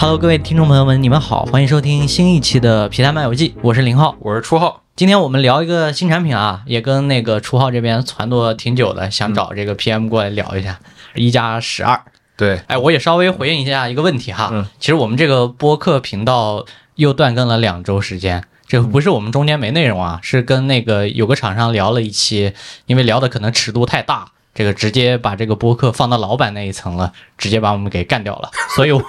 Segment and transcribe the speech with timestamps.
[0.00, 4.84] Hello，各位听众朋友们，你们好，欢迎收听新一期的《皮蛋漫游记》，我是林浩，我是初浩。
[4.94, 10.78] 今天我们聊一个新产品啊，也跟那个初浩这边传掇挺久的，想找这个 PM 过来聊一下
[11.16, 12.00] 一加十二。
[12.36, 18.44] 对，哎，我也稍微回应一下一个问题哈，嗯其实我们这个播客频道又断更了两周时间。
[18.68, 22.52] 这不是我们中间没内容啊，是跟那个有个厂商聊了一期，
[22.86, 24.28] 因为聊的可能尺度太大，
[24.58, 28.50] 这个直接把这个播客放到老板那一层了，直接把我们给干掉了。
[28.74, 29.00] 所以我，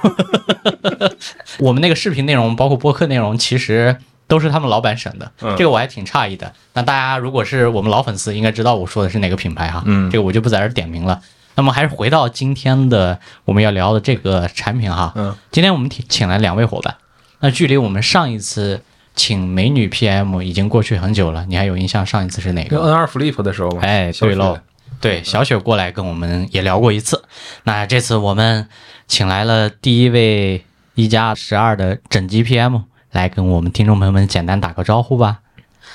[1.57, 6.53] 我们那个视频内容包括播客内容，其实都是他们老板审的，嗯这个我还挺诧异的。
[6.73, 11.19] 那大家如果是我们老粉丝，应该知道我说的是哪个品牌哈，嗯这个我就不在这儿点名了。
[11.55, 16.95] 那么还是回到今天的我们要聊的这个产品哈，嗯，今天我们请请来两位伙伴，
[17.39, 18.83] 那距离我们上一次
[19.15, 23.81] 请美女 PM 已经过去很久了，你还有印象上一次是哪跟个？N 二 Flip 的时候吗。
[23.81, 24.59] 哎，对喽，
[25.01, 27.23] 对，小雪过来跟我们也聊过一次。
[27.63, 28.67] 那这次我们
[29.07, 35.39] 请来了第一位一加十二的整机 PM，来跟我们听众朋友们简单打个招呼吧。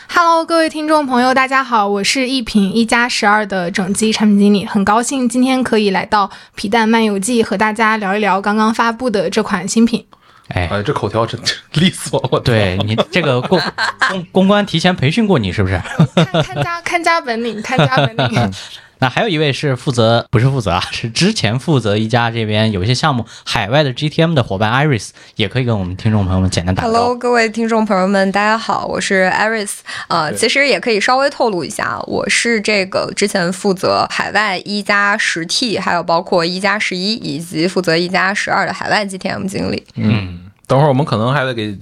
[0.08, 10.06] Hello，各位听众朋友，大家好，我是一品一加十二的整机产品经理，很高兴今天可以来到皮蛋漫游记和大家聊一聊刚刚发布的这款新品。
[10.48, 13.60] 哎，哎，这口条真真利索，我对你这个公
[14.08, 15.78] 公公关提前培训过你是不是？
[16.14, 18.52] 看看家看家本领，看家本领。
[19.04, 29.72] 那还有一位是负责不是负责啊， 是之前负责一加这边有一些项目海外的 GTM 的伙伴 Iris，也可以跟我们听众朋友们简单打个招 Hello，各位听众朋友们，大家好，我是 Iris。
[30.08, 39.84] 呃，其实也可以稍微透露一下，我是这个之前负责海外一加十 T，还有包括一加十一，以及负责一加十二的海外 GTM 经理。
[39.96, 41.76] 嗯，等会儿我们可能还得给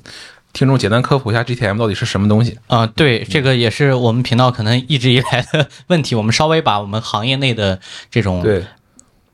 [0.52, 2.58] 听众简单科普一下 GTM 到底是什么东西。
[2.66, 8.64] 啊、对，这个也是我们频道可能一直以来的问题，我们稍微把我们行业内的这种对，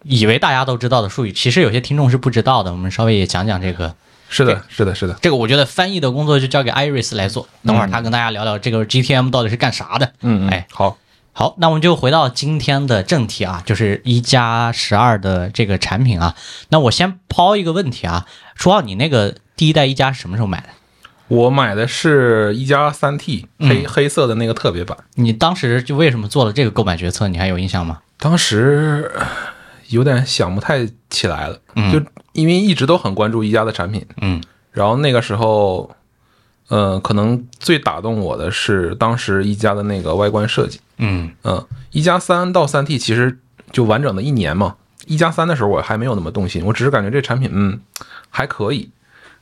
[0.05, 3.95] 以为大家都知道的术语，其实有些听众是不知道的，我们稍微也讲讲这个。
[4.31, 5.17] 是的，是的，是的。
[5.23, 10.13] 这个我觉得翻译的工作就交给 Iris 来做，等会儿他跟大家聊聊这个 GTM 到底是干啥的。
[10.21, 10.99] 嗯嗯，哎，好，
[11.33, 16.37] 好，那我们就回到今天的正题啊，就是一加十二的这个产品啊。
[16.69, 20.69] 那我先抛一个问题啊，初浩，你那个第一代一加是什么时候买的？
[21.29, 27.29] 我买的是一加三 T 黑、黑色的那个特别版，你当时就为什么做了这个购买决策？
[27.29, 28.01] 你还有印象吗？
[28.19, 29.27] 当时呃
[29.89, 32.03] 有点想不太起来了，嗯就
[32.33, 35.91] 因为一直都很关注一加的产品，嗯然后那个时候，
[36.69, 40.81] 呃，可能最打动我的是当时一加的那个外观设计。
[40.99, 43.39] 嗯嗯，一加三到三 T 其实
[43.71, 44.77] 就完整的一年嘛。
[45.07, 47.81] 一加三的时候我还没有那么动心，我只是感觉这产品嗯
[48.31, 48.91] 还可以。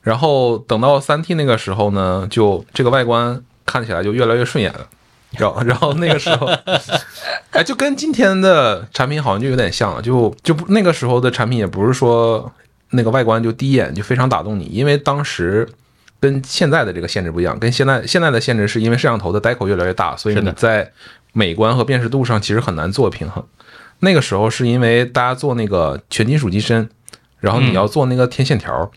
[0.07, 4.87] 然后等到三 T 那个时候呢，就这个外观看起来就越来越顺眼了。
[5.33, 6.47] 然后， 然后那个时候，
[7.51, 12.49] 哎，就跟今天的产品好像就有点像了，就就不那个时候的产品也不是说
[12.91, 15.69] 那个外观就第一眼就非常打动你，因为当时
[16.21, 20.89] 跟现在的这个限制不一样，跟现在现在的限制是因为摄像头的呆口越来越大，所以你在
[21.33, 23.45] 美观和辨识度上其实很难做平衡。
[23.99, 26.89] 那个时候是因为大家做那个全金属机身，
[27.41, 28.89] 然后你要做那个天线条。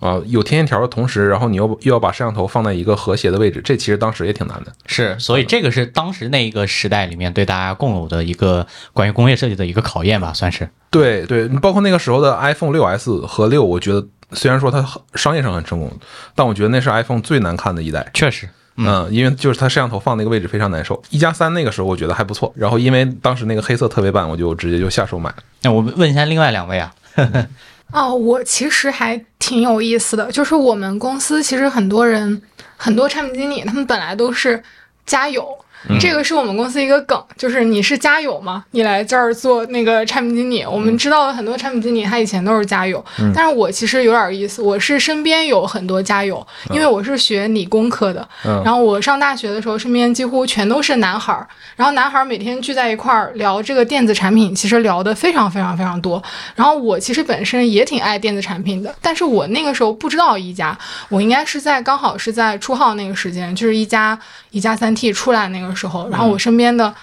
[0.00, 4.72] 啊，有天线条的同时，然后你又又要把摄像头放在一个和谐的位置，这其实当时也挺难的。
[4.86, 10.68] 是，所以这个是当时那一个时代里面对大家共有的一个关于工业设计的一个考验吧，算是。
[10.90, 15.90] 对对，包括那个时候的 iPhone 六 S 和六，我觉得虽然说它商业上很成功，
[16.34, 18.08] 但我觉得那是 iPhone 最难看的一代。
[18.14, 21.02] 确实，嗯，因为就是它摄像头放那个位置非常难受。
[21.10, 25.36] 一加三那个时候我觉得还不错，然后因为当时那个黑色特别版，我就直接就下手买了。
[25.62, 26.94] 那我问一下另外两位啊，
[27.92, 32.42] 哦，我其实还挺有意思的，就是我们公司其实很多人，
[32.76, 34.62] 很多产品经理，他们本来都是
[35.06, 35.58] 家友。
[36.00, 40.64] 这个是我们公司一个梗，就是你是家友嘛，你来这儿做那个产品经理。
[40.64, 51.46] 我们知道的很多产品经理，他以前都是家友，但是我其实有点意思，我是身边有很多家友，因为我是学理工科的，嗯然后我上大学的时候，身边几乎全都是男孩儿，
[51.76, 56.22] 然后男孩儿每天聚在一块儿聊这个电子产品，其实聊得非常非常非常多。
[56.54, 60.76] 然后我其实本身也挺爱电子产品的，但是我那个时候不知道一家，
[61.08, 64.18] 我应该是在刚好是在初号那个时间，就是一加
[64.50, 66.94] 一加三 T 出来那个时候，然后我身边的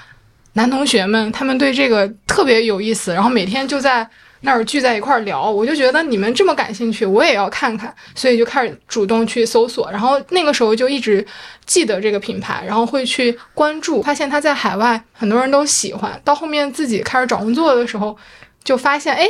[0.53, 4.09] 男同学们他们对这个特别有意思，然后每天就在。
[4.41, 11.25] 那儿聚在一块儿聊，我就觉得你们这么感兴趣，我也要看看，所以就开始主动去搜索，然后那个时候就一直
[11.65, 18.15] 记得这个品牌，然后会去关注，发现它在海外很多人都喜欢，到后面自己开始找工作的时候，
[18.63, 19.27] 就发现哎，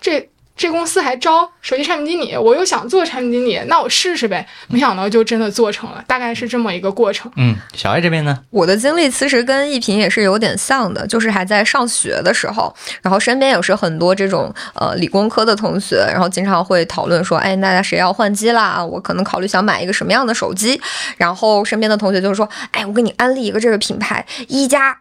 [0.00, 4.46] 这这公司还招手机产品经理，我又想做产品经理，那我试试呗。
[4.68, 7.30] 没想到就真的做成了，大概是这么一个过程。
[7.34, 8.38] 嗯，小爱这边呢？
[8.50, 12.72] 我的经历其实跟一平也是有点像的，就是还在上学的时候，
[13.02, 18.84] 然后身边也是很多这种呃理工科的同学，然后经常会讨论说，哎，大家谁要换机啦？
[18.84, 20.80] 我可能考虑想买一个什么样的手机，
[21.16, 25.00] 然后身边的同学就是说，哎，我给你安利一个这个品牌，一加，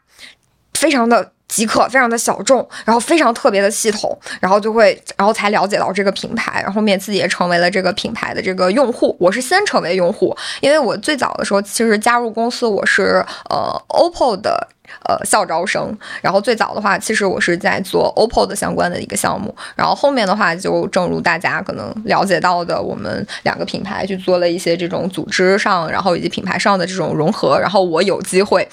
[0.74, 1.32] 非常的。
[1.54, 9.16] 即可，非常的小众，然后非常特别的系统，然后就会，然后才了解到这个品牌，然后面自己也成为了这个品牌的这个用户。
[9.20, 14.68] 我是先成为用户，因为我最早的时候其实加入公司，我是呃 OPPO 的
[15.08, 28.68] 呃校招生，然后最早的话，其实我是在做 OPPO 的相关的一个项目，然后后面的话，就正如大家可能了解到的，我们两个品牌去做了一些这种组织上，然后以及品牌上的这种融合，然后我有机会。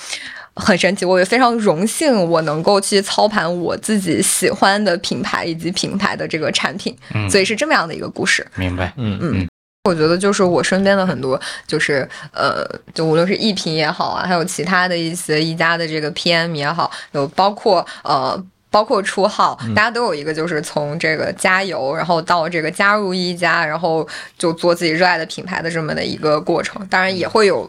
[0.60, 8.46] 很神奇，我也非常荣幸，我能够去操盘我自己喜欢的品牌以及品牌的这个产品，嗯所以是这么样的一个故事。
[8.54, 8.92] 明白。
[8.96, 9.48] 嗯嗯，
[9.88, 18.44] 我觉得就是我身边的很多，就是呃，就无论是艺品也好啊，还有其他的一些一家的这个 PM 也好，有包括呃。
[18.72, 24.06] 包括出号，大家都有一个，就是从这个加油，然后到这个加入一家，然后
[24.38, 26.80] 就做自己热爱的品牌的这么的一个过程。
[26.86, 27.68] 当然也会有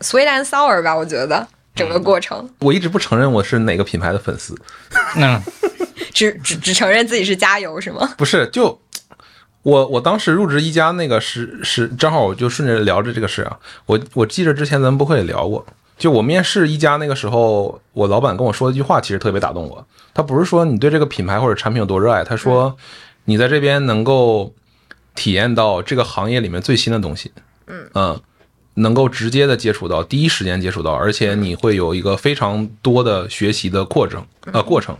[0.00, 2.48] sweet and sour 吧，我觉得整个过程。
[2.60, 4.56] 我一直不承认我是哪个品牌的粉丝，
[5.16, 5.40] 嗯
[6.12, 8.14] 只只只承认自己是加油是吗？
[8.16, 8.80] 不是就。
[9.62, 15.66] 我我当时入职一家那个是是正好我就顺着聊着这个事啊，我我记着之前咱们不会也聊过，
[15.98, 19.84] 就我面试一家那个时候，我老板跟我说的一句话，其实特别打动我。
[20.14, 22.76] 他不是说你对这个品牌或者产品有多热爱，他说
[23.24, 24.54] 你在这边能够
[25.16, 27.32] 体验到这个行业里面最新的东西，
[27.66, 28.20] 嗯
[28.76, 34.96] 能够直接的接触到，第一时间接触到，而且你会有一个非常多的学习的过程呃过程，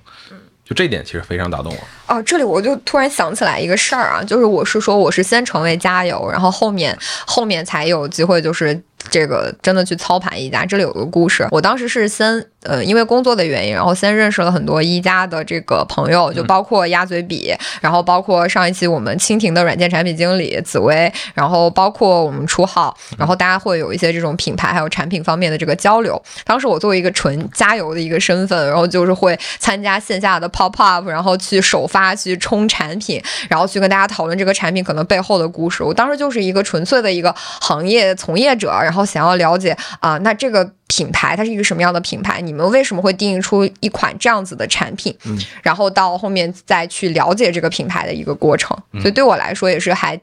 [0.65, 2.15] 就这一点其实非常打动我。
[2.15, 6.97] 哦，这里我就突然想起来一个事儿啊，就是我是说我是先成为加油，然后后面
[7.27, 8.81] 后面才有机会就是
[9.11, 10.65] 这个真的去操盘一家。
[10.65, 26.21] 这里有个故事，我当时是先呃因为工作的原因，然后先认识了很多一家的这个朋友，就包括鸭嘴笔，然后包括上一期我们蜻蜓的软件产品经理紫薇，然后包括我们初号，然后大家会有一些这种品牌还有产品方面的这个交流。
[26.45, 35.83] 当时我作为一个纯加油的一个身份，然后就是会参加线下的 pop up，然后去首发去冲产品，然后去跟大家讨论这个产品可能背后的故事。
[35.83, 40.71] 我当时就是一个纯粹的一个行业从业者，然后想要了解啊、那这个。
[40.89, 42.41] 品牌它是一个什么样的品牌？
[42.41, 45.15] 你们为什么会定义出一款这样子的产品？
[45.25, 50.19] 嗯，然后到后面再去了解这个品牌的一个过程，所以对我来说也是还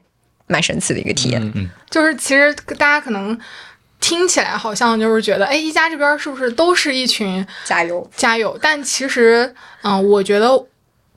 [0.48, 1.40] 蛮神奇的一个体验。
[1.54, 3.38] 嗯就是其实大家可能
[4.00, 8.10] 听起来好像就是觉得，哎，一家这边是不是都是一群加油！
[8.16, 8.58] 加油？
[8.60, 10.50] 但其实，嗯，我觉得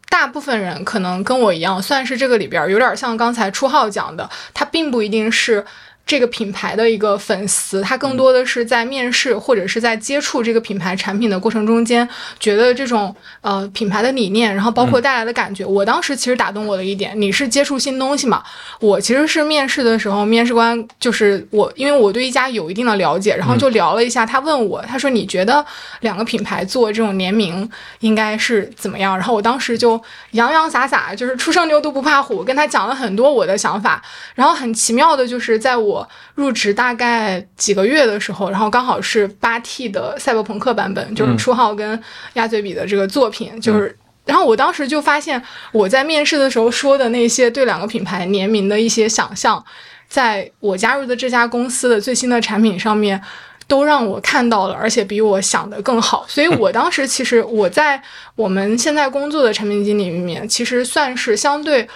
[0.10, 5.66] 大部分人可能跟我一样，算是这个里边儿有点像刚才初号讲的，他并不一定是。
[6.08, 12.08] 这个品牌的一个粉丝，他更多的是在面试或者是在接触这个品牌产品的过程中间，
[12.40, 15.66] 觉得这种呃品牌的理念，然后包括带来的感觉。
[15.66, 18.42] 我当时其实打动我的一点，你是接触新东西嘛？
[18.80, 25.66] 我其实是面试的时候，面试官就是我，因为我对一家有一定的了解，然后就聊了一下，他问我，他说你觉得
[26.00, 27.70] 两个品牌做这种联名
[28.00, 29.14] 应该是怎么样？
[29.18, 30.02] 然后我当时就
[30.32, 34.02] 洋洋洒洒，就是初生牛犊不怕虎，跟他讲了很多我的想法。
[34.36, 35.97] 然后很奇妙的就是在我
[36.36, 42.02] 入职大概几个月的时候，然后刚好是八 T 的赛博朋克版本，就是初号跟
[42.34, 43.96] 鸭嘴比的这个作品，就是。
[44.26, 45.42] 然后我当时就发现，
[45.72, 49.64] 我在面试的时候说的那些对两个品牌联名的一些想象，
[50.10, 53.22] 在我加入的这家公司的最新的产品上面，
[53.70, 56.26] 都让我看到了，而且比我想的更好。
[56.28, 58.04] 所以我当时其实我在
[58.36, 61.88] 我们现在工作的产品经理里面，其实算是相对。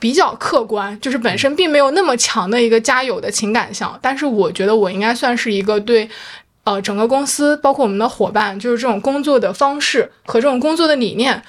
[0.00, 6.08] 比较客观，就是本身并没有那么强的一个家有的情感项，但是我觉得我应该算是一个对，
[6.64, 11.42] 呃，整个公司包括我们的伙伴，就是这种工作的方式和这种工作的理念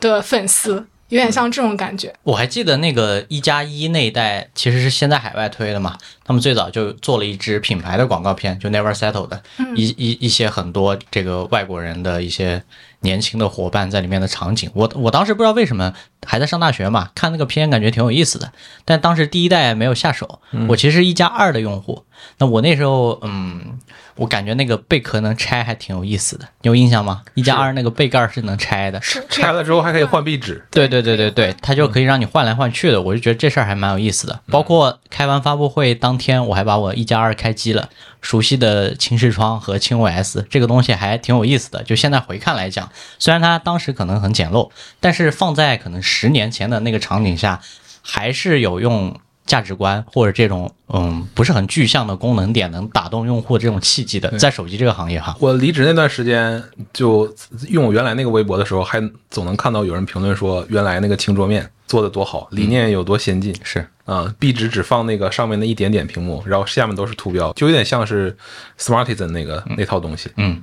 [0.00, 2.12] 的粉丝，有点像这种感觉。
[2.22, 9.42] 我还记得那个一加一那一代其实是先在海外推的嘛，他们最早就做了一支品牌的广告片，就 Never Settle 的，
[9.74, 12.62] 一一一些很多这个外国人的一些
[13.00, 14.70] 年轻的伙伴在里面的场景。
[14.74, 15.94] 我我当时不知道为什么
[16.26, 18.52] 还在上大学嘛，看那个片感觉挺有意思的，
[18.84, 20.40] 但当时第一代没有下手。
[20.68, 22.04] 我其实一加二的用户，
[22.38, 23.78] 那我那时候嗯，
[24.18, 27.22] 我感觉那个贝壳能拆还挺有意思的，你有印象吗？
[27.34, 34.40] 一加二那个背盖是能拆的，拆了之后还可以换壁纸，对对对对对，它就可以让你换来换去的，我就觉得这事儿还蛮有意思的。
[34.50, 37.88] 包括开完发布会当天，我还把我一加二开机了，
[38.20, 41.82] 熟悉的轻视窗和轻 OS 这个东西还挺有意思的。
[41.84, 44.70] 就现在回看来讲，虽然它当时可能很简陋，
[45.00, 47.60] 但是放在可能十年前的那个场景下，
[48.02, 55.34] 还是有用价值观或者这种嗯不是很具象的功能点能打动用户这种契机的，在手机这个行业哈。
[55.40, 56.62] 我离职那段时间，
[56.92, 57.34] 就
[57.68, 63.52] 用我原来那个微博的时候，还总能看到有人评论说，原来那个轻桌面做的多好，理念有多先进。
[63.64, 68.36] 是，啊、壁纸只放那个上面那一点点屏幕，然后下面都是图标，就有点像是
[68.78, 70.30] Smartisan 那个、那套东西。
[70.36, 70.62] 嗯，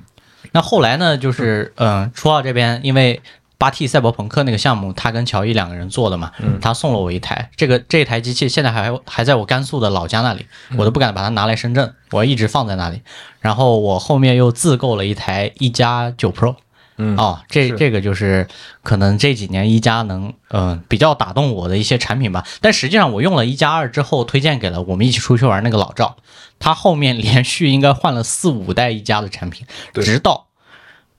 [0.52, 3.20] 那后来呢，就是嗯、呃，初奥这边因为
[3.58, 10.46] 八 T 赛博朋克那个项目，他跟乔伊两个人做的嘛，他送了我一台，这个这台机器现在还还在我甘肃的老家那里，
[10.76, 13.02] 我都不敢把它拿来深圳，我一直放在那里。
[13.40, 16.56] 然后我后面又自购了一台一加九 Pro。
[16.98, 18.48] 嗯哦，这这个就是
[18.82, 22.42] 可能这几年一加能嗯、呃比较打动我的一些产品吧。
[22.62, 26.16] 但实际上我用了一加二之后，推荐给了我们一起出去玩那个老赵，
[26.58, 30.45] 他后面连续应该换了四五代一加的产品，直到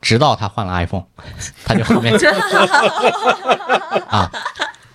[0.02, 1.04] 直到他换了 iPhone，
[1.66, 2.14] 他就后面
[4.10, 4.32] 啊，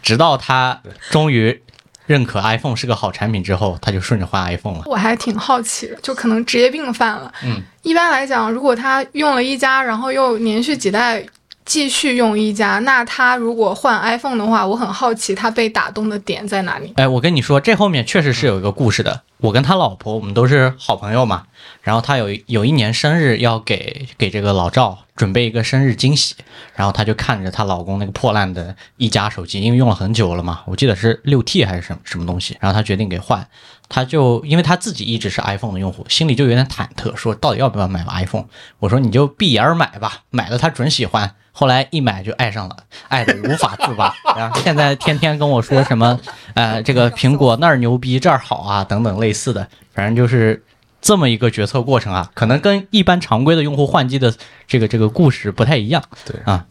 [0.03, 0.81] 直到他
[1.11, 1.63] 终于
[2.07, 4.83] 认可 iPhone 是个好产品之后，他就顺着换 iPhone 了。
[4.87, 7.33] 我还挺好奇的，就可能职业病犯了。
[7.45, 11.25] 嗯，一般来讲，如果他用了一加，然后又连续几代
[11.65, 16.93] 继续用一加，那他如果换 iPhone 的话，我很好奇他被打动的点在哪里。
[16.97, 19.23] 哎，我跟你说，这后面确实是有一个故事的。
[19.39, 21.45] 我跟他老婆，我们都是好朋友嘛。
[21.83, 26.35] 然后他有有一年生日要给给这个老赵准备一个生日惊喜，
[26.75, 33.47] 然后她就看着她老公那个破烂的一加手机，因为用了很久了嘛，我记得是六 T 还是什么什么东西，然后她决定给换。
[33.89, 38.47] 她就因为她自己一直是 iPhone 的用户，心里就有点忐忑，说到底要不要买个 iPhone？
[38.79, 41.35] 我说你就闭眼儿买吧，买了他准喜欢。
[41.55, 42.77] 后来一买就爱上了，
[43.09, 44.15] 爱的无法自拔。
[44.35, 46.19] 然后现在天天跟我说什么，
[46.55, 50.65] 呃，这个苹果那儿牛逼，这儿好啊，等等类似的，反正就是
[51.03, 54.33] 这么一个决策过程啊，可能跟一般常规的用户换机的
[54.67, 56.03] 这个这个故事不太一样。
[56.25, 56.65] 对啊，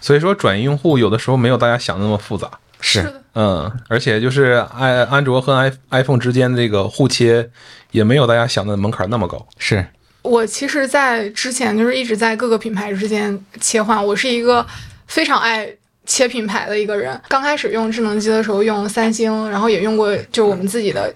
[0.00, 2.48] 所以说转移用户有的时候没有大家想的那么复杂。
[2.78, 7.48] 是的，嗯，而且就是安安卓和 i iPhone 之间的这个互切，
[7.90, 9.44] 也没有大家想的门槛那么高。
[9.56, 9.84] 是，
[10.20, 14.64] 我其实，在之前就是一直在各个品牌之间切换，我是一个
[15.06, 15.66] 非常爱
[16.04, 17.18] 切品牌的一个人。
[17.28, 21.12] 刚开始用智能机的时候用三星，然后也用过就我们自己的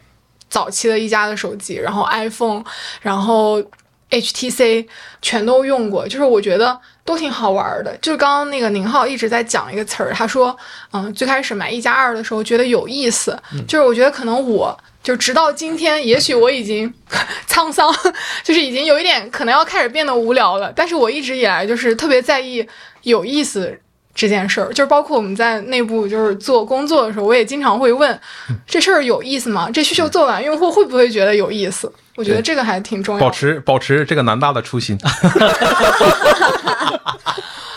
[0.50, 2.62] 早期的一加的手机，然后 iPhone，
[3.00, 3.62] 然后
[4.10, 4.86] HTC
[5.22, 7.96] 全都用过，就是我觉得都挺好玩的。
[7.98, 10.54] 就是刚刚那个宁浩一直在讲一个词儿，他说，
[10.92, 14.76] 嗯，最开始买一加二的时候觉得有意思，就是我觉得可能我。
[15.02, 16.92] 就直到今天，也许我已经
[17.48, 17.90] 沧桑，
[18.44, 20.70] 就是已经有一点可能要开始变得无聊了。
[20.76, 22.68] 但是我一直以来就是特别在意
[23.00, 23.80] 有意思
[24.20, 28.20] 这件事儿，就是包括我们在内部就是做工作的时候，我也经常会问
[28.66, 29.70] 这事儿有意思吗？
[29.72, 31.90] 这需求做完，用户会不会觉得有意思？
[32.16, 33.24] 我觉得这个还挺重要的。
[33.26, 34.98] 保持保持这个南大的初心。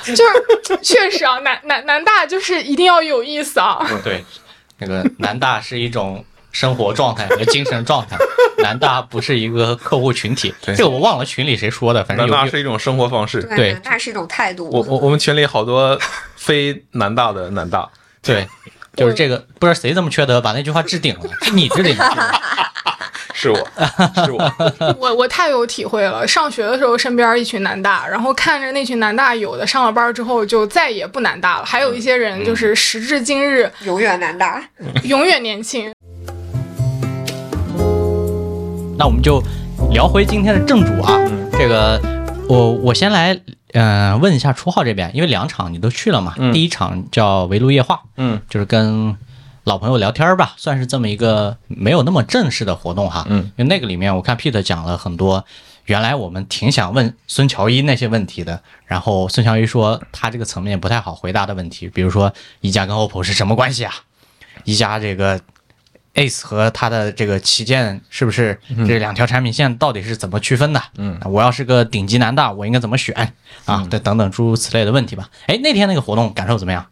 [0.03, 3.79] 就是确实啊，南南南大就是一定要有意思啊。
[4.03, 4.21] 对，
[4.79, 8.15] 那个南大是一种生活状态和精神状态，
[8.63, 10.53] 南大不是一个客户群体。
[10.61, 13.43] 对这个我忘了群里谁说的，反正南大是一种生活方式。
[13.43, 14.69] 对那是一种态度。
[14.71, 15.99] 我我我们群里好多
[16.37, 17.89] 非南大的南大，
[18.21, 18.47] 对，
[18.95, 22.41] 就是这个不知道谁这么缺德，把那句话置顶了， 是你置顶的。
[23.35, 23.57] 是 我
[24.23, 24.95] 是我。
[24.99, 26.25] 我我太有体会了。
[26.25, 34.63] 上学的时候，身边一群南大，然后看着那群南大，有的上了班之后就再也不南大了，还有一些人就是时至今日永远南大。
[35.03, 35.91] 永远年轻。
[39.03, 39.43] 那我们就
[39.91, 41.19] 聊回今天的正主啊，
[41.51, 42.01] 这个
[42.47, 43.33] 我我先来
[43.73, 46.53] 嗯、呃问一下初号这边，因为两场你都去了嘛，嗯。
[46.53, 48.39] 第一场叫围炉夜话，嗯。
[48.49, 49.13] 就是跟
[49.65, 53.25] 老朋友聊天儿吧，算是这么一个没有那么正式的活动哈。
[53.29, 55.43] 嗯，因为那个里面我看 Pete 讲了很多，
[55.83, 62.31] 原来我们挺想问孙乔一那些问题的，然后孙乔一说他这个层面不太好回答的问题，比如说
[62.61, 63.93] 一加跟 OPPO 是什么关系啊？
[64.63, 65.41] 一加这个
[66.15, 70.81] Ace 和它的这个旗舰是不是这两条产品线到底是怎么区分的？
[70.97, 73.31] 嗯，我要是个顶级男大，我应该怎么选
[73.65, 73.87] 啊？
[73.89, 75.29] 对，等等诸如此类的问题吧。
[75.47, 76.85] 哎，那天那个活动感受怎么样？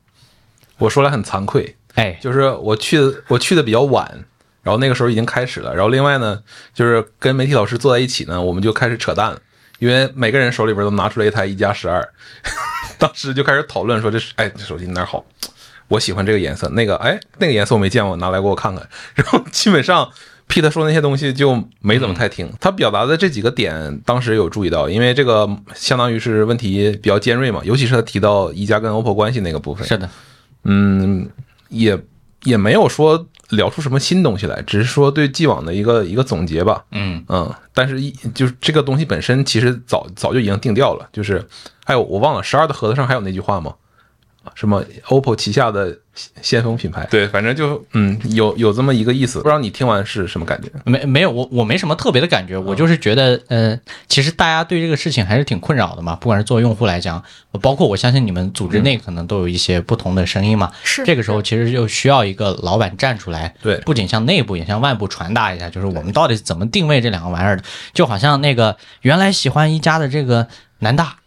[0.80, 4.26] 我说来很惭愧，哎，就是我去的我去的比较晚，
[4.64, 5.76] 然后那个时候已经开始了。
[5.76, 6.42] 然后另外呢，
[6.74, 9.40] 就是跟媒体老师坐在一起呢，我们就开始扯淡，
[9.78, 12.04] 因为每个人手里边都拿出来一台一加十二，
[12.98, 15.24] 当时就开始讨论说这是哎这手机哪好，
[15.92, 18.88] 我喜欢这个颜色，那个哎那个颜色我没见过，拿来给我看看。
[19.14, 20.10] 然后基本上
[20.48, 29.86] Pete 说那些东西就没怎么太听，他表达的这几个点当时有注意到，因为这个相当于是问题比较尖锐嘛，尤其是他提到宜家跟 OPPO 关系那个部分。
[29.86, 30.10] 是的，
[30.64, 31.30] 嗯，
[31.68, 32.00] 也
[32.44, 36.86] 也没有说聊出什么新东西来，只是说对既往的一个一个总结吧。
[36.92, 41.46] 嗯嗯，但是一就是这个东西本身其实早早就已经定调了，就是
[41.84, 43.74] 还有我忘了十二的盒子上还有那句话吗？
[44.56, 45.96] 什么 OPPO 旗下的
[46.42, 47.08] 先锋品牌？
[47.12, 50.70] 对，反正就嗯有有这么一个意思，不知道你听完是什么感觉？
[50.84, 57.24] 没没有，我我没什么特别的感觉，我就是觉得，呃，其实大家对这个事情还是挺困扰的嘛，不管是作为用户来讲，
[57.62, 60.72] 包括我相信你们组织内可能都有一些不同的声音嘛。
[60.84, 67.64] 是这个时候其实就需要一个老板站出来，对不仅向内部也向外部传达一下，就是我们到底怎么定位这两个玩意儿的。
[67.94, 70.48] 就好像那个原来喜欢一加的这个
[70.80, 71.18] 南大。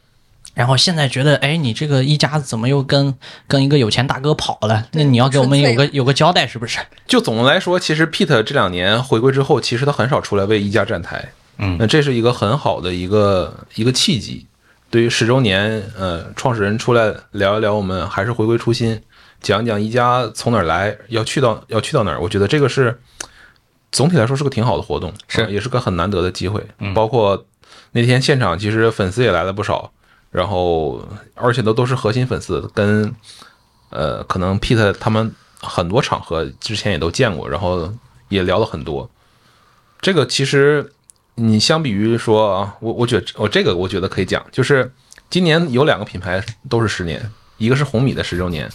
[0.54, 3.14] 然后现在觉得，哎，你这个一家子怎么又跟
[3.46, 4.86] 跟一个有钱大哥跑了？
[4.92, 6.78] 那你要给我们有个有个交代，是不是？
[7.06, 11.32] 就总的来说，其实 Pete 这两年回归之后，其实他很少出来为一家站台。
[11.58, 14.46] 嗯那这是一个很好的一个一个契机。
[14.90, 19.00] 对于十周年，呃，创始人出来聊一聊，我们还是回归初心，
[19.40, 22.20] 讲讲一家从哪儿来，要去到要去到哪儿。
[22.20, 23.00] 我觉得这个是
[23.90, 26.64] 总体来说是个挺好的活动，是呃也是个很难得的机会。
[26.78, 27.44] 嗯包括
[27.92, 29.92] 那天现场，其实粉丝也来了不少，
[30.34, 31.00] 然后
[31.36, 33.14] 而且都都是核心粉丝，跟
[33.90, 37.88] 呃可能 Pete 他们很多场合之前也都见过，然后
[38.28, 39.08] 也聊了很多。
[40.00, 40.92] 这个其实
[41.36, 44.92] 你相比于说啊，我我觉得我这个我觉得可以讲，就是
[45.30, 48.68] 今年有两个品牌都是十年，一个是红米的十周年，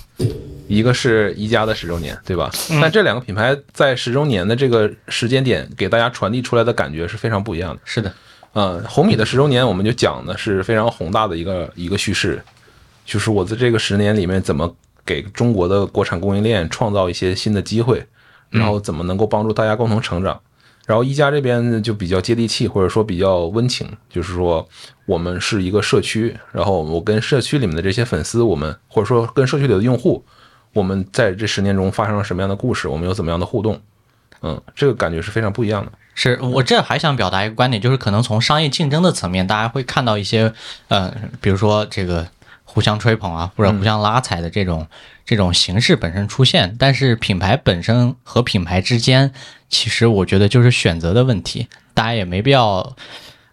[0.70, 2.50] 一个是宜家的十周年，对吧？
[2.82, 7.82] 但这两个品牌在十周年的这个时间点给大家传递出来的感觉是非常不一样的。
[7.84, 8.14] 是的，
[8.54, 12.42] 呃，红米的十周年，我们就讲的是非常宏大的一个一个叙事，
[13.06, 14.76] 就是我在这个十年里面怎么
[15.06, 18.06] 给中国的国产供应链创造一些新的机会，
[18.50, 20.40] 然后怎么能够帮助大家共同成长。
[20.88, 24.68] 然后一加这边就比较接地气，或者说比较温情，就是说
[25.06, 30.26] 我们是一个社区，然后我跟社区里面的这些粉丝，我们或者说跟社区里的用户，
[30.74, 33.80] 我们在这十年中发生了什么样的故事，我们有怎么样的互动，
[34.42, 35.92] 嗯，这个感觉是非常不一样的。
[36.22, 40.52] 是我这还想表达一个观点，就是可能从商业竞争的层面，大家会看到一些，
[40.90, 42.28] 呃，比如说这个
[42.66, 44.86] 互相吹捧啊，或者互相拉踩的这种、
[45.26, 49.32] 这种形式本身出现，但是品牌本身和品牌之间，
[49.70, 52.98] 其实我觉得就是选择的问题，大家也没必要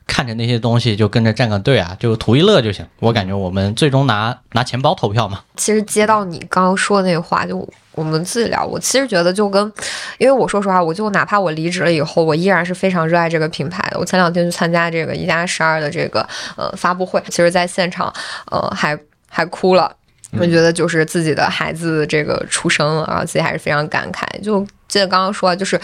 [0.08, 2.84] 看着那些东西就跟着站个队啊，就图一乐就行。
[2.98, 9.72] 我感觉我们最终拿拿钱包投票嘛，其实接到你刚刚说的那个话，就我们自己聊，我其实觉得就跟，
[10.18, 13.98] 因为我说实话，我就哪怕我离职了以后，我依然是非常热爱这个品牌的。
[13.98, 16.24] 我前两天去参加这个一加十二的这个
[16.56, 18.12] 呃发布会，其实在现场
[18.52, 18.96] 呃还
[19.28, 19.90] 还哭了。
[20.38, 24.24] 我觉得就是自己的孩子这个出生了，然后自己还是非常感慨。
[24.42, 25.80] 就记得刚刚说，就是，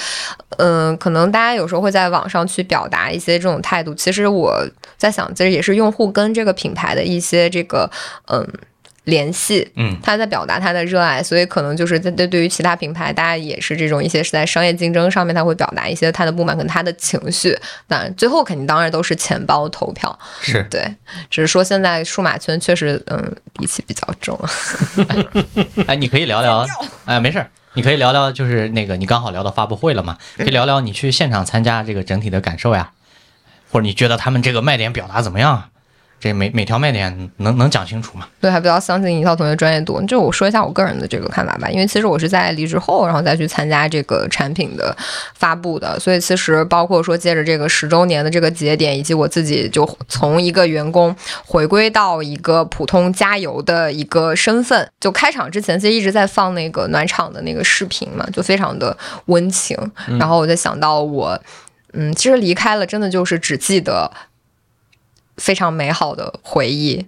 [0.59, 3.95] 嗯、可能大家有时候会在网上去表达一些这种态度。
[3.95, 4.63] 其实我
[4.99, 7.89] 在想，其实也是用户跟这个品牌的一些这个
[8.27, 8.47] 嗯
[9.05, 17.59] 联系，嗯，他在表达他的热爱，所以可能就是在对对于其他品牌，大家也是这种一些是在商业竞争上面，他会表达一些他的不满跟他的情绪。
[17.89, 20.83] 那最后肯定当然都是钱包投票，是对，
[21.29, 24.39] 只是说现在数码圈确实嗯戾气比较重。
[25.89, 26.65] 哎，你可以聊聊，
[27.05, 32.93] 哎，没事儿，你可以聊聊，就是那个你刚好聊到发布会了嘛，可以聊聊你去现场参加这个整体的感受呀，
[33.73, 35.69] 或者你觉得他们这个卖点表达怎么样啊？
[36.23, 38.29] 这每每条卖点能能讲清楚吗？
[38.41, 40.01] 对，还比较相信一套同学专业度。
[40.03, 44.97] 就我说一下我个人的这个看法吧，因为其实我是在离职后，然后再去参加这个产品的
[45.35, 51.13] 发布的，所以其实包括说借着这个十周年的这个节点，以及我自己就从一个员工
[51.45, 59.77] 回归到一个普通加油的一个身份，就开场之前其实一直在放那个暖场的那个视频嘛，就非常的温情。
[60.21, 61.37] 然后我就想到我，
[61.95, 64.09] 嗯，其实离开了，真的就是只记得
[65.43, 67.05] 非常美好的回忆。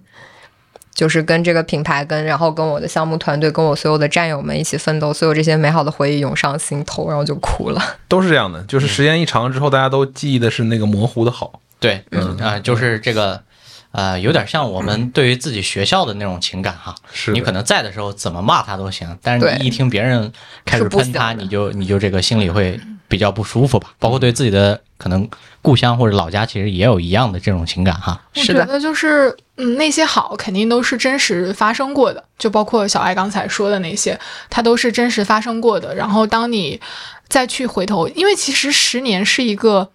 [0.93, 7.81] 就是跟这个品牌，跟然后跟我的项目团队，跟我所有的战友们一起奋斗，所有这些美好的回忆涌上心头，然后就哭了。
[8.07, 11.59] 都是这样的，就是时间一长之后，大家都记忆的是那个模糊的好。
[11.81, 13.43] 对，嗯啊、就是这个，
[13.91, 16.95] 呃，有点像我们对于自己学校的那种情感哈。
[17.11, 20.31] 是你可能在的时候怎么骂他都行，但是你一听别人
[20.63, 23.89] 开始喷他，你就你就这个心里会比较不舒服吧。
[23.99, 25.27] 包括对自己的可能
[25.61, 28.21] 故乡或者老家，其实也有一样的这种情感哈。
[28.35, 35.93] 我觉得就是，嗯，那些好肯定都是真实发生过的，就包括小爱刚才说的那些，它都是真实发生过的。
[35.95, 36.79] 然后当你
[37.27, 39.89] 再去回头，因为其实十年是一个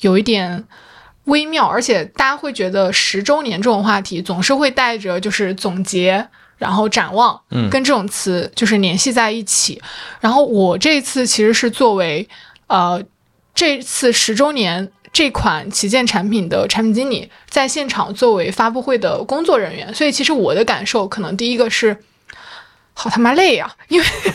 [0.00, 0.64] 有一点
[1.24, 6.28] 微妙，而且大家会觉得十周年这种话题总是会带着就是总结。
[6.58, 9.78] 然后展望，嗯跟这种词就是联系在一起。
[10.20, 12.26] 然后我这次其实是作为，
[12.66, 12.98] 呃，
[13.56, 21.96] 这次十周年这款旗舰产品的产品经理，在现场作为发布会的工作人员，所以其实我的感受可能第一个是，
[22.92, 24.06] 好他妈累呀、因为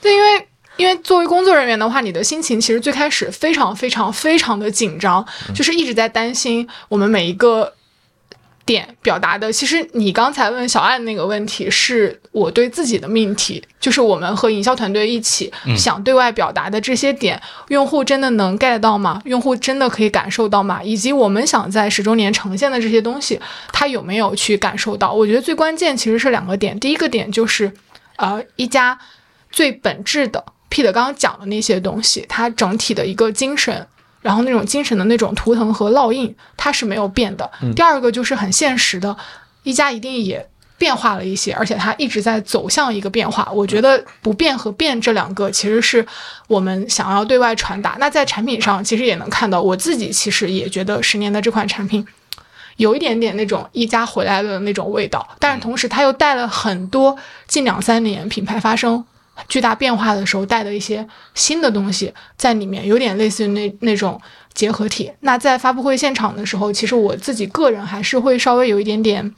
[0.00, 7.74] 对，因为因为作为工作人员的话，你的心情其实最开始非常非常非常的紧张，就是一直在担心我们每一个
[8.64, 9.52] 点表达的。
[9.52, 19.20] 其实你刚才问小爱那个问题，是我对自己的命题，就是我们和营销团队一起想对外表达的这些点，用户真的能 get 到吗？
[19.24, 20.82] 用户真的可以感受到吗？
[20.82, 23.38] 以及我们想在十周年呈现的这些东西，
[23.72, 25.12] 他有没有去感受到？
[25.12, 27.72] 我觉得最关键其实是两个点，第一个点就是，
[28.16, 28.98] 呃，一家
[29.50, 33.86] 最本质的 Peter 刚刚讲的那些东西，它整体的一个精神。
[34.24, 37.50] 然后那种精神的那种图腾和烙印，它是没有变的。
[37.76, 39.14] 第二个就是很现实的，
[39.64, 43.46] 一加一定也变化了一些，而且它一直在走向一个变化。
[43.52, 46.06] 我觉得不变和变这两个其实是
[46.46, 47.98] 我们想要对外传达。
[48.00, 52.06] 那在产品上，其实也能看到，我自己其实也觉得十年的这款产品。
[52.78, 57.14] 有一点点那种一加回来的那种味道，但是同时它又带了很多
[57.46, 59.04] 近两三年品牌发生
[59.48, 64.20] 巨大变化的时候带的一些新的东西在里面，有点类似于那那种
[64.52, 65.12] 结合体。
[65.20, 69.34] 那在发布会现场的时候，其实我自己个人还是会稍微有一点点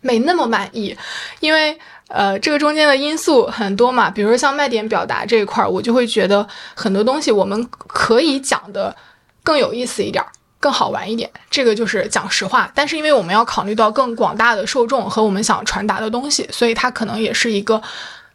[0.00, 0.96] 没那么满意，
[1.40, 8.94] 因为呃，这个中间的因素很多嘛，比如说像卖点表达这一块，我就会觉得很多东西我们可以讲的
[9.42, 10.24] 更有意思一点。
[10.60, 12.72] 更好玩一点，这个就是讲实话。
[12.74, 17.82] 但是因为我们要考虑到更广大的受众和我们想传达的东西，所以它可能也是一个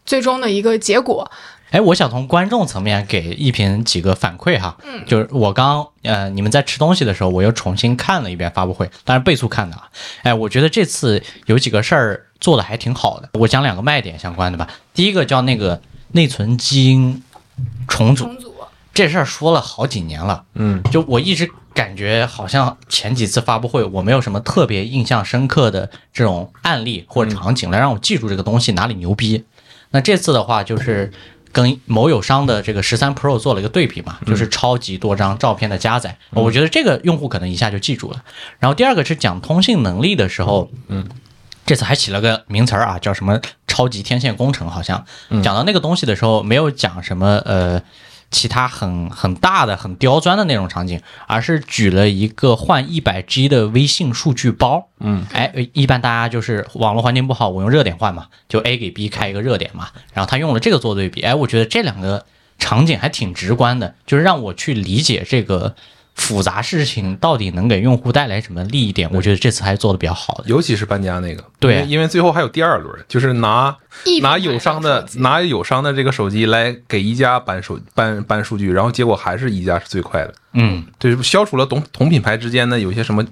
[0.09, 1.29] 最终的一个结果。
[1.69, 9.87] 哎，我想从观众层面给一平几个反馈哈，嗯，就是我刚呃你们在吃东西的时候，我又重新看了一遍发布会，当然倍速看的啊。
[10.23, 14.67] 哎，我觉得这次有几个事儿做的还挺好的，我讲两个卖点相关的吧。
[14.95, 15.79] 第一个叫那个
[16.13, 17.21] 内存基因
[17.87, 18.55] 重组，重组
[18.91, 29.45] 这事儿说了好几年了，嗯，就我一直感觉好像前几次发布会我没有什么特别印象深刻的这种案例或者场景来让我记住这个东西哪里牛逼。
[29.91, 31.11] 那这次的话就是
[31.51, 38.23] 跟某友商的这个十三 Pro 做了一个对比嘛，就是超级多张照片的加载，我觉得这个用户可能一下就记住了。
[38.59, 41.07] 然后第二个是讲通信能力的时候，嗯。
[41.65, 45.05] 这次还起了个名词儿啊，叫什么“超级天线工程”，好像
[45.43, 47.79] 讲到那个东西的时候，没有讲什么呃
[48.31, 54.87] 其他很很大的、很刁钻的那种场景，而是举了一个换一百 G 的微信数据包。
[54.99, 62.25] 嗯，哎，一般大家就是网络环境不好，我用热点换嘛，就 A 给 B 开一个热点嘛，然后他用了这个做对比，哎，我觉得这两个
[62.57, 65.75] 场景还挺直观的，就是让我去理解这个
[66.19, 69.09] 复杂事情到底能给用户带来什么利益点。
[69.11, 70.43] 我觉得这次还是做的比较好的。
[70.47, 71.83] 尤其是搬家那个，对。
[71.87, 73.75] 因为最后还有第二轮，就是拿
[74.21, 83.25] 拿友商的拿友商的这个手机来给一加搬手搬搬数据，然后结果还是一加是最快的，嗯，对，消除了同同品牌之间的有些什么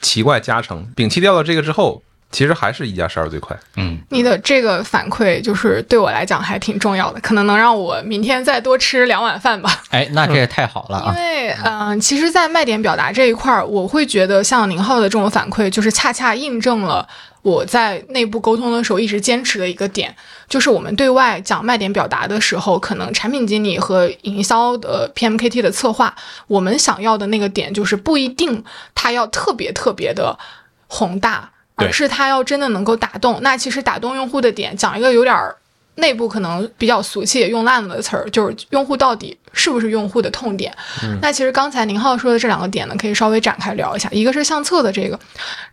[0.00, 3.58] 奇怪加成，摒弃掉了这个之后，其实还是一加十二最快。
[3.76, 9.82] 嗯，你的这个反馈就是对我来讲还挺重要的，可能能让我明天再多吃两碗饭吧。
[9.90, 11.14] 哎，那这也太好了啊！
[11.14, 17.06] 因为，嗯、其实，在卖点表达这一块儿，我会觉得像宁浩的这种反馈，就是恰恰印证了
[17.42, 20.14] 我在内部沟通的时候一直坚持的一个点，
[20.48, 26.14] 就是我们对外讲卖点表达的时候，可能产品经理和营销的 PMKT 的策划，
[26.46, 28.62] 我们想要的那个点，就是不一定
[28.94, 30.38] 它要特别特别的
[30.86, 33.38] 宏大，对而是它要真的能够打动。
[33.42, 35.56] 那其实打动用户的点，讲一个有点儿
[35.96, 40.72] 内部可能比较俗气也用烂了的词儿，就是用户到底是不是用户的痛点。
[41.20, 44.08] 那其实刚才宁浩说的这两个点呢，可以稍微展开聊一下。
[44.10, 45.18] 一个是相册的这个，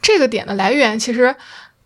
[0.02, 1.34] 这个点的来源其实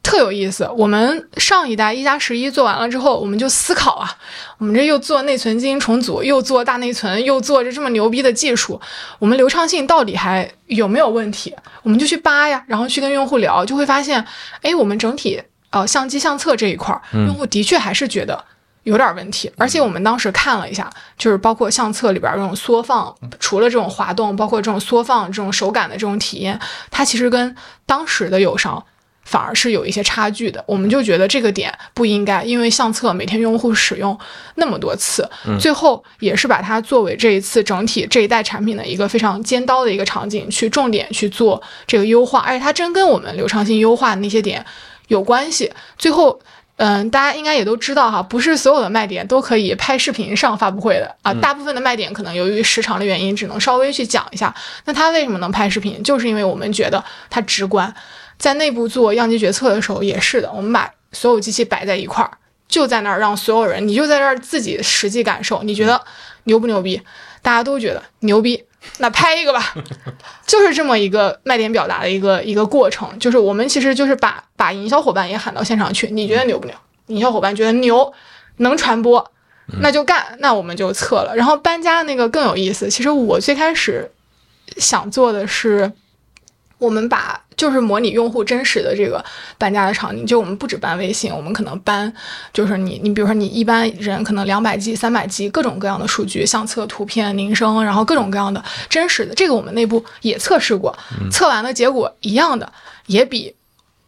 [0.04, 0.70] 特有意思。
[0.76, 4.10] 我们上一代一加十一做完了之后，我们就思考啊，
[4.58, 8.80] 我们这又做内存基因重组，又做大内存，又做这这么牛逼的技术，
[9.20, 11.56] 我们流畅性到底还有没有问题？
[11.84, 14.26] 我们就去扒呀，然后去跟用户聊，就会发现，
[14.62, 18.46] 哎，我们整体呃相机相册这一块儿，用户的确还是觉得。
[18.84, 26.60] 有点问题，而且我们当时看了一下，就是包括相册里边这种缩放，除了这种滑动，包括这种缩放这种手感的这种体验，
[26.90, 28.84] 它其实跟当时的友商
[29.32, 30.62] 反而是有一些差距的。
[30.67, 34.15] 我们就觉得这个点不应该，因为相册每天用户使用
[34.56, 44.65] 那么多次，最后也是把它作为这一次整体这一代产品的一个非常尖刀的一个场景，去重点去做这个优化，而且它真跟我们流畅性优化的那些点
[45.08, 45.72] 有关系。
[45.98, 46.39] 最后。
[46.78, 51.32] 嗯，大家应该也都知道哈，不是所有的卖点都可以拍视频上发布会的啊。
[51.36, 54.52] 大部分的卖点可能由于时长的原因，只能稍微去讲一下。
[54.86, 56.02] 那它为什么能拍视频？
[56.02, 57.94] 就是因为我们觉得它直观。
[58.41, 62.32] 在内部做样机决策的时候也是的，我们把所有机器摆在一块儿，
[62.67, 66.01] 就在那儿让所有人，你就在这儿自己实际感受，你觉得
[66.45, 66.99] 牛不牛逼？
[67.43, 68.63] 大家都觉得牛逼，
[68.97, 69.75] 那拍一个吧，
[70.47, 73.19] 就是这么一个卖点表达的一个一个过程。
[73.19, 76.75] 就是我们其实就是把把营销伙伴也喊到现场去，你觉得牛不牛？
[77.06, 78.12] 营销伙伴觉得牛，
[78.58, 79.32] 能传播，
[79.82, 81.36] 那就干，那我们就测了。
[81.36, 84.12] 然后搬家那个更有意思，其实我最开始
[84.77, 85.91] 想做的是。
[86.82, 89.24] 我们把就是模拟用户真实的这个
[89.56, 92.12] 搬家的场景，就我们不止搬微信，我们可能搬
[92.52, 100.98] 就是你你比如说你一般人可能两百 G、三百 G 各种各样的数据，相册、图片、铃声，然后各种各样的真实的，这个我们内部也测试过，
[101.32, 102.74] 测完的结果一样的，
[103.06, 103.56] 也比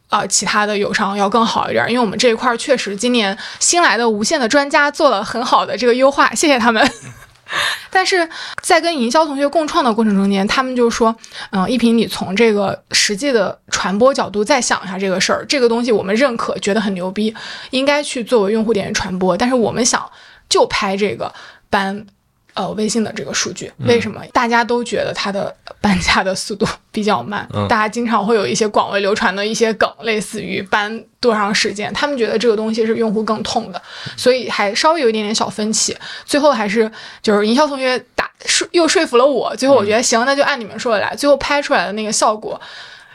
[0.09, 6.91] 啊、其他的友商要更好一点，因为我们这一块儿确实今年新来的无线的专家做了很好的这个优化，谢谢他们。
[7.89, 8.27] 但是
[8.61, 11.15] 在跟营销同学共创的过程中间，他们就说，
[11.51, 17.33] 嗯、一萍，你从这个实际的传播角度再想一下这个事儿，这个东西我们认可，觉得很牛逼，
[17.71, 19.37] 应该去作为用户点传播。
[19.37, 20.09] 但是我们想
[20.49, 21.33] 就拍这个
[21.69, 22.05] 班
[22.53, 27.47] 呃微信的这个数据，为什么大家都觉得它的搬家的速度比较慢？
[27.53, 33.81] 嗯大家经常会有一些广为流传的一些梗，类似于搬多长时间，他们觉得这个东西是用户更痛的，
[34.15, 35.95] 所以还稍微有一点点小分歧。
[36.25, 41.15] 最后还是就是营销同学打说又说服了我，最后我觉得行，那就按你们说的来。
[41.15, 42.59] 最后拍出来的那个效果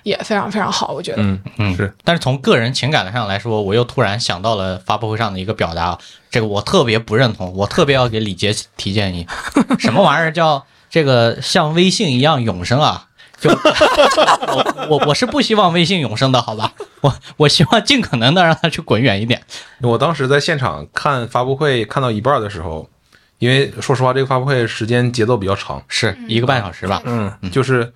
[0.08, 1.22] 也非常非常好，我觉得。
[1.22, 1.94] 嗯嗯，是。
[2.02, 5.98] 但是从个人情感上来说，我又突然想到了发布会上的一个表达，
[6.30, 9.26] 这个我特别不认同，我特别要给李杰提建议。
[9.78, 13.04] 什么玩意儿叫这个像微信一样永生啊？
[13.40, 16.72] 就 我我我是不希望微信永生的，好吧？
[17.02, 19.40] 我我希望尽可能的让他去滚远一点。
[19.80, 22.90] 我当时在现场看发布会，看到一半的时候，
[23.38, 27.00] 因为说实话，这个发布会时间节奏比较长，是一个半小时吧？
[27.04, 27.92] 嗯，就是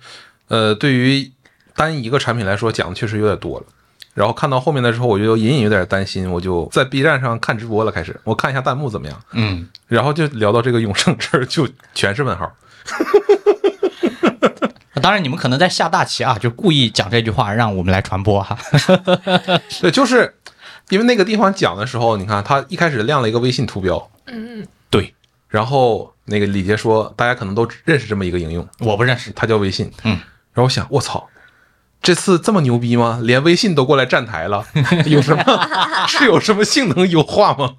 [0.47, 1.29] 呃，对于
[1.75, 3.65] 单一个产品来说，讲的确实有点多了。
[4.13, 8.19] 然后看到后面的时候，我就隐隐有点担心，我就在 B 站上看直播了，开始。
[8.23, 12.51] 我看一下弹幕怎么样，嗯，然后就聊到这个永生这儿，就全是问号。
[15.01, 18.57] 当然你们可能在下大棋啊，就故意讲这句话让我们来传播哈。
[19.81, 20.35] 对，就是
[20.89, 25.13] 因为那个地方讲的时候，你看他一开始亮了一个微信图标，嗯，对，
[25.49, 29.91] 然后那个李杰说，大家可能都认识这么一个应用，我不认识，它叫微信。
[30.03, 30.11] 嗯，
[30.53, 31.27] 然后我想，我操，
[32.03, 33.19] 这次这么牛逼吗？
[33.23, 34.63] 连微信都过来站台了，
[35.07, 37.75] 有什么是有什么性能优化吗？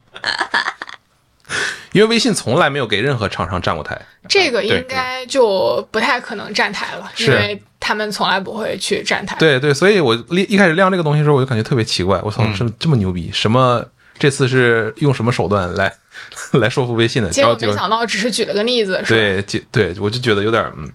[1.92, 4.00] 因为微信从来没有给任何厂商站过台。
[4.26, 9.36] 这个应该就不太可能站台了，因为他们从来不会去站台。
[9.38, 13.84] 对对，所以我一一开始亮这个东西的时候，我就感觉特别奇怪，我操，这这么牛逼，什么？
[14.18, 15.92] 这次是用什么手段来
[16.54, 17.28] 来说服微信的？
[17.28, 19.08] 结果没想到只是举了个例子，是吧？
[19.08, 20.90] 对，就对我就觉得有点嗯，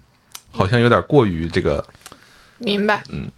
[0.50, 1.82] 好像有点过于这个
[2.60, 3.02] 明白。
[3.10, 3.30] 嗯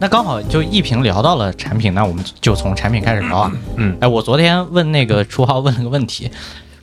[0.00, 3.52] 那刚好就一屏聊到了产品，那我们就从产品开始聊啊。
[3.74, 6.30] 嗯，哎，我昨天问那个初号问了个问题，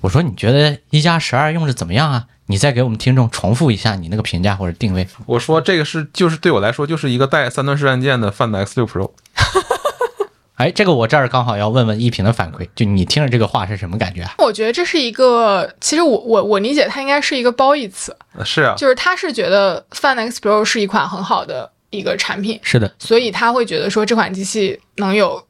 [0.02, 2.26] 我说你觉得一加十二用着怎么样啊？
[2.48, 5.08] 你再给我们听众重复一下你那个评价或者定位。
[5.26, 9.12] 我说这个是就是对我来说就是一个带三段式按键的 Find X 六 Pro。
[10.56, 14.36] 哎，这个我这儿刚好要问问一平的反馈，就你听着这个话是什么感觉啊？
[14.38, 25.44] 我觉得这是一个，其实我我我理解它应该是一个褒义词，呃是啊，就是他是觉得 Find X Pro 是一款很好的一个产品，是的，所以他会觉得说这款机器能有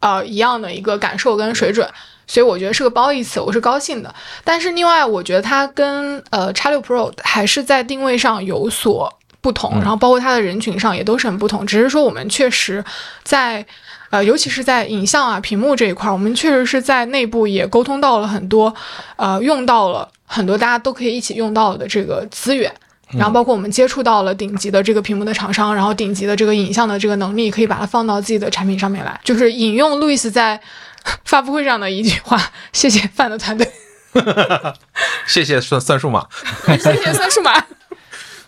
[0.00, 1.88] 呃一样的一个感受跟水准，
[2.26, 4.14] 所以我觉得是个褒义词，我是高兴的。
[4.44, 9.10] 但是另外，我觉得它跟呃 X 六 Pro 还是在定位上有所
[9.40, 11.66] 不同，然后包括它的人群上也都是很不同。
[11.66, 12.84] 只是说我们确实
[13.24, 13.64] 在
[14.12, 18.72] 呃，尤其是在影像啊、屏幕这一块儿，我们确实是在内部也沟通到了很多，
[19.16, 22.70] 呃，用到了很多大家都可以一起用到的这个资源。
[23.12, 29.18] 然后包括我们接触到了顶级的这个屏幕的厂商，然后顶级的这个影像的这个能力，可以把它放到自己的产品上面来。
[29.24, 30.60] 就是引用路易斯在
[31.24, 32.40] 发布会上的一句话
[32.72, 33.66] ：“谢谢范的团队，
[35.26, 36.26] 谢谢算算数码。
[36.68, 37.52] 谢谢算数码。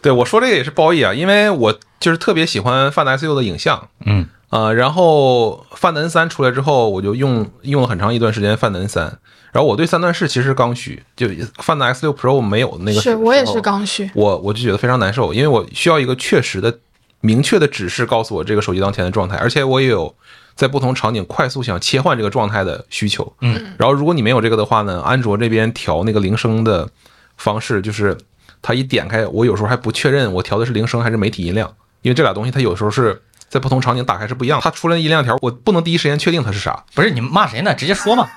[0.01, 9.19] 对我说这个也是褒义啊，因为我就是特别喜欢 Find X 六的影像，嗯，呃，然后 Find N 三出来之后，我就用用了很长一段时间 Find N 三，
[9.51, 14.09] 然后我对三段式其实刚需，就 Find X 六 Pro 没有那个时候，是我也是刚需。
[14.15, 16.79] 我我就觉得非常难受，因为我需要一个确实的、
[17.21, 20.15] 明确的指示告诉我这个手机当前的状态，而且我也有
[20.55, 23.33] 在不同场景快速想切换这个状态的需求。
[23.41, 26.89] 嗯，然后如果你没有这个的话呢，安卓这边调那个铃声的
[27.37, 28.17] 方式，就是
[28.63, 36.85] 它一点开，我有时候还不确认我调的是铃声还是媒体音量，因为这俩东西它有时候是在不同场景打开是不一样，它出来音量条，我不能第一时间确定它是啥。
[36.95, 37.75] 不是你们骂谁呢？
[37.75, 38.29] 直接说嘛。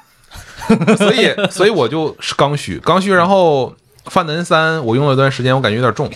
[0.97, 3.13] 所以所以我就是刚需，刚需。
[3.13, 6.11] 然后 Find N 三我用了一段时间，我感觉有点重，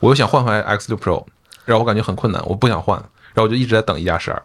[0.00, 1.24] 我又想换回 X 六 Pro，
[1.64, 4.42] 然后我感觉很困难，我不想换，然后我就一直在等一加十二。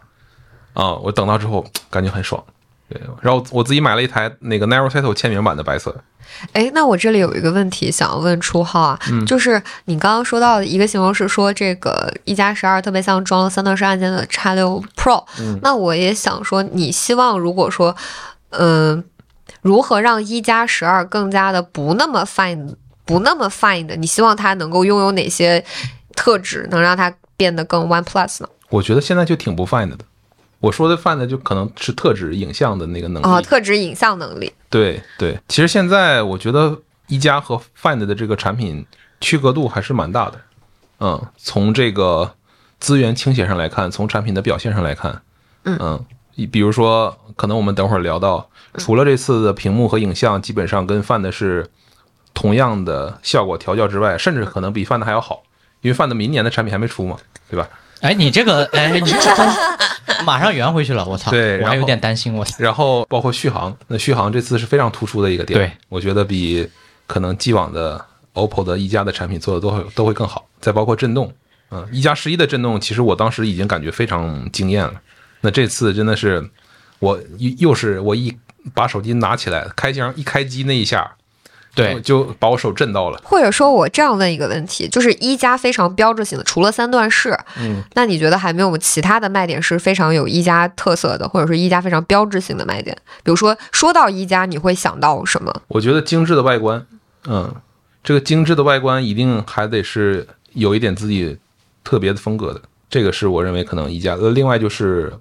[0.72, 2.42] 啊，我等到之后感觉很爽。
[2.90, 5.94] 对，然后我自己买了一台那个 Narrow Settle 签名版的白色，
[6.52, 15.24] 哎，那我这里有一个问题想要问初浩啊，就是你刚刚说到的一个形容是说这个一加十二特别像装了三段式按键的 X 六 Pro，、
[15.62, 17.94] 那我也想说，你希望如果说，
[18.50, 19.04] 嗯、
[19.62, 22.74] 如何让一加十二更加的不那么 fine，
[23.04, 23.94] 不那么 fine 的？
[23.94, 25.64] 你希望它能够拥有哪些
[26.16, 28.48] 特质，能让它变得更 One Plus 呢？
[28.70, 29.98] 我觉得现在就挺不 fine 的。
[30.60, 33.26] 我说的 find 就可能是特指影像的那个能力。
[33.26, 34.52] 啊、特指影像能力。
[34.68, 38.86] 对对，其实现在我觉得一加和 Find 的这个产品
[39.20, 40.40] 区隔度还是蛮大的。
[41.00, 42.34] 嗯，从这个
[42.78, 45.22] 资源倾斜上来看，从产品的表现上来看，
[45.64, 51.68] 嗯一比如说，可能我们等会儿聊到，除了这次的屏幕和影像基本上跟 Find 是
[52.32, 55.42] 同样的效果调教之外，甚至可能比 Find 还要好，
[55.80, 57.16] 因为 Find 明年的产品还没出嘛，
[57.50, 57.68] 对吧？
[58.00, 59.46] 哎，你这个，哎，你这个
[60.24, 61.30] 马上圆回去了，我操！
[61.30, 62.56] 对然后我还有点担心，我操。
[62.58, 66.68] 然后包括续航，那续航这次是非常突出的一个点，对，我觉得比
[67.06, 70.46] 可能既往的 OPPO 的一加的产品做的都会都会更好。
[70.60, 71.32] 再包括震动，
[71.70, 74.94] 嗯，一加十一的震动，其实我当时已经感觉非常惊艳了。
[75.40, 76.50] 那这次真的是
[76.98, 78.36] 我又又是我一
[78.74, 81.10] 把手机拿起来，开箱一开机那一下，
[81.74, 83.20] 对，就把我手震到了。
[83.24, 92.96] 或者说我这样问一个问题，就是一加非常标志性的，除了三段式，嗯，那你觉得还没有其他的卖点是非常有一加特色的，或者说一加非常标志性的卖点？
[93.22, 95.62] 比如说说到一加，你会想到什么？
[95.68, 96.84] 我觉得精致的外观，
[97.26, 97.54] 嗯，
[98.02, 101.38] 这个精致的外观一定还得是有一点自己
[101.84, 104.14] 特别的风格的，这个是我认为可能一加。
[104.14, 105.12] 呃，另外就是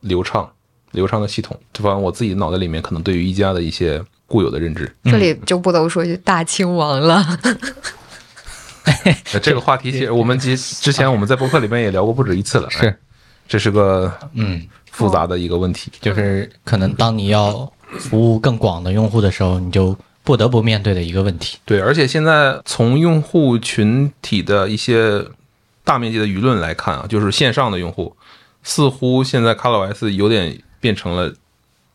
[0.00, 0.50] 流畅，
[0.92, 4.90] 流畅的系统，这反正我自己脑袋里面可能对于一加的一些固有的认知。
[5.02, 7.26] 这里就不得不说一句大清王了。
[9.32, 12.96] 呃 这个话题其实我们之之前我们在博客里面也聊过不止一次了，是哎，
[13.48, 15.90] 这是个嗯，复杂的一个问题。
[16.00, 21.58] 就是可能当你要服务更广的用户的时候，你就不得不面对的一个问题。
[21.64, 25.24] 对，而且现在从用户群体的一些
[25.84, 28.16] 大面积的舆论来看啊，就是线上的用户，
[28.62, 31.32] 似乎现在 ColorOS 有点变成了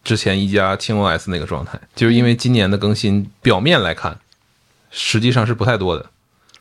[0.06, 4.18] 之前一加轻 OS 那个状态，就是因为今年的更新，表面来看，
[4.92, 6.06] 实际上是不太多的。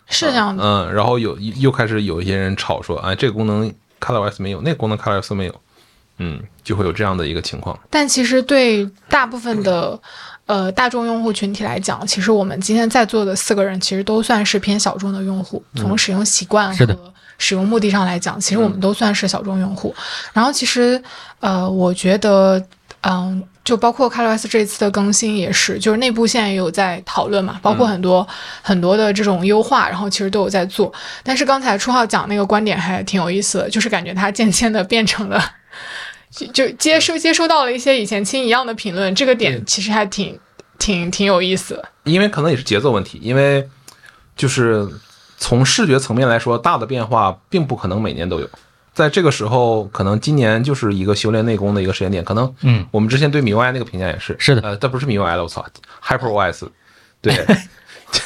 [0.09, 0.65] 是这样的。
[0.65, 5.61] 嗯，然后有又开始有一些人吵说，哎，这个功能 ColorOS 没有，那个功能 ColorOS 没有，
[6.19, 7.79] 嗯，就会有这样的一个情况。
[7.91, 9.99] 但其实对大部分的
[10.47, 19.95] 呃大众用户群体来讲，其实我们今天在座的四个人其实都算是偏小众的用户，从使用习惯和使用目的上来讲，其实我们都算是小众用户。
[20.33, 21.03] 然后其实
[21.41, 22.63] 呃，我觉得
[23.07, 23.43] 嗯。
[23.65, 28.29] 就包括 ColorOS 这一次的更新也是，就是内部现在也有在讨论嘛，包括很多、
[28.61, 30.93] 很多的这种优化，然后其实都有在做。
[31.23, 35.43] 但是刚才初浩讲那个观点还挺有意思的，就是感觉它渐渐的变成了
[36.31, 40.39] 就就接收接收到了一些以前亲一样的评论，这个点其实还挺
[40.79, 41.89] 挺挺有意思的。
[42.05, 43.67] 因为可能也是节奏问题，因为
[44.37, 44.87] 就是
[45.39, 48.51] 从视觉层面来说，大的变化并不可能每年都有。
[48.95, 52.25] 在这个时候，可能今年就是一个修炼内功的一个时间点。
[52.25, 54.63] 可能，嗯，我们之前对米 UI 那个评价也是，是的。
[54.63, 55.67] 呃，但不是米 UI 了，我操
[56.03, 56.69] ，HyperOS，
[57.21, 57.35] 对，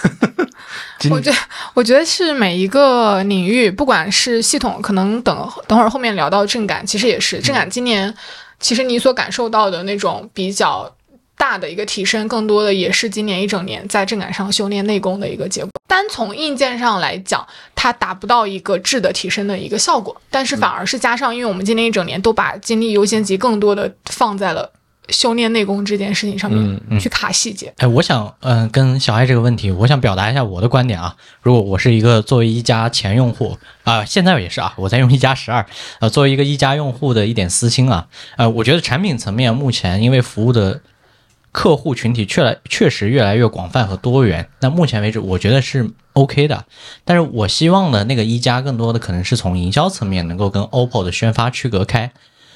[1.00, 1.38] 今我觉得，
[1.72, 7.40] 我觉得是每一个领域，不管是系统，可能等等会儿后面聊到正感，其实也是。
[7.40, 8.14] 正感今年，
[8.61, 10.92] 其实你所感受到的那种比较
[11.38, 15.70] 大的一个提升，更多的也是今年一整年在正感上修炼内功的一个结果。
[15.87, 24.70] 单从硬件上来讲，它达不到一个质的提升的一个效果，但是反而是加上，因为我们今年一整年都把精力优先级更多的放在了
[25.09, 27.72] 修炼内功这件事情上面，嗯嗯去卡细节。
[27.79, 31.16] 哎，我想，嗯、跟小爱这个问题，我想表达一下我的观点啊。
[31.40, 35.64] 如果我是一个作为一加前用户啊、现在也是啊，我在用一加十二，
[36.01, 40.83] 呃，作为一个一加用户的一点私心啊，呃，我觉得产品层面目前因为服务的
[41.59, 46.66] 客户群体确来确实越来越广泛和多元，那目前为止我觉得是 OK 的。
[47.05, 52.12] 但是我希望呢，那个一加更多的可能是从营销层面能够跟 OPPO 的宣发区隔开。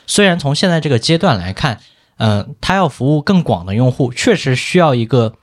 [0.06, 1.80] 虽然从现在这个阶段来看，
[2.18, 5.34] 嗯，它要服务更广的用户，确实需要一个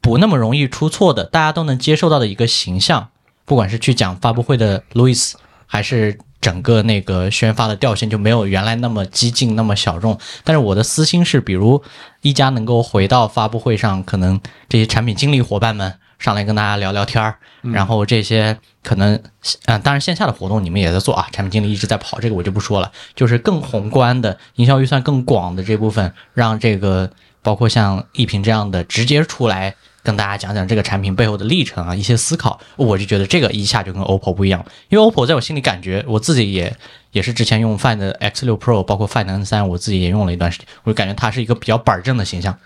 [0.00, 3.10] 不那么容易出错的，大家都能接受到的一个形象。
[3.44, 5.34] 不管是去讲发布会的 Louis，
[5.66, 10.18] 还是整个那个宣发的调性，就没有原来那么激进、那么小众。
[10.44, 11.82] 但是我的私心是，比如
[12.22, 19.20] 一加能够回到发布会上，可能这些产品经理伙伴们上来跟大家聊聊天儿，然后这些可能，
[19.66, 22.90] 嗯、当然线下的活动你们也在做啊，产品经理一直在跑，这个我就不说了。
[23.14, 27.10] 就是更宏观的营销预算更广的这部分，让这个
[27.42, 29.74] 包括像一平这样的直接出来
[30.08, 36.74] 跟大家讲讲这个产品背后的历程啊，一些思考，我就觉得这个一下就跟 OPPO 不一样，因为 OPPO 在我心里感觉，我自己也
[37.12, 42.56] 也是之前用 Find X6 Pro，包括 Find N3，我自己也用了一段时间，我就感觉它是一个比较板正的形象。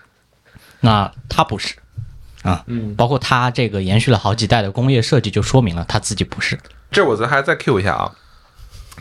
[0.79, 1.75] 那它不是
[2.43, 6.57] 啊，嗯，包括它这个延续了好几代的工业设计，就说明了它自己不是。
[6.91, 8.09] 这我咱还再 Q 一下啊，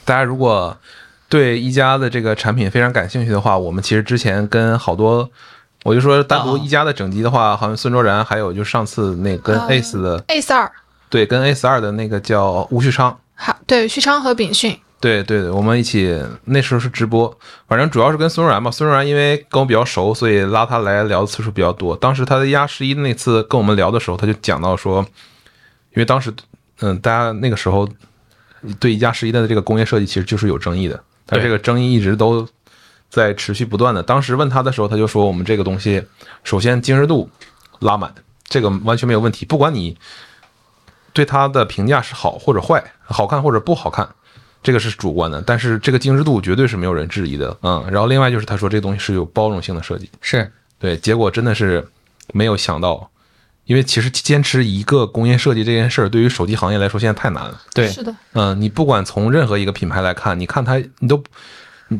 [0.04, 0.76] 大家如果
[1.28, 5.30] 对一加的这个产品非常感兴趣的话，我们其实之前跟好多，
[5.84, 10.70] 我就说单独一加的整机的话，好像孙卓然，还有就上次那跟 Ace 的，Ace 二，
[11.08, 18.70] 对，跟 Ace 二的那个叫吴旭昌，好，对，旭昌和炳训，对对对，我们一起那时候是直播，反正主要是跟孙若然吧。
[18.70, 21.96] 孙若然因为跟我比较熟，所以拉他来聊的次数比较多。
[21.96, 25.04] 当时他的压十一那次跟我们聊的时候，他就讲到说，
[25.90, 26.32] 因为当时
[26.80, 27.88] 嗯，大家那个时候
[28.78, 32.46] 对一加十一的这个工业设计其实就是有争议的，但这个争议一直都
[33.12, 34.02] 在持续不断的。
[34.02, 36.02] 当时问他的时候，他就说我们这个东西，
[36.42, 37.28] 首先精致度
[37.80, 38.14] 拉满，
[38.48, 39.98] 这个完全没有问题，不管你
[41.12, 44.08] 对它的评价是好或者坏，好看或者不好看。
[44.62, 47.84] 这个是主观的，但是这个精致度绝对是没有人质疑的，嗯。
[47.90, 51.86] 然后另外就是他说这东西是有包容性的设计，是对，结果真的是
[52.32, 53.10] 没有想到，
[53.64, 57.60] 因为其实坚持一个工业设计这件事儿，对于手机行业来说现在太难了。
[57.74, 61.22] 对，是的，嗯，你不管从任何一个品牌来看，你看它，你都，你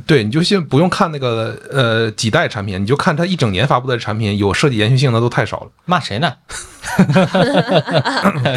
[0.07, 5.71] 对，你就先不用看那个呃几代产品，你就看它一整年发布的产品，有设计延续性的都太少了。
[5.85, 6.35] 骂谁呢？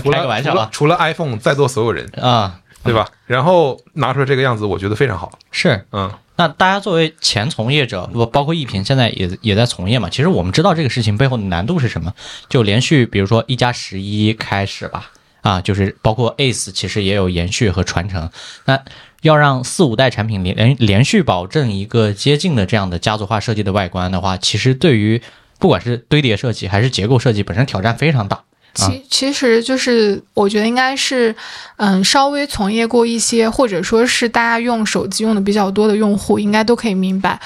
[0.01, 3.09] 除 了开个玩笑啊除了除了 iPhone，在座所有人，啊，对吧？
[3.25, 5.37] 然后拿出来这个样子，我觉得非常好。
[5.51, 5.85] 是。
[5.91, 12.13] 嗯，那大家作为前从业者，不包括一平现在也也在从业嘛，其实我们知道这个事情背后的难度是什么。
[12.47, 15.11] 就连续，比如说一加十一开始吧，
[15.41, 18.29] 啊，就是包括 Ace 其实也有延续和传承。
[18.65, 18.79] 那
[19.25, 25.19] 要让四五代产品连连连续保证一个接近的这样的家族化设计的外观的话，其实对于
[25.57, 28.43] 不管是堆叠设计还是结构设计本身挑战非常大。
[28.75, 31.33] 其其实就是我觉得应该是，
[31.77, 37.39] 嗯，稍微从业过一些，或者说是大家用手机用的比较多的用户，应该都可以明白。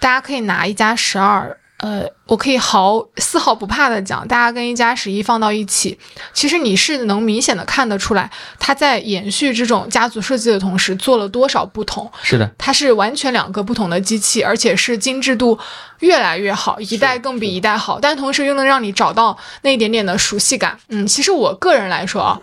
[0.00, 5.98] 大家可以拿一加十二，呃，我可以毫丝毫不怕的讲，大家跟一加十一放到一起，
[6.32, 8.30] 其实你是能明显的看得出来，
[8.60, 12.08] 它在延续这种家族设计的同时做了多少不同。
[12.22, 15.58] 是的，它是完全两个不同的机器，而且是精致度
[15.98, 20.78] 越来越好，一代更比一代好，但同时又能让你找到那一点点的熟悉感。
[20.88, 22.40] 嗯，其实我个人来说啊，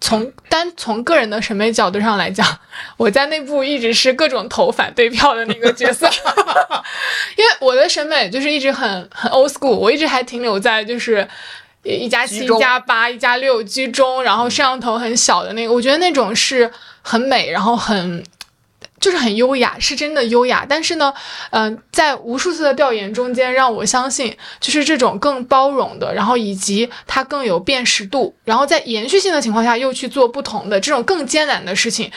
[0.00, 2.46] 从单从个人的审美角度上来讲，
[2.96, 6.06] 我在内部一直是各种投反对票的那个角色，
[7.36, 11.26] 因为我的审美就是一直很很 old school，我一直还停留在就是。
[11.88, 16.68] 一加七、一加八、一加六居中，然后摄像头很小的那个，我觉得那种是
[17.00, 18.24] 很美，然后很
[19.06, 20.66] 就是很优雅，是真的优雅。
[20.68, 21.14] 但是呢，
[21.50, 32.10] 嗯、在无数次的调研中间，让我相信，就是这种更包容的，然后以及它更有辨识度，然后在延续性的情况下又去做不同的这种更艰难的事情，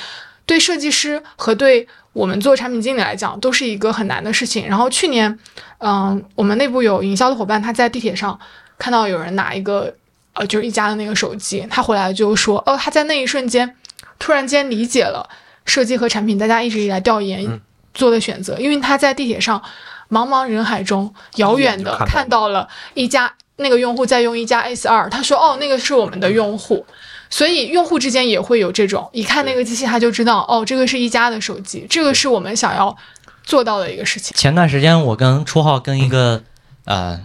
[0.47, 4.67] 对设计师和对我们做产品经理来讲，都是一个很难的事情。
[4.67, 5.37] 然后去年，
[5.77, 8.39] 嗯、我们内部有营销的伙伴，他在地铁上
[8.79, 9.93] 看到有人拿一个
[10.33, 13.75] 呃，就是一加的那个手机，他回来就说，哦，他在那一瞬间
[14.17, 15.29] 突然间理解了
[15.69, 17.61] 设计和产品大家一直以来调研
[17.93, 19.61] 做的选择，因为他在地铁上
[20.09, 26.85] 茫茫人海中遥远的看到了一家那个用户在用一加 S 二，他说，哦，那个是我们的用户。
[27.31, 32.97] 所以用户之间也会有这种，一看那个机器他就知道，哦，这个是一加的手机，这个是我们想要
[33.43, 34.35] 做到的一个事情。
[34.35, 36.41] 前段时间我跟初号跟一个
[36.85, 37.21] 呃，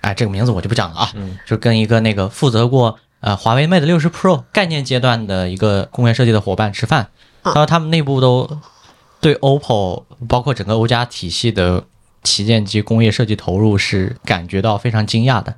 [0.00, 1.12] 哎，这个名字我就不讲了啊，
[1.46, 7.10] 就跟一个那个负责过呃华为 Mate 六十 Pro 概念阶段的一个工业设计的伙伴吃饭，
[7.44, 8.58] 他说他们内部都
[9.20, 11.84] 对 OPPO 包括整个欧加体系的
[12.22, 15.54] 旗舰机工业设计投入是感觉到非常惊讶的。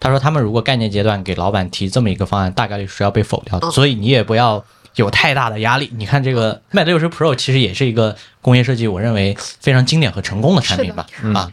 [0.00, 4.64] 他说他们如果概念阶段给老板提这么一个方案，大概率是要被否掉的，所以你也不要。
[4.96, 11.04] 有太大的压力，你看这个 Mate 六十 Pro 其实也是一个工业设计，我认为非常经典和成功的产品吧。
[11.34, 11.50] 啊，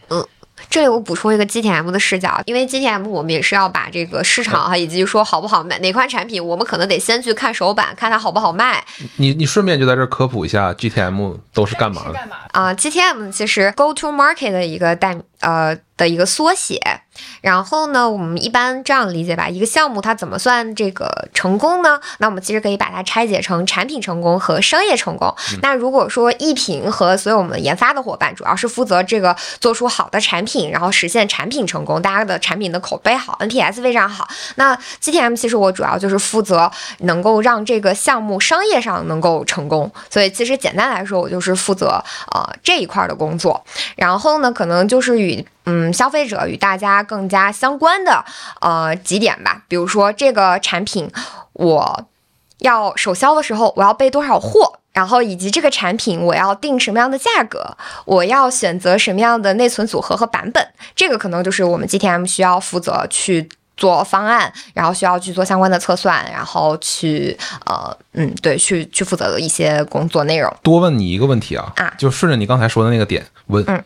[0.72, 8.82] 这里我补充一个 GTM 的视角，因为 GTM 我们也是要把这个市场哈，以及说好不好卖哪款产品，我们可能得先去看首版，看它好不好卖
[9.16, 12.14] 你你顺便就在这儿科普一下 GTM 都是干嘛的？
[12.26, 12.36] 嘛？
[12.52, 16.80] 啊、GTM 其实 Go to Market 的一个代呃的一个缩写。
[17.40, 22.00] 然后呢，我们一般这样理解吧，一个项目它怎么算这个成功呢？
[22.18, 25.34] 那我们其实可以把它拆解成产品成功和商业成功。
[25.60, 34.28] 那如果说一品和所有我们研发的伙伴，主要是负责这个做出好的产品，然后实现产品成功，大家的产品的口碑好，NPS 非常好。
[34.56, 42.02] 那 GTM 其实我主要就是负责能够让这个项目商业上能够成功，所以其实简单来说，我就是负责
[42.32, 43.64] 呃这一块儿的工作。
[43.96, 48.24] 然后呢，可能就是与与嗯消费者与大家更加相关的
[48.60, 51.10] 呃几点吧，比如说这个产品
[51.52, 52.06] 我
[52.58, 54.78] 要首销的时候我要备多少货。
[54.92, 60.62] 然后以及这个产品我要定什么样的价格，我要选择什么样的内存组合和版本，
[60.94, 67.34] 这个可能就是我们 GTM 需要负责去做方案，然后需要去做相关的测算，然后去
[67.64, 70.54] 呃嗯对去去负责的一些工作内容。
[70.62, 73.82] 多问你一个问题啊，啊就顺着你刚才说的那个点问，嗯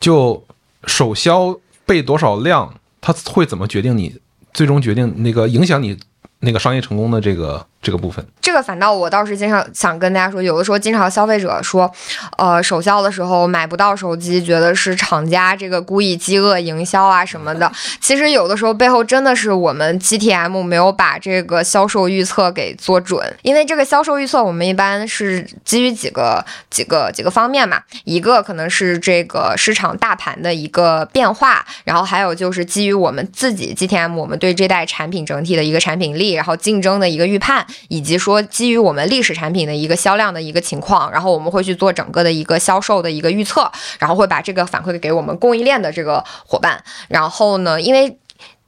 [0.00, 0.42] 就
[0.86, 4.16] 首销备多少量，它会怎么决定你
[4.54, 5.98] 最终决定那个影响你
[6.40, 8.26] 那个商业成功的这个这个部分？
[8.40, 11.88] 这个反倒我倒是经常想跟大家说，有的时候经常消费者说，
[12.36, 17.70] 呃，首销的时候买不到手机，觉得是厂家这个故意饥饿营销啊什么的。
[18.00, 46.82] 其实有的时候背后真的是我们 GTM 没有把这个销售预测给做准，因为这个销售预测我们一般是基于几个几个几个方面嘛，一个可能是这个市场大盘的一个变化，然后还有就是基于我们自己 GTM 我们对这代产品整体的一个产品力，然后竞争的一个预判，以及说基于我们历史产品的一个销量的一个情况，然后我们会去做整个的一个销售的一个预测，然后会把这个反馈给我们供应链的这个伙伴。
[47.08, 48.18] 然后呢，因为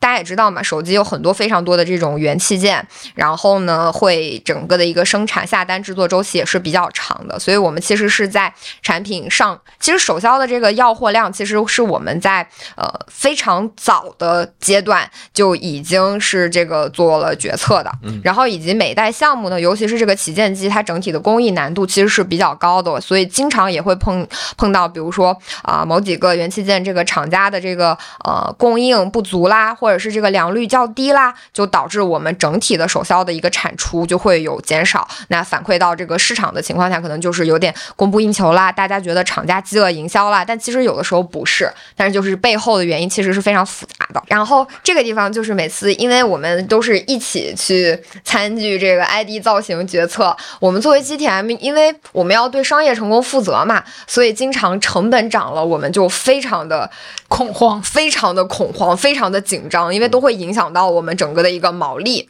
[0.01, 12.46] 大家也知道嘛，手机有很多非常多的这种元器件，然后呢，会整个的一个生产下单制作周期也是比较长的，所以我们其实是在产品上，其实首销的这个要货量，其实是我们在
[12.76, 17.90] 呃非常早的阶段就已经是这个做了决策的，
[18.22, 24.26] 然后以及每代项目呢，尤其是这个旗舰机，它整体的工艺难度其实是比较高的，所以经常也会碰
[24.57, 35.09] 碰到，比如说啊、某几个元器件这个厂家的这个呃供应不足啦，或或者是这个良率较低啦，就导致我们整体的首销的一个产出就会有减少。
[35.28, 44.22] 那反馈到这个市场的情况下，可能就是有点供不应求啦，大家觉得厂家饥饿营销啦，但其实有的时候不是，但是就是背后的原因其实是非常复杂的。
[44.26, 56.91] 然后这个地方就是每次，因为我们都是一起去参与这个 ID 造型决策，我们作为 GTM，因为我们要对商业成功负责嘛，所以经常成本涨了，我们就非常的
[57.28, 57.82] 恐慌。
[57.82, 62.29] 非常的恐慌，非常的紧张，因为都会影响到我们整个的一个毛利，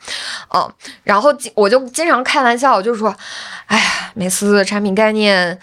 [0.55, 0.71] 嗯，
[1.03, 3.15] 然后经我就经常开玩笑，就是说，
[3.67, 5.59] 哎呀，每次产品概念。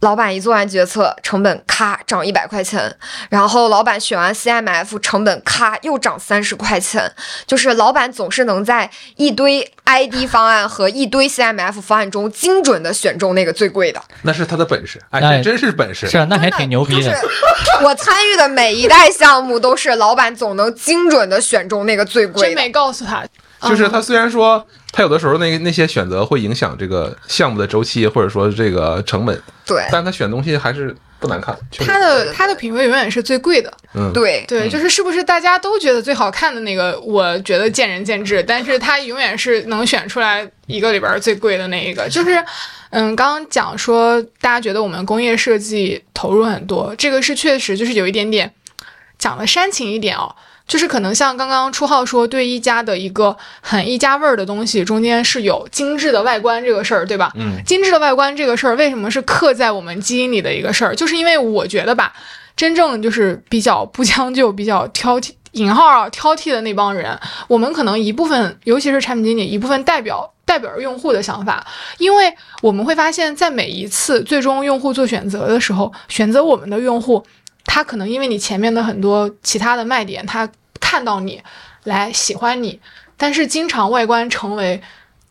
[0.00, 2.94] 老板一做完决策，成本咔涨一百块钱，
[3.30, 7.10] 然后老板选完 CMF，成本咔又涨三十块钱，
[7.46, 14.00] 就是老板总是能在一堆 ID 方案和一堆 CMF 方案中精准的选中那个最贵的。
[14.22, 16.06] 那是他的本事，哎，哎这真是本事。
[16.06, 17.20] 是啊，那还挺牛逼就是的。
[17.82, 22.48] 我参与的每一代项目都是老板总能精准的选中那个最贵的。
[22.48, 23.24] 真没告诉他，
[23.62, 24.66] 就是他虽然说
[24.96, 31.54] 他有的时候那那些选择会影响这个项目的周期，或者说这个成本，对但他选东西还是不难看。
[31.86, 33.70] 他的他的品味永远是最贵的。
[33.92, 42.08] 嗯，对对，就是是不是大家都觉得最好看的那个，我觉得见仁见智，但是他永远是能选出来一个里边最贵的那一个。
[42.08, 42.42] 就是，
[42.88, 48.50] 嗯，刚刚讲说大家觉得我们工业设计投入很多，这个是确实就是有一点点
[49.18, 50.34] 讲的煽情一点哦。
[50.66, 57.32] 就是可能像刚刚初号说，对一家的一个很一家味儿的东西，中间是有精致的外观这个事儿，对吧？
[57.36, 60.94] 嗯，精致的外观这个事儿，为什么是刻在我们基因里的一个事儿？
[60.94, 62.12] 就是因为我觉得吧，
[62.56, 67.16] 真正就是比较不将就、比较挑剔（引号啊）挑剔的那帮人，
[67.48, 71.64] 我们可能一部分，尤其是产品经理，一部分代表代表着用户的想法，
[71.98, 77.24] 因为我们会发现，在每一次最终用户做选择的时候，选择我们的用户，
[77.66, 80.48] 他可能因为你前面的很多其他的卖点，他
[80.80, 81.42] 看到你
[81.84, 82.80] 来喜欢你，
[83.16, 84.80] 但是经常外观成为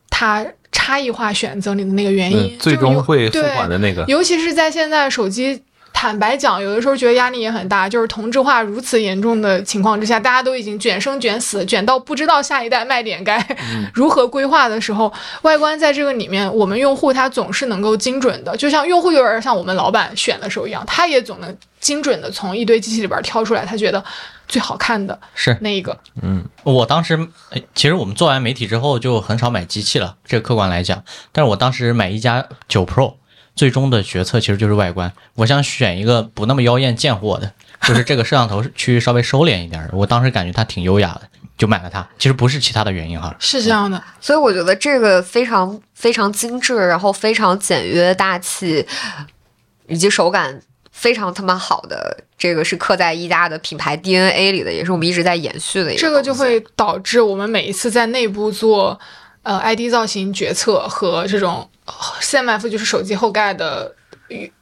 [0.10, 5.64] 他差异化选择你的那个原因，嗯，最终会付对款的那个，尤其是在现在手机，
[5.98, 7.88] 坦白讲，有的时候觉得压力也很大。
[7.88, 13.42] 就是同质化如此严重的情况之下，大家都已经卷生卷死，卷到不知道下一代卖点该
[13.96, 15.12] 如何规划的时候，
[15.44, 24.04] 外观在这个里面，我们用户他总是能够精准的，就像用户有点像我们老板选的时候一样，他也总能精准的从一堆机器里边挑出来他觉得
[24.48, 25.98] 最好看的是那一个。
[26.22, 27.16] 嗯，我当时，
[27.52, 31.04] 呃其实我们做完媒体之后就很少买机器了，这个客观来讲。
[31.32, 33.14] 但是我当时买一加九 Pro，
[33.56, 35.12] 最终的决策其实就是外观。
[35.36, 37.52] 我想选一个不那么妖艳贱货的，
[37.84, 39.90] 就是这个摄像头区域稍微收敛一点。
[39.94, 41.22] 我当时感觉它挺优雅的，
[41.58, 42.08] 就买了它。
[42.18, 43.36] 其实不是其他的原因哈。
[43.40, 48.86] 是这样的，所以我觉得这个非常非常精致，然后非常简约大气，
[49.88, 56.02] 以及手感非常他妈好的，这个是刻在一加的品牌 DNA 里的，也是我们一直在延续的一个。
[56.02, 59.00] 这个就会导致我们每一次在内部做
[59.44, 61.75] 呃 ID 造型决策和这种呃
[62.22, 63.94] CMF 就是手机后盖的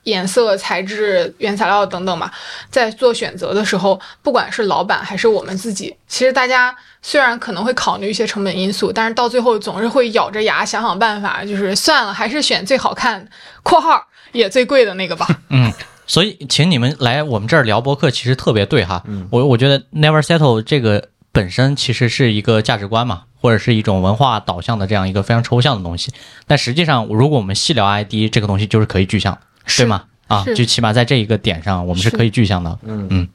[0.04, 2.30] 颜色、材质、原材料等等嘛，
[2.70, 13.26] 在做选择的时候，不管是老板还是我们自己，其实大家虽然可能会考虑一些成本因素，但是到最后总是会咬着牙想想办法，就是算了，还是选最好看
[13.64, 15.26] （括号也最贵的那个吧）。
[15.50, 15.72] 嗯，
[16.06, 19.02] 所以请你们来我们这儿聊博客，其实特别对哈。
[19.08, 26.14] 嗯我我觉得 Never Settle 这个本身其实是一个价值观嘛，或者是一种文化导向的这样一个非常抽象的东西。
[26.48, 29.38] 但实际上，如果我们细聊 ID 这个东西，就是可以具象，
[29.76, 30.06] 对吗？
[30.30, 32.80] 啊，是就起码在这一个点上，我们是是可以具象的。
[32.84, 33.28] 嗯嗯，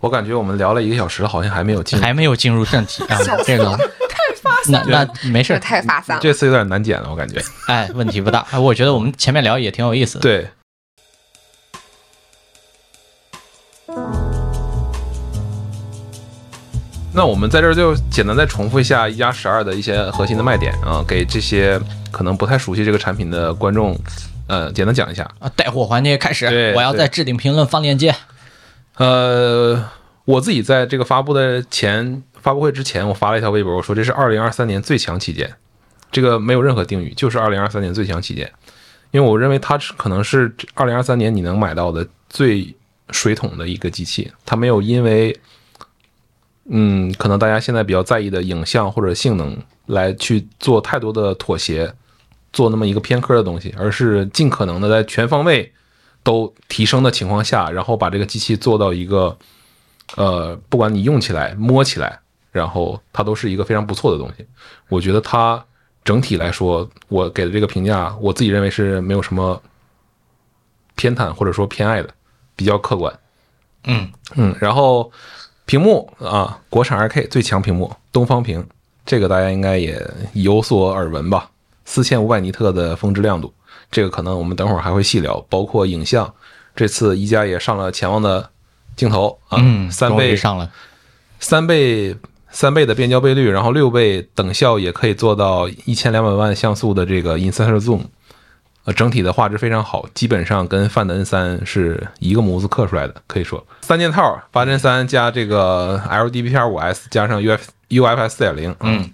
[0.00, 2.00] 我感觉我们聊了一个小时，好像还没有进。
[2.00, 6.22] 还没有进入正题啊，这个太发散那那没事太发散了。
[6.22, 7.38] 这次有点难剪了，我感觉。
[7.66, 8.40] 哎，问题不大。
[8.50, 10.22] 哎我觉得我们前面聊也挺有意思的。
[10.22, 10.48] 对，
[17.14, 21.78] 那我们在这儿就简单再重复一下一加十二的一些核心的卖点啊，给这些
[22.10, 23.94] 可能不太熟悉这个产品的观众，
[24.46, 25.30] 呃，简单讲一下。
[25.38, 28.14] 啊，带货环节开始，我要在置顶评论放链接。
[28.96, 29.84] 呃，
[30.24, 35.52] 我自己在这个发布的前发布会之前，我发了一条微博，我说这是二零二三年最强旗舰，
[36.10, 38.50] 这个没有任何定语，就是二零二三年最强旗舰，
[39.10, 42.74] 因为我认为它是可能是二零二三年你能买到的最
[43.10, 45.38] 水桶的一个机器，它没有因为。
[46.66, 49.56] 嗯，可能大家现在比较在意的影像或者性能
[49.86, 51.92] 来去做太多的妥协，
[52.52, 55.72] 做那么一个偏科的东西，而是尽可能的在全方位
[56.22, 59.36] 都提升的情况下，然后把这个机器做到一个，
[60.16, 62.20] 呃，不管你用起来、摸起来，
[62.52, 64.46] 然后它都是一个非常不错的东西。
[64.88, 65.62] 我觉得它
[66.04, 69.60] 整体来说，我给的这个评价，我自己认为是没有什么
[70.94, 72.08] 偏袒或者说偏爱的，
[72.54, 73.12] 比较客观。
[73.84, 75.10] 嗯嗯，然后
[75.72, 78.62] 屏幕啊，国产 2K 最强屏幕，东方屏，
[79.06, 79.98] 这个大家应该也
[80.34, 81.48] 有所耳闻吧？
[81.86, 83.50] 四千五百尼特的峰值亮度，
[83.90, 86.30] 这个可能我们等会儿还会细聊，包括影像，
[86.76, 88.50] 这次一加也上了潜望的
[88.96, 90.70] 镜头啊，嗯，三倍上了。
[91.40, 92.14] 三倍
[92.50, 98.02] 三倍的变焦倍率，然后六倍等效也可以做到一千两百万像素的这个 Insert Zoom，
[98.84, 107.60] 呃，整体的画质非常好，基本上跟 Find N 三是一个模子刻出来的，可以说三件套，八帧三加这个 LDPR 五 S 加上 UF
[107.90, 109.08] UFS 四点零，嗯，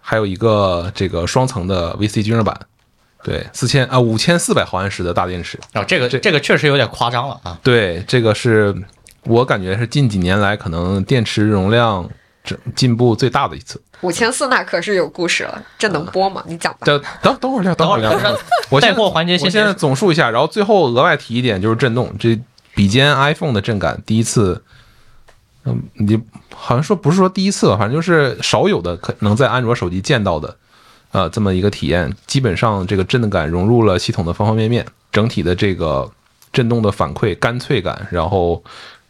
[0.00, 2.58] 还有一个这个双层的 VC 均热板，
[3.22, 7.58] 对，四千啊五千四百毫安时的大电池，哦，这个这这个确实有点夸张了啊。
[7.62, 8.74] 对，这个是
[9.24, 12.08] 我感觉是近几年来可能电池容量
[12.46, 13.82] 进进步最大的一次。
[14.02, 16.44] 五千四那可是有故事了，这能播吗？
[16.46, 16.80] 你讲吧。
[16.84, 18.10] 等等等会儿聊，等会儿聊。
[18.68, 22.38] 我现在带货环节先我现在总数一下，然后最后额外提一点就是震动，这
[22.74, 24.62] 比肩 iPhone 的震感，第一次，
[25.64, 26.20] 嗯，你
[26.54, 30.54] 好像说不是说第一次吧，反正就是少有的可能在安卓手机见到的，
[31.12, 32.14] 呃，这么一个体验。
[32.26, 36.10] 基本上这个震动感融入了系统的方方面面，整体的这个
[36.52, 38.62] 震动的反馈干脆感，然后。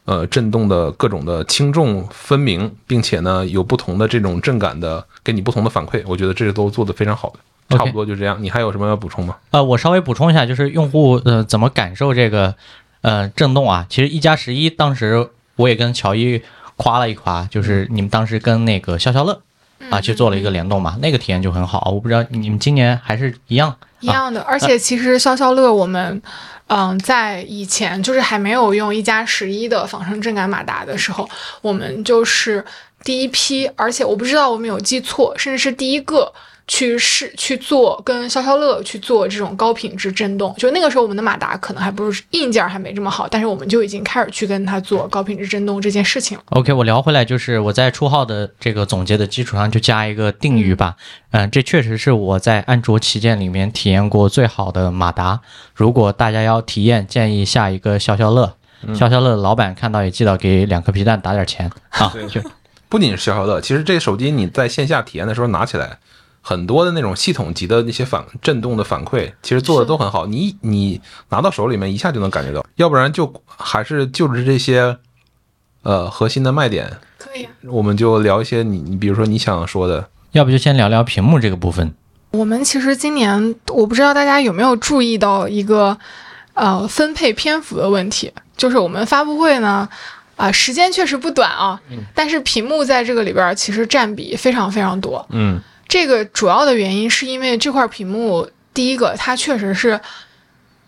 [0.07, 7.76] 呃，震动的各种的轻重分明，并且呢有不同的这种震感的，给你不同的反馈，我觉得这都做得非常好的。
[7.76, 8.40] 差不多就这样。
[8.40, 9.36] 你还有什么要补充吗？
[9.50, 12.54] 呃，我稍微补充一下，就是用户呃怎么感受这个
[13.00, 13.84] 呃震动啊？
[13.88, 16.40] 其实一加十一当时我也跟乔伊
[16.76, 19.42] 夸了一夸，就是你们当时跟那个消消乐
[19.91, 21.91] 啊去做了一个联动嘛，那个体验就很好。
[21.93, 26.20] 我不知道你们今年还是一样一样的，而且其实消消乐我们，
[26.66, 31.29] 嗯，在以前就是还没有用一加十一的仿生震感马达的时候，
[31.62, 32.64] 我们就是
[33.05, 36.33] 第一批，而且我不知道我们有记错，甚至是第一个
[36.69, 40.55] 去试去做跟消消乐去做这种高品质震动。
[40.59, 46.45] 就那个时候我们的马达可能还不是硬件还没这么好，但是我们就已经开始去跟它做高品质震动这件事情了。
[46.51, 50.97] OK，我聊回来，就是我在初号的这个总结的基础上，就加一个定语吧。
[51.31, 55.41] 嗯、这确实是我在安卓旗舰里面体验过最好的马达。
[55.75, 58.57] 如果大家要体验，建议下一个消消乐。
[58.95, 62.12] 消消乐的老板看到也记得给两颗皮蛋打点钱啊。
[62.29, 62.41] 就
[62.89, 65.99] 不仅是消消乐，其实这个手机你在线下体验的时候拿起来，
[66.49, 70.26] 很多的那种系统级的那些反震动的反馈，其实做的都很好。
[70.26, 74.97] 你你拿到手里面一下就能感觉到，要不然就还是就是这些
[75.82, 76.88] 呃核心的卖点，
[77.18, 77.51] 可以、啊。
[77.64, 81.92] 我们就聊一些你你比如说你想说的，要不就先聊聊屏幕这个部分。
[82.30, 85.99] 我们其实今年，我不知道大家有没有注意到一个
[86.55, 89.88] 呃分配篇幅的问题，就是我们发布会呢，
[90.36, 91.80] 啊、时间确实不短啊，
[92.14, 95.26] 但是屏幕在这个里边其实占比非常非常多。
[95.30, 100.01] 嗯这个主要的原因是因为这块屏幕，第一个它确实是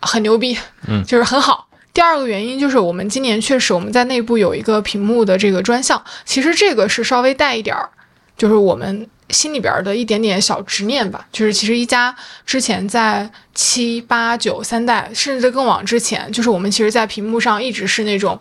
[0.01, 1.68] 很牛逼，嗯就是很好。
[1.94, 7.88] 第二个原因就是我们今年确实我们在内部有一个屏幕的这个专项，其实这个是稍微带一点儿
[8.36, 11.26] 就是我们心里边儿的一点点小执念吧。
[11.32, 12.14] 就是其实一加
[12.46, 18.40] 之前在七八九三代，甚至更往之前，就是我们其实在屏幕上一直是那种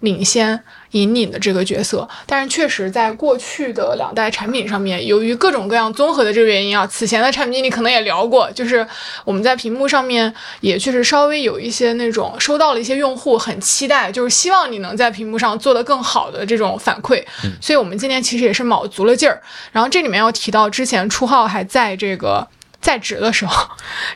[0.00, 0.60] 领先
[0.92, 2.08] 引领的这个角色。
[2.26, 8.86] 但是确实在过去的两代产品上面，由于各种各样综合的这个原因啊，此前的产品经理可能也聊过，就是
[9.24, 17.24] 我们在屏幕上面也确实稍微有一些那种收到了一些用户很期待，就是希望你能在屏幕上做得更好的这种反馈。
[17.60, 19.42] 所以我们今年其实也是卯足了劲儿。
[19.72, 22.46] 然后这里面要提到之前初号还在这个。
[22.78, 23.66] 在职的时候，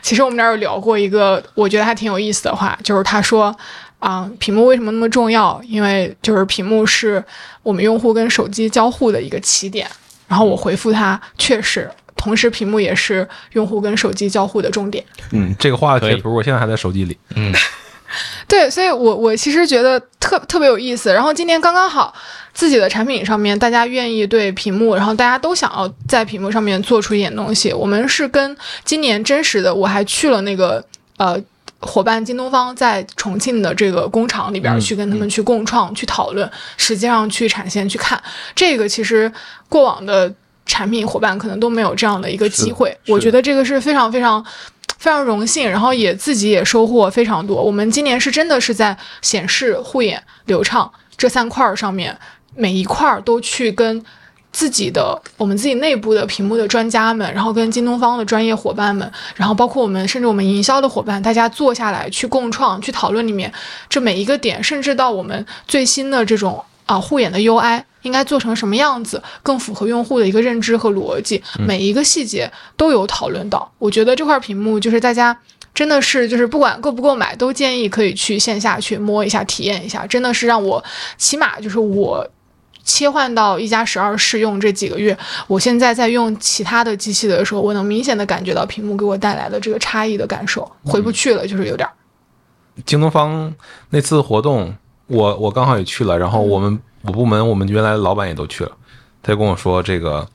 [0.01, 3.53] 其实我们那儿有聊过一个我觉得还挺有意思的话，就是他说，
[4.01, 5.61] 啊、屏幕为什么那么重要？
[5.63, 7.23] 因为就是屏幕是
[7.61, 9.87] 我们用户跟手机交互的一个起点。
[10.27, 15.05] 然后我回复他，确实，同时屏幕也是用户跟手机交互的重点。
[15.31, 17.15] 嗯，这个画的截图我现在还在手机里。
[17.35, 17.53] 嗯，
[18.49, 21.13] 对，所以我我其实觉得特特别有意思。
[21.13, 22.11] 然后今年刚刚好，
[22.53, 27.71] 自己的产品上面大家愿意对屏幕，然后大家都想要在屏幕上面做出一点东西。
[27.71, 30.83] 我们是跟今年真实的，我还去了那个
[31.17, 31.39] 呃。
[31.81, 38.21] 伙伴京东方在重庆的这个工厂里边嗯去跟他们去共创、去讨论，实际上去产线去看
[38.55, 39.31] 这个，其实
[39.67, 40.31] 过往的
[40.65, 42.95] 产品伙伴可能都没有这样的一个机会。
[43.07, 44.43] 我觉得这个是非常非常
[44.99, 47.61] 非常荣幸，然后也自己也收获非常多。
[47.61, 52.15] 我们今年是真的是在显示、护眼、流畅这三块儿上面，
[52.55, 54.03] 每一块儿都去跟
[54.51, 63.51] 自己的我们自己内部的屏幕的专家们，然后跟京东方的专业伙伴们，然后包括我们甚至我们营销的伙伴，大家坐下来去共创、去讨论里面
[63.89, 73.71] 这每一个点，甚至到我们最新的这种啊护眼的 UI 应该做成什么样子，更符合用户的一个认知和逻辑，每一个细节都有讨论到。
[73.77, 75.37] 我觉得这块屏幕就是大家。
[75.73, 80.05] 真的是，就是不管购不购买，都建议可以去线下去摸一下、体验一下。
[80.05, 80.83] 真的是让我，
[81.17, 82.29] 起码就是我
[82.83, 85.17] 切换到一加十二试用这几个月，
[85.47, 91.93] 我现在在用其他的机器的时候，我能明显的感觉到屏幕给我带来的这个差异的感受，回不去了，就是有点儿。
[92.85, 93.53] 京东方
[93.89, 94.75] 那次活动，
[95.07, 98.71] 我我刚好也去了，然后我们我部门我们原来老板也都去了，
[99.21, 100.27] 他就跟我说这个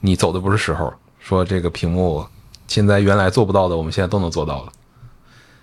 [0.00, 2.24] 你走的不是时候，说这个屏幕
[2.68, 4.72] 现在原来做不到的，我们现在都能做到了。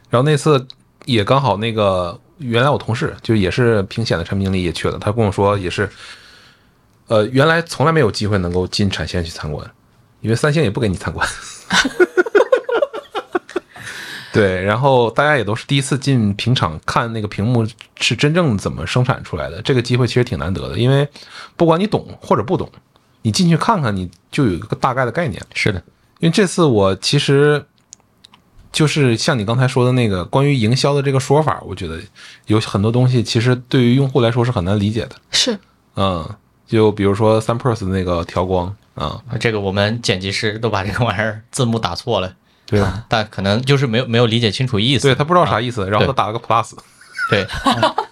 [0.10, 0.68] 然后那次
[1.06, 5.90] 也刚好那个原来我同事就也是屏显的产品经理也去了，他跟我说也是，
[7.08, 9.70] 呃，原来从来没有机会能够进产线去参观，
[10.22, 11.28] 因为三星也不给你参观。
[14.34, 17.66] 对，然后大家也都是第一次进屏厂看那个屏幕
[18.00, 21.08] 是真正怎么生产出来的，这个机会其实挺难得的，因为
[21.56, 22.72] 不管你懂或者不懂，
[23.24, 25.42] 你进去看看，你就有一个大概的概念。
[25.56, 25.82] 是的，
[26.20, 27.66] 因为这次我其实
[28.78, 32.00] 就是像你刚才说的那个关于营销的这个说法，我觉得
[32.46, 35.16] 有很多东西其实对于用户来说是很难理解的。
[35.32, 35.58] 是，
[35.96, 36.24] 嗯，
[36.68, 42.32] 就比如说三 Plus 的那个调光啊，这个我们剪辑师都把这个玩意儿字幕打错了，
[42.68, 42.80] 对。
[42.80, 45.08] 啊，但可能就是没有没有理解清楚意思。
[45.08, 46.78] 对他不知道啥啊意思，然后他打了个 Plus，
[47.32, 47.48] 对，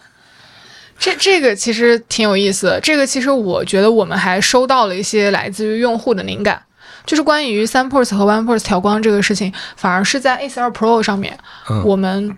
[0.97, 2.81] 这这个其实挺有意思的。
[2.81, 6.63] 这个其实我觉得我们还收到了一些来自于用户的灵感，
[7.05, 11.37] 就是关于三 Pers 和 One Pers 调光这个事情，反而是在 A 2 Pro 上面，
[11.69, 12.37] 嗯我们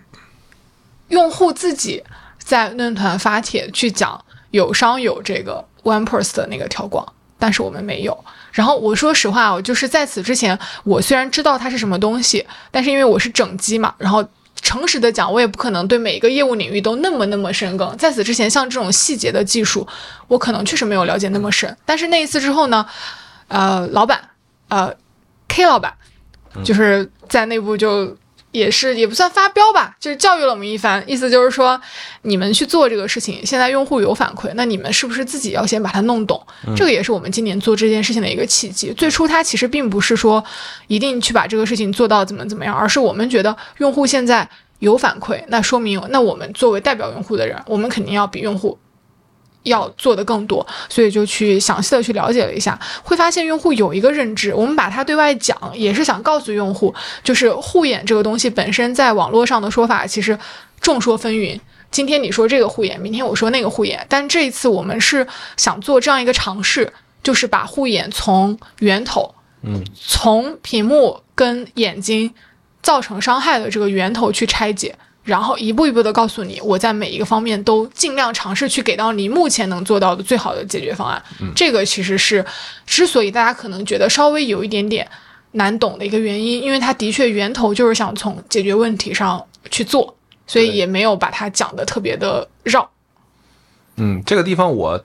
[1.08, 2.02] 用户自己
[2.38, 7.06] 在论坛发帖去讲友商有这个 One Pers 的那个调光，
[7.38, 8.24] 但是我们没有。
[8.52, 14.26] 然后我说实话，我就是在此之前，我虽然知道它是什么东西，但是因为我是整机嘛，然后
[14.60, 17.96] 诚实的讲，我也不可能对每一个业务领域都那么那么深耕。
[17.96, 19.86] 在此之前，像这种细节的技术，
[20.26, 21.76] 我可能确实没有了解那么深。
[21.84, 22.84] 但是那一次之后呢，
[23.46, 24.18] 呃，老板，
[24.68, 24.94] 呃
[25.48, 25.92] ，K 老板，
[26.64, 28.16] 就是在内部就
[28.50, 31.78] 也是也不算发飙吧，就是教育了我们一番，意思就是说，
[32.22, 36.42] 你们去做这个事情，现在用户有反馈，那你们是不是自己要先把它弄懂？
[36.74, 38.92] 这个也是我们今年做这件事情的一个契机。
[38.94, 40.42] 最初他其实并不是说
[40.86, 44.48] 一定去把这个事情做到怎么怎么样，而是我们觉得用户现在
[44.78, 48.78] 有反馈，那说明那我们作为代表用户的人，我们肯定要比用户
[49.68, 60.38] 要做的更多，所以就去详细的去了解了一下，会发现用户有一个认知，我们把它对外讲，也是想告诉用户，就是护眼这个东西本身在网络上的说法其实
[60.80, 61.58] 众说纷纭。
[61.90, 66.92] 今天你说这个护眼，明天我说那个护眼，但这一次我们是想做这样一个尝试，
[67.22, 72.34] 就是把护眼从源头，嗯，从屏幕跟眼睛
[72.82, 74.94] 造成伤害的这个源头去拆解，
[75.28, 81.22] 然后一步一步的告诉你，我在每一个方面都尽量尝试去给到你目前能做到的最好的解决方案。
[81.42, 82.42] 嗯这个其实是
[82.86, 85.06] 之所以大家可能觉得稍微有一点点
[85.52, 90.16] 难懂的一个原因，因为它的确源头就是想从解决问题上去做，
[90.46, 92.88] 所以也没有把它讲的特别的绕。
[93.96, 95.04] 嗯，这个地方我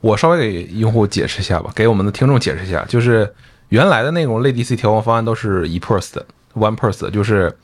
[0.00, 3.32] 我稍微给用户解释一下吧，给我们的听众解释一下，就是
[3.68, 7.56] 原来的那种类 DC 调控方案都是一 pers 的，one pers 的，就是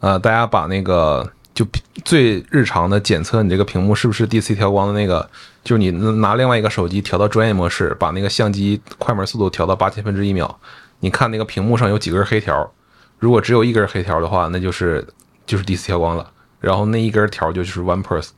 [0.00, 1.66] 呃，大家把那个就
[2.04, 5.28] 最日常的检测你这个屏幕是不是 DC 调光的那个，
[5.64, 5.90] 就是你
[6.20, 10.56] 拿另外一个手机调到专业模式，把那个相机快门速度调到八千分之一秒，
[11.00, 12.72] 你看那个屏幕上有几根黑条，
[13.18, 15.04] 如果只有一根黑条的话，那就是
[15.46, 16.30] 就是 DC 调光了，
[16.60, 18.28] 然后那一根条就是 one pers，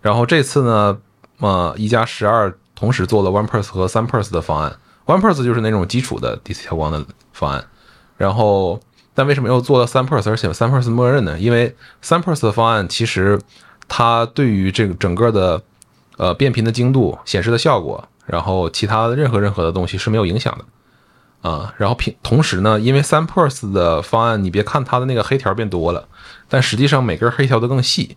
[0.00, 0.96] 然后这次呢，
[1.38, 7.64] 呃，一加十二同时做了 one pers 和三 pers 的方案，one pers 就是那种基础的 DC 调光的方案，
[8.16, 8.80] 然后
[9.14, 11.38] 但为什么又做了三 pers，而且三 pers 默认呢？
[11.38, 13.38] 因为三 pers 的方案其实
[13.88, 15.60] 它对于这个整个的
[16.16, 21.74] 呃变频的精度、显示的效果，然后其他的任何任何的东西是没有影响的啊。
[21.76, 26.08] 然后平同时呢，因为三 pers 的方案，你别看它的那个黑条变多了，
[26.48, 28.16] 但实际上每根黑条都更细。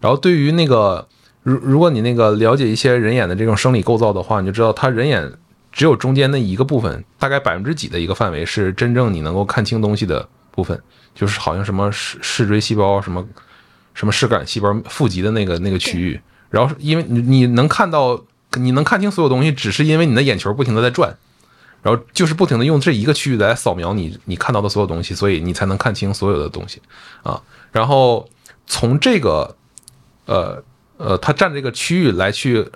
[0.00, 1.06] 然后对于那个
[1.42, 5.32] 如如果你那个了解一些人眼的这种生理构造的话，你就知道它人眼
[5.74, 10.80] 只有中间那一个部分，大概百分之几的一个范围是真正你能够看清东西的部分，
[11.14, 13.26] 就是好像什么视视锥细胞、什么
[13.92, 16.18] 什么视杆细胞富集的那个那个区域。
[16.48, 21.12] 然后因为你你能看到，你能看清所有东西，只是因为你的眼球不停的在转，
[21.82, 26.80] 然后就是不停的用这一个区域来扫描你你看到的所有东西，所以你才能看清所有的东西
[27.24, 27.42] 啊。
[27.72, 28.28] 然后
[28.68, 29.56] 从这个
[30.26, 30.62] 呃
[30.98, 32.68] 呃，它占这个区域来去呃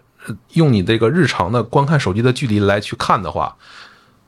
[0.52, 3.56] 用你这个日常的观看手机的距离来去看的话，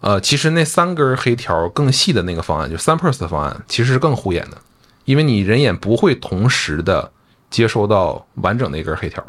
[0.00, 4.58] 呃，其实那三根黑条更细的那个方案，就三 pers 的方案，其实是更护眼的，
[5.04, 7.12] 因为你人眼不会同时的
[7.50, 9.24] 接收到完整的一根黑条，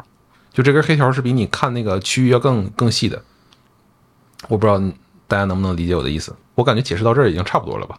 [0.52, 3.22] 就这根黑条是比你看那个区域要更更细的。
[4.48, 4.78] 我不知道
[5.28, 7.98] 大家能不能理解我的意思，我感觉解释到这儿已经差不多了吧？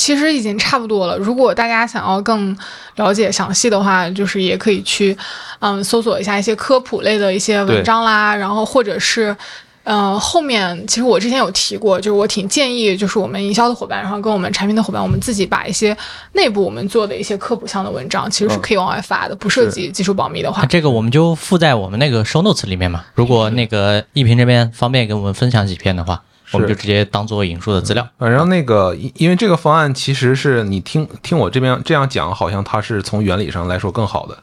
[0.00, 1.18] 其实已经差不多了。
[1.18, 2.56] 如果大家想要更
[2.96, 5.14] 了解详细的话，就是也可以去，
[5.58, 9.36] 嗯，搜索一下一些科普类的一些文章啦，然后或者是，
[9.84, 15.94] 呃，后面其实我之前有提过，就是我挺建议，就是我们营销的伙伴，然后跟我们产品的伙伴，我们自己把一些
[16.32, 20.64] 内部我们做的一些科普项的文章，其实是可以往外发的，不涉及技术保密的话啊，。
[20.64, 23.04] 这个我们就附在我们那个 show notes 里面嘛。
[23.14, 26.22] 如果那个一平这边方便给我们分享几篇的话，
[26.52, 28.06] 我们就直接当做引述的资料。
[28.18, 34.36] 反正那个，因因为这个方案其实是你听听我这边这样讲，好像它是从原理上来说更好的，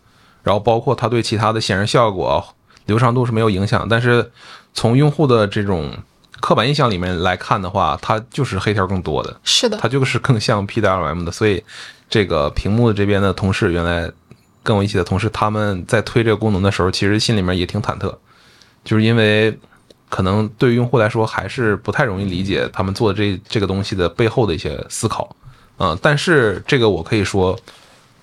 [0.44, 2.44] 然后包括它对其他的显示效果、
[2.86, 4.32] 流畅度是没有影响，但是
[4.74, 5.92] 从用户的这种
[6.40, 11.64] 刻板印象里面来看的话，它就是黑条更多的，是的，它就是 更像 PWM 的，所以
[12.10, 14.10] 这个屏幕这边的同事原来
[14.64, 18.16] 跟我一起的同事，他们在推这个功能的时候，其实心里面也挺忐忑，
[18.86, 19.58] 就是因为
[20.10, 25.36] 可能对于用户来说还是不太容易理解他们做的这这个东西的背后的一些思考，
[25.78, 27.58] 嗯、但是这个我可以说，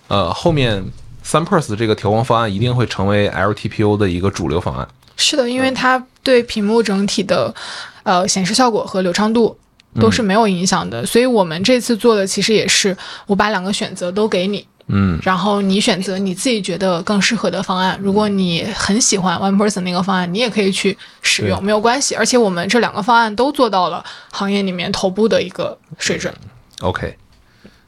[0.08, 0.84] 呃，后面
[1.22, 7.54] 三 pers 这个调光方案一定会成为 LTPO 的一个主流方案，是的，因为它对屏幕整体的
[8.02, 9.56] 呃显示效果和流畅度
[10.00, 17.98] 都是没有影响的，所以我们这次做的其实也是我把两个选择都给你，嗯，然后你选择你自己觉得更适合的方案。
[18.02, 22.14] 如果你很喜欢 One Person 那个方案，你也可以去使用，没有关系。
[22.14, 26.32] 而且我们这两个方案都做到了行业里面头部的一个水准。
[26.80, 27.16] OK，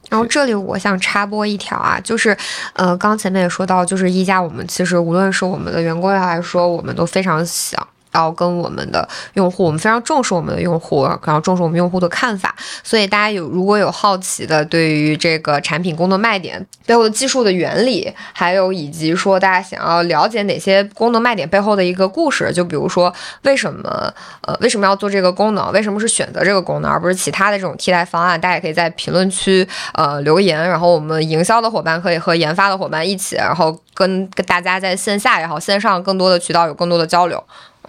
[0.09, 2.35] 然后这里我想插播一条啊，就是，
[2.73, 7.87] 呃，刚前面也说到，就是一加，我们其实无论是我们的员工来说，我们都非常想
[8.17, 12.55] 要跟我们的用户，我们非常重视我们的用户，然后重视我们用户的看法。
[12.83, 23.13] 所以大家有如果有好奇的，对于这个产品功能卖点背后的技术的原理，还有以及说大家想要了解哪些功能卖点背后的一个故事，就比如说
[23.43, 24.13] 为什么
[24.43, 37.43] 呃为什么要做这个功能，为什么是选择这个功能而不是其他的这种替代方案，大家也可以在评论区呃留言，然后我们营销的伙伴可以和研发的伙伴一起，然后跟跟大家在线下也好，线上更多的渠道有更多的交流。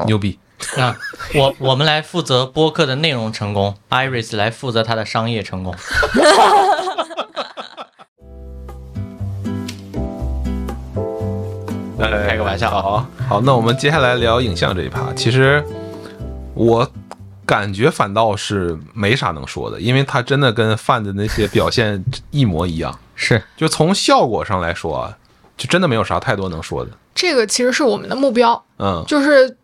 [0.06, 0.38] 牛逼，
[0.78, 0.95] 啊，
[1.36, 5.76] 我我们来负责播客的内容成功，Iris 来负责他的商业成功。
[12.28, 15.14] 开个玩笑啊好好，那我们接下来聊影像这一趴。
[15.14, 15.64] 其实
[16.54, 16.89] 我
[17.45, 22.98] 感觉反倒是没啥能说的，因为它真的跟范的那些表现一模一样。
[23.16, 25.18] 是，就从效果上来说啊，
[25.58, 26.91] 就真的没有啥太多能说的。
[27.16, 29.58] 这个其实是我们的目标，嗯就是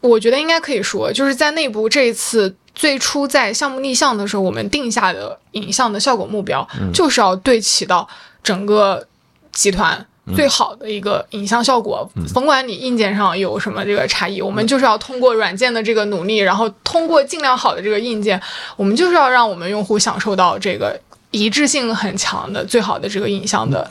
[0.00, 8.08] 我觉得应该可以说，就是在内部这一次最初在项目立项的时候，我们定下的影像的效果目标，就是要对齐到
[8.42, 9.06] 整个
[9.52, 10.06] 集团。
[10.36, 18.38] 最好的一个影像效果，甭管你硬件上有什么这个差异，我们就是要通过软件的这个努力，然后通过尽量好的这个硬件，
[18.76, 23.90] 我们就是要让我们用户享受到这个一致性很强的最好的这个影像的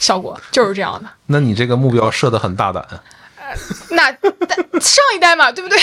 [0.00, 1.08] 效果，就是这样的。
[1.26, 2.84] 那你这个目标设得很大胆，
[3.90, 4.10] 那
[4.80, 5.78] 上一代嘛，对不对？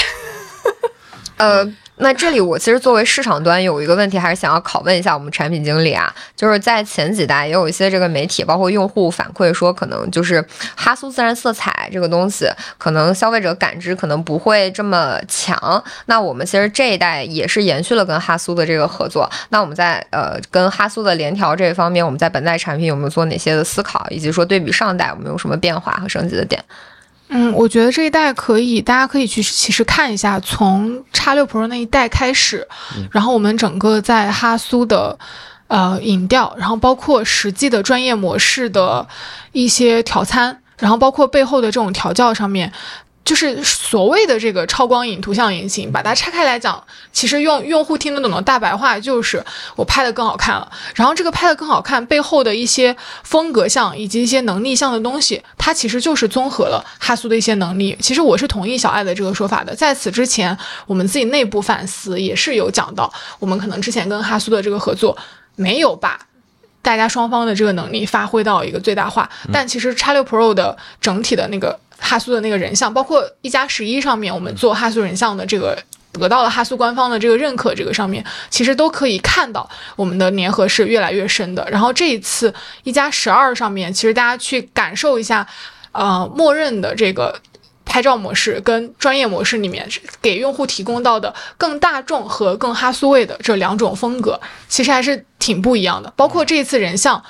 [1.37, 10.45] 呃，那这里我其实作为市场端有一个问题，还是想要拷问一下我们产品经理啊，就是在前几代也有一些这个媒体，包括用户反馈说，可能就是
[10.75, 12.47] 哈苏自然色彩这个东西，
[12.77, 15.83] 可能消费者感知可能不会这么强。
[16.05, 19.29] 那我们其实这一代也是延续了跟哈苏的这个合作。
[19.49, 26.63] 那我们在呃跟哈苏的联调这一方面，我们在本代产品有没有做哪些的思考，以及说对比上代我们有什么变化和升级的点？
[27.29, 32.67] 嗯，我觉得这一代可以，大家可以去其实看一下，从叉六 Pro 那一代开始，
[33.11, 35.17] 然后我们整个在哈苏的
[35.67, 39.07] 呃影调，然后包括实际的专业模式的
[39.51, 42.71] 一些调参，然后包括背后的这种调教上面。
[43.25, 49.41] 就是所谓的这个超光影图像引擎，把它拆开来讲，其实用用户听得懂的大白话就是
[49.77, 50.69] 我拍的更好看了。
[50.93, 52.93] 然后这个拍的更好看背后的一些
[53.23, 57.97] 风格项以及一些能力项的东西，它其实就是综合了哈苏的一些能力。
[58.01, 59.73] 其实我是同意小爱的这个说法的。
[59.73, 63.09] 在此之前，我们自己内部反思也是有讲到，
[63.39, 65.17] 我们可能之前跟哈苏的这个合作
[65.55, 66.19] 没有把
[66.81, 69.29] 大家双方的这个能力发挥到一个最大化。
[69.53, 71.79] 但其实叉六 Pro 的整体的那个。
[72.05, 75.81] 哈苏的那个人像，包括一加十一上面，我们做哈苏人像的这个
[76.11, 81.65] 得到了哈苏官方的这个认可，这个上面其实都可以看到我们的粘合是越来越深的。
[81.71, 85.47] 然后这一次一加十二上面，其实大家去感受一下，
[85.93, 87.39] 呃，默认的这个
[87.85, 89.89] 拍照模式跟专业模式里面
[90.21, 94.37] 给用户提供到的更大众和更哈苏味的这两种风格，
[94.67, 96.11] 其实还是挺不一样的。
[96.17, 97.23] 包括这一次人像。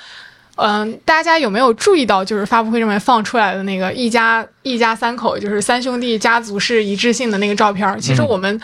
[0.56, 7.98] 嗯，大家有没有注意到，就是发布会上面放出来的那个一家一家三口，就是三兄弟家族是一致性的那个照片？
[8.00, 8.60] 其实我们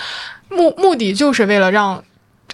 [0.49, 2.03] 目 目的就是为了让，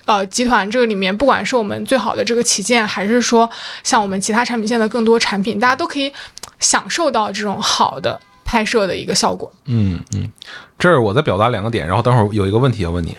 [0.07, 3.49] 呃，集团这个里面，不管是我们最好的这个旗舰，还是说
[3.83, 6.11] 像我们其他产品线的更多产品，大家都可以
[6.59, 9.53] 享受到这种好的拍摄的一个效果。
[9.67, 10.33] 嗯嗯，
[10.79, 13.15] 这儿我再表达两个点，然后等会儿有一个问题要问你，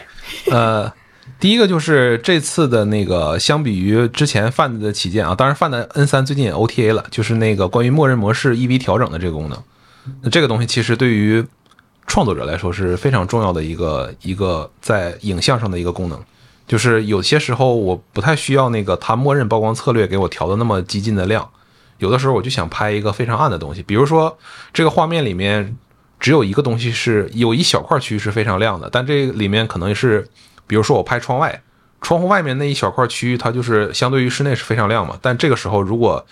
[0.51, 0.91] 呃。
[1.39, 9.61] 第一个就是这次的那个，相比于之前 Find 的旗舰啊，当然 Find N 三最近也 OTA 了，就是那个关于默认模式 EV 调整的这个功能。
[10.23, 11.45] 那这个东西其实对于
[12.07, 16.19] 创作者来说是非常重要的一个一个在影像上的一个功能。
[16.65, 21.47] 就是有些时候我不太需要那个它默认曝光策略给我调的那么激进的亮，
[21.99, 24.35] 有的时候我就想拍一个非常暗的东西，比如说
[24.73, 25.77] 这个画面里面
[26.19, 30.27] 只有一个东西是有一小块区域是非常亮的，但这里面可能是。
[30.67, 31.63] 比如说我拍窗外，
[32.01, 35.17] 窗户外面那一小块区域，它就是相对于室内是非常亮嘛。
[35.21, 36.23] 但这个时候，如果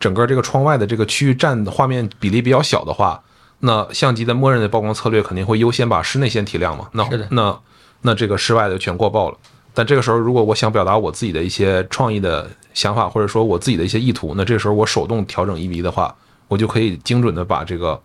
[0.00, 3.22] 整个这个窗外的这个区域占画面比例比较小的话，
[3.60, 6.88] 那相机的默认的曝光策略肯定会优先把室内先提亮嘛。
[6.92, 7.60] 那那
[8.00, 9.38] 那这个室外的全过曝了。
[9.72, 16.12] 但这个时候，如果我想表达我自己的一些创意的想法，或者说我自己的一些意图，那这时候我手动调整 EV 的话，
[16.48, 18.02] 我就可以精准的把这个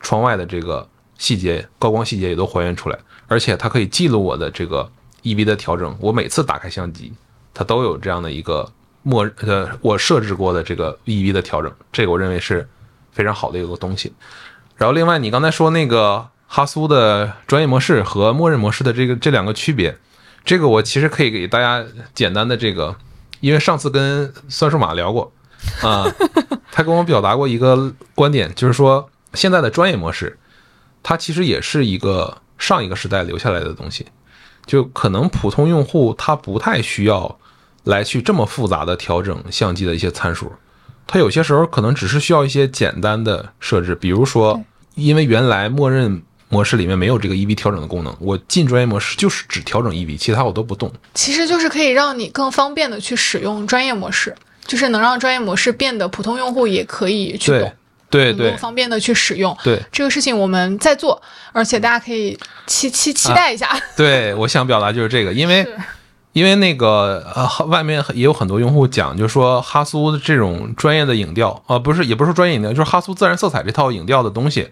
[0.00, 4.86] 窗外的这个细节、高光细节也都还原出来，而且它可以记录我的这个。
[5.22, 7.12] EV 的调整，我每次打开相机，
[7.52, 8.70] 它都有这样的一个
[9.02, 12.68] 默认呃我设置过的这个 EV 的调整，这个我认为是
[13.12, 14.12] 非常好的一个东西。
[14.76, 19.96] 然后另外你刚才说那个哈苏的专业模式和默认模式的这个这两个区别，
[20.44, 22.96] 这个我其实可以给大家简单的这个，
[23.40, 25.32] 因为上次跟算数码聊过
[25.82, 26.06] 啊，
[26.72, 30.38] 他跟我表达过一个观点，就是说现在的专业模式，
[31.02, 34.06] 它其实也是一个上一个时代留下来的东西。
[34.70, 37.40] 就可能普通用户他不太需要
[37.82, 40.52] 来去这么复杂的调整相机的一些参数，
[41.08, 44.62] 他有些时候可能只是需要一些简单的设置，比如说，
[44.94, 50.92] 因为原来默认模式里面没有这个 EV 调整的功能，我进专业模式就是只调整 EV，其他我都不动。
[51.14, 54.32] 其实就是可以让你更方便的去使用专业模式，
[54.64, 57.72] 就是能让专业模式变得普通用户也可以去懂。
[58.10, 59.56] 对对，方便的去使用。
[59.62, 62.36] 对这个事情我们在做，而且大家可以
[62.66, 63.68] 期期期待一下。
[63.96, 65.66] 对，我想表达就是这个，因为
[66.32, 74.68] 因为那个呃，外面也有很多用户讲，就是说哈苏的这种专业的影调啊，不是也不是专业影调，就是哈苏自然色彩这套影调的东西，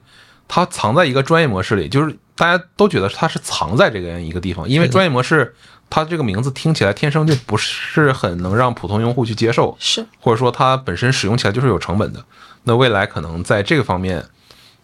[0.46, 5.54] 它藏在一个专业模式里，就是大家都觉得它是藏在这个样一个地方，因为专业模式
[5.90, 12.24] 它这个名字听起来天生就不是很能让普通用户去接受，是或者说它本身使用起来就是有成本的。
[12.64, 14.22] 那未来可能在这个方面，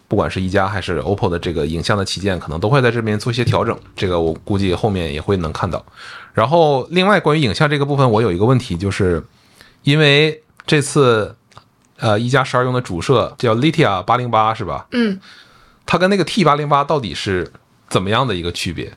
[0.09, 3.79] 不管是一加还是 OPPO 的这个影像的旗舰，可能都会在这边做一些调整。
[3.95, 5.85] 这个我估计后面也会能看到。
[6.33, 9.23] 然后，另外关于影像这个部分，我有一个问题，就是
[9.83, 11.37] 因为这次
[11.99, 14.87] 呃一加十二用的主摄叫 Litia 八零八是吧？
[14.93, 15.21] 嗯，
[15.85, 17.53] 它跟那个 T 八零八到底是
[17.89, 18.93] 怎么样的一个区别？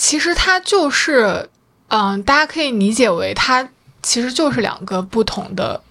[0.00, 1.50] 其实它就是，
[1.88, 3.68] 嗯，大家可以理解为它
[4.02, 5.82] 其实就是两个不同的。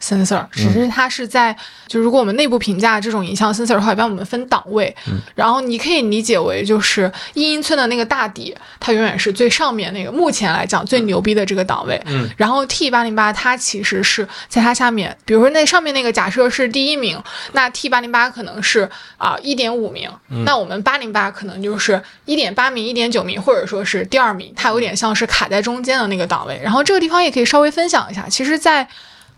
[0.00, 4.94] sensor，只是它是在就如果我们内部评价这种影像 sensor 的话，一般我们分档位，
[5.34, 12.00] 然后你可以理解为就是一英寸的那个大底，它永远是最上面那个，目前来讲最牛逼的这个档位。
[12.06, 17.20] 嗯，然后 T 八零八它其实是在它下面，比如说那上面那个假设是第一名，
[17.52, 20.10] 那 T 八零八可能是啊一点五名，
[20.44, 26.60] 那我们八零八可能就是一点八名、一点九名，或者说是第二名，它有点像是卡在中间的那个档位。
[26.62, 28.86] 然后这个地方也可以稍微分享一下，其实，在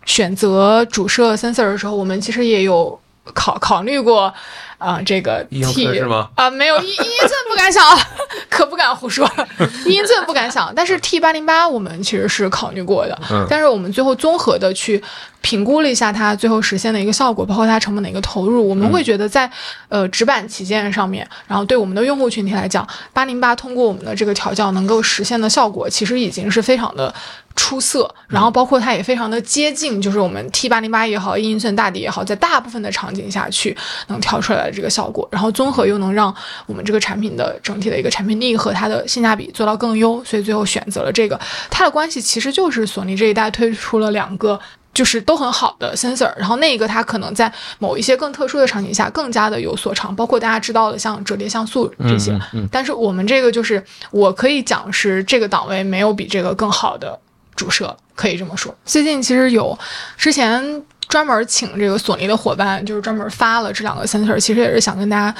[0.05, 2.99] 选择主摄 sensor 的时候，我们其实也有
[3.33, 4.33] 考考虑过，
[4.77, 7.83] 啊、这个 T 寸是吗啊、没有一一英寸不敢想，
[8.49, 9.47] 可不敢胡说了，
[9.85, 10.73] 一英寸不敢想。
[10.75, 15.01] 但是 T 八零八我们其实是考虑过的，嗯但是我们最后综合的去
[15.41, 19.49] 评估了一下它最后实现的一个效果，包括它成本的一个投入，我们会觉得在、
[19.89, 27.13] 呃直板旗舰上面，然后对我们的用户群体来讲，八零八通过我们的这个调教能够实现的效果，其实已经是非常的
[27.55, 33.75] 出色，然后包括它也非常的接近，就是我们 T 八零八也好，一英寸大底也好，在大部分的场景下去
[34.07, 36.33] 能调出来的这个效果，然后综合又能让
[36.65, 41.39] 我们这个产品的整体的一个产品力和它的性价比做到更优，所以最后选择了这个。
[41.69, 44.59] 它的关系其实就是索尼这一代推出了两个。
[44.93, 47.49] 就是都很好的 sensor，然后那一个它可能在
[47.79, 52.33] 某一些更特殊的场景下更加的有所长，包括大家知道的像折叠像素这些。
[52.33, 53.81] 嗯嗯但是我们这个就是
[54.11, 57.17] 我可以讲是这个档位没有比这个更好的
[57.61, 58.75] 主摄，可以这么说。
[58.85, 59.77] 最近其实有
[60.17, 65.35] 之前专门请这个索尼的伙伴，就是专门发了这两个 sensor，其实也是想跟大家。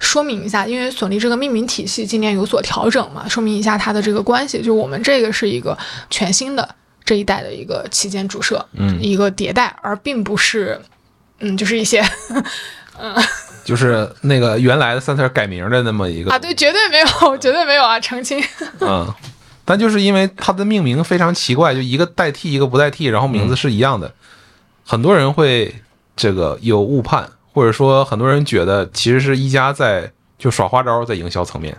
[0.00, 4.58] 说明一下，因为索尼这个命名体系今年有所调整嘛，说明一下它的这个关系。
[4.58, 5.76] 就是我们这个是一个
[6.10, 6.68] 全新的
[7.04, 10.78] 这一代的一个旗舰主摄，嗯一个迭代，而并不是，
[11.38, 12.04] 嗯，就是一些
[13.00, 13.14] 嗯
[13.64, 18.42] 就是那个原来的 sensor 改名的那么一个啊，对，绝对没有，绝对没有啊，澄清。
[18.80, 19.10] 嗯，
[19.64, 24.12] 但就是因为它的命名非常奇怪，就一个代替一个不代替，然后名字是一样的，
[24.84, 25.74] 很多人会
[26.14, 31.76] 这个有误判，或者说很多人觉得其实是一加在就耍花招在营销层面。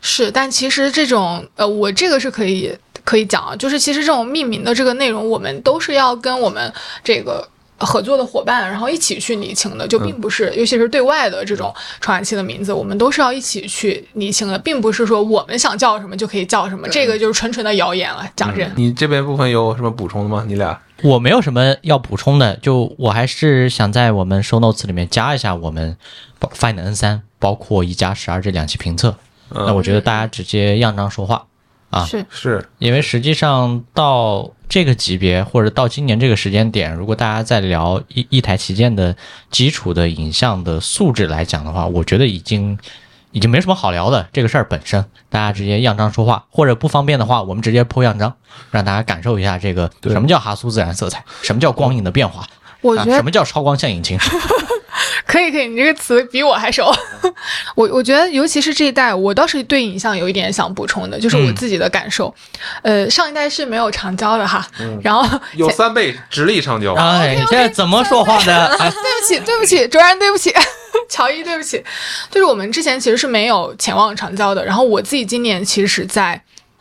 [0.00, 2.74] 是，但其实这种呃，我这个是可以
[3.04, 6.72] 可以讲啊，就是其实这种命名的这个内容，我们都是要跟我们
[7.04, 7.46] 这个
[7.80, 18.28] 合作的伙伴，然后一起去拟清的，就并不是，尤其是对外的这种传感器的名字，我们都是要一起去拟清的，并不是说我们想叫什么就可以叫什么，这个就是纯纯的谣言了。
[18.36, 20.44] 讲真，你这边部分有什么补充的吗？
[20.46, 20.80] 你俩？
[21.02, 25.96] 我没有什么要补充的，就我还是想在我们 show notes 里面加一下我们
[26.38, 29.16] Find N 三，包括一加十二这两期评测。
[29.48, 31.46] 那我觉得大家直接样张说话，
[31.90, 39.16] 啊是是因为实际上到这个级别或者到今年这个时间点，如果大家在聊一一台旗舰的
[39.50, 42.78] 基础的影像的素质来讲的话，我觉得已经
[43.32, 44.28] 已经没什么好聊的。
[44.32, 48.32] 这个事儿本身，大家直接样张说话，或者不方便的话，我们直接剖样张，
[48.70, 52.48] 让大家感受一下这个什么叫哈苏自然色彩，什么叫光影的变化，啊，
[52.82, 54.16] 我觉得什么叫超光线引擎。
[55.26, 56.92] 可以可以，你这个词比我还熟。
[57.74, 62.34] 我我觉得，尤其是这一代，我倒是对影像有一点想补充的，就是我自己的感受。
[62.82, 64.66] 呃，上一代是没有长焦的哈，
[65.02, 68.66] 然后 有三倍直立长焦，哎，你现在怎么说话的？
[68.78, 70.52] 哎，对不起，对不起，卓然，对不起，
[71.08, 71.82] 乔伊，对不起，
[72.30, 74.64] 就是我们之前其实是没有潜望长焦的。
[74.64, 76.40] 然后我自己今年其实是在，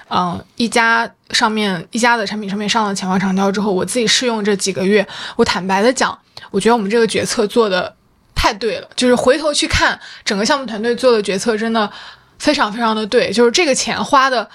[0.09, 6.17] 嗯，一加上面一加的产品上面上了潜望长焦之后，我自己试用这几个月，我坦白的讲，
[6.51, 7.95] 我觉得我们这个决策做的
[8.41, 11.91] 太对了，就是回头去看整个项目团队做的决策，真的
[12.37, 14.49] 非常非常的对，就是这个钱花的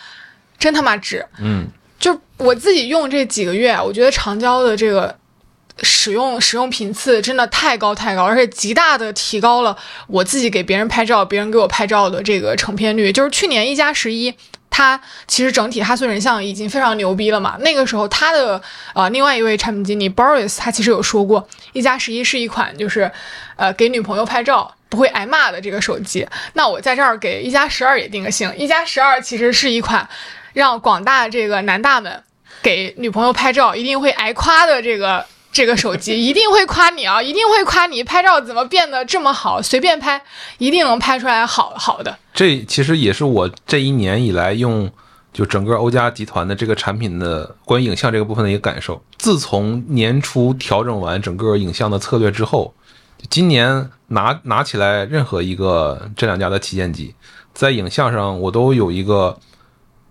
[0.59, 1.23] 真他妈值。
[1.39, 1.67] 嗯，
[2.01, 5.15] 就我自己用这几个月，我觉得长焦的这个
[5.83, 9.77] 使用使用频次真的太高太高，而且极大的提高了
[10.07, 13.13] 我自己给别人拍照，别人给我拍照的这个成片率。
[13.13, 14.35] 就是去年一加十一。
[14.77, 17.57] 它其实整体哈苏人像已经非常牛逼了嘛。
[17.61, 18.61] 那个时候，他的
[18.93, 23.09] 呃另外一位产品经理 Boris 他其实有说过，一加十一是一款就是
[23.55, 26.27] 呃给女朋友拍照不会挨骂的这个手机。
[26.55, 30.09] 那我在这儿给一加十二也定个性，一加十二其实是一款
[30.53, 32.21] 让广大这个男大们
[32.61, 35.25] 给女朋友拍照一定会挨夸的这个
[35.55, 40.21] 这个手机，一定会夸你啊，一定会夸你拍照怎么变得这么好，随便拍
[40.59, 42.19] 一定能拍出来好好的。
[42.35, 44.91] 这其实也是我这一年以来用
[45.33, 49.01] 就整个欧家集团的这个产品的关于影像这个部分的一个感受。
[49.17, 52.75] 自从年初调整完整个影像的策略之后，
[53.31, 57.15] 今年拿拿起来任何一个这两家的旗舰机，
[57.53, 59.39] 在影像上我都有一个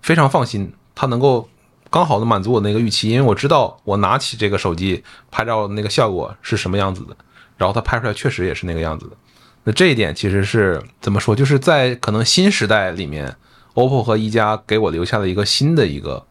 [0.01, 1.49] 非常放心，它能够
[1.93, 7.15] 刚好的满足我那个预期，因为我知道我拿起这个手机拍照的那个效果是什么样子的，
[7.55, 9.15] 然后它拍出来确实也是那个样子的。
[9.63, 11.35] 那这一点其实是怎么说？
[11.35, 13.35] 就是在可能新时代里面
[13.75, 16.25] ，OPPO 和一加给我留下了一个新的一个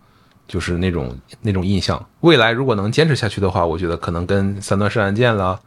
[0.48, 2.04] 就是那种那种印象。
[2.22, 5.60] 未来如果能坚持下去的话，我觉得可能跟三段式按键了，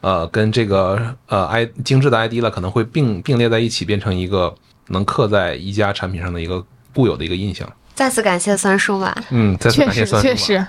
[0.00, 4.52] 呃，跟这个呃 i 精致的 ID 了，可能会并并列在一起，变成一个
[4.88, 7.72] 能刻在一加产品上的一个固有的一个印象。
[7.96, 9.16] 再次感谢三叔吧。
[9.30, 10.34] 嗯，再次确感谢实酸叔吧。
[10.34, 10.66] 确实，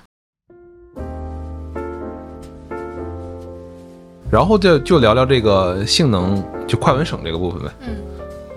[4.32, 7.70] 然后就就聊聊这个性能，就快门省这个部分呗。
[7.82, 7.98] 嗯。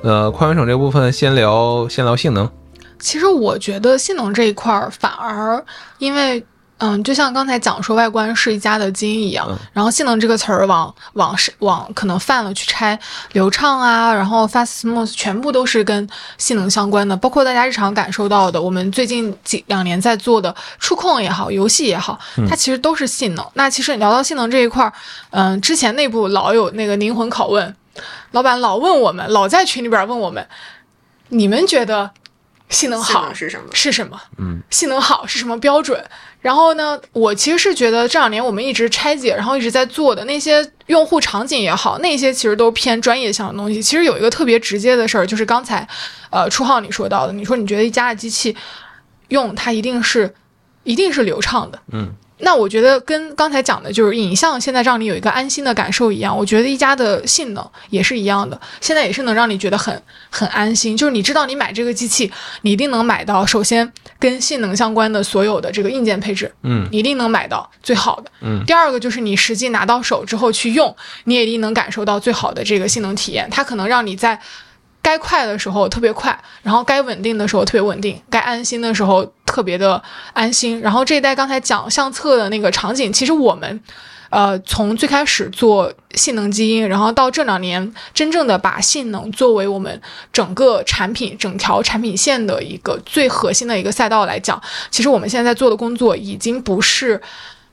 [0.02, 2.48] 呃，快门省这部分先聊先聊性能。
[3.00, 5.62] 其实我觉得性能这一块儿反而
[5.98, 6.42] 因为。
[6.80, 12.98] 嗯，就像刚才讲说，外观是一家的基因一样，嗯然后性能这个词儿往往是往可能泛了去拆，
[13.32, 16.08] 流畅啊，然后 fast smooth 全部都是跟
[16.38, 23.46] 性能相关的，包括大家日常感受到的，我们最近几两年在做的触控也好，游戏也好，它其实都是性能。
[23.54, 24.92] 那其实聊到性能这一块儿，
[25.30, 27.76] 嗯，之前内部老有那个灵魂拷问，
[28.30, 30.46] 老板老问我们，老在群里边问我们，
[31.28, 32.10] 你们觉得
[32.70, 33.66] 性能好是什么？
[33.74, 34.18] 是什么？
[34.38, 36.02] 嗯，性能好是什么标准？
[36.40, 43.82] 然后呢，我其实是觉得这两年我们一直拆解，然后一直在做的那些用户场景也好，那些其实都偏专业性的东西。
[43.82, 45.86] 其实有一个特别直接的事儿，就是刚才，
[46.30, 48.56] 呃，初号你说到的，你说你觉得一家的机器
[49.28, 50.34] 用它一定是
[50.84, 52.10] 一定是流畅的，嗯，
[52.42, 62.30] 那我觉得跟刚才讲的就是影像现在让你有一个安心的感受一样，我觉得一加的性能也是一样的，现在也是能让你觉得很很安心，就是你知道你买这个机器，
[62.62, 68.30] 你一定能买到首先跟性能相关的所有的这个硬件配置，嗯你一定能买到最好的。
[68.40, 70.94] 嗯第二个就是你实际拿到手之后去用，
[71.24, 74.40] 你也一定能感受到最好的这个性能体验，它可能让你在。
[75.02, 80.00] 该快的时候特别快，然后该稳定的时候特别稳定，该安心的时候特别的
[80.32, 80.80] 安心。
[80.80, 83.82] 然后这一代刚才讲相册的那个场景，其实我们，
[84.30, 90.00] 呃，从最开始做性能基因，然后到这两年真正的把性能作为我们
[90.32, 94.62] 整个产品整条产品线的一个最核心的一个赛道来讲，
[94.92, 97.20] 其实我们现在做的工作已经不是，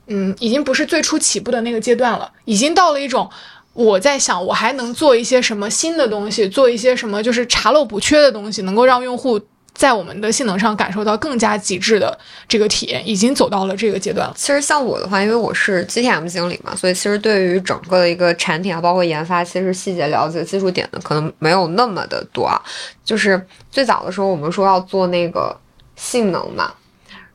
[0.07, 3.29] 嗯，已经不是最初起步的那个阶段了，已经到了一种。
[3.73, 9.39] 我在想，我还能做一些什么新的东西，做一些什么就是查漏补缺的东西，能够让用户
[9.77, 12.17] 在我们的性能上感受到更加极致的
[12.47, 14.27] 这个体验，已经走到了这个阶段。
[14.35, 22.59] 其实像我的话，因为我是 GTM 经理嘛，所以其实对于整个的一个产品啊，包括研发，其实细节了解、技术点的可能没有那么的多啊。
[23.05, 23.39] 就是
[23.69, 25.55] 最早的时候，我们说要做那个
[25.95, 26.73] 性能嘛，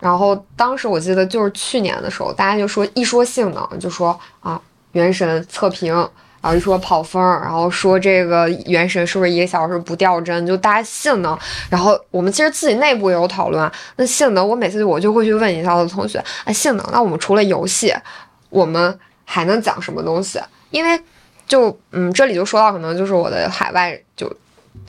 [0.01, 4.61] 然后当时我记得就是去年的时候，大家就说一说性能就说啊，
[4.91, 6.09] 原神测评。
[6.43, 11.39] 然后一说跑分，然后说这个原神是不是一个小时不掉帧，就大家性能。
[11.71, 17.95] 然后我们其实自己内部也有讨论，那性能我每次我就会去问一下我的同学，啊，性能，那我们除了游戏，
[18.51, 20.39] 我们还能讲什么东西？
[20.71, 21.01] 因为
[21.47, 24.31] 就嗯，这里就说到可能就是我的海外就。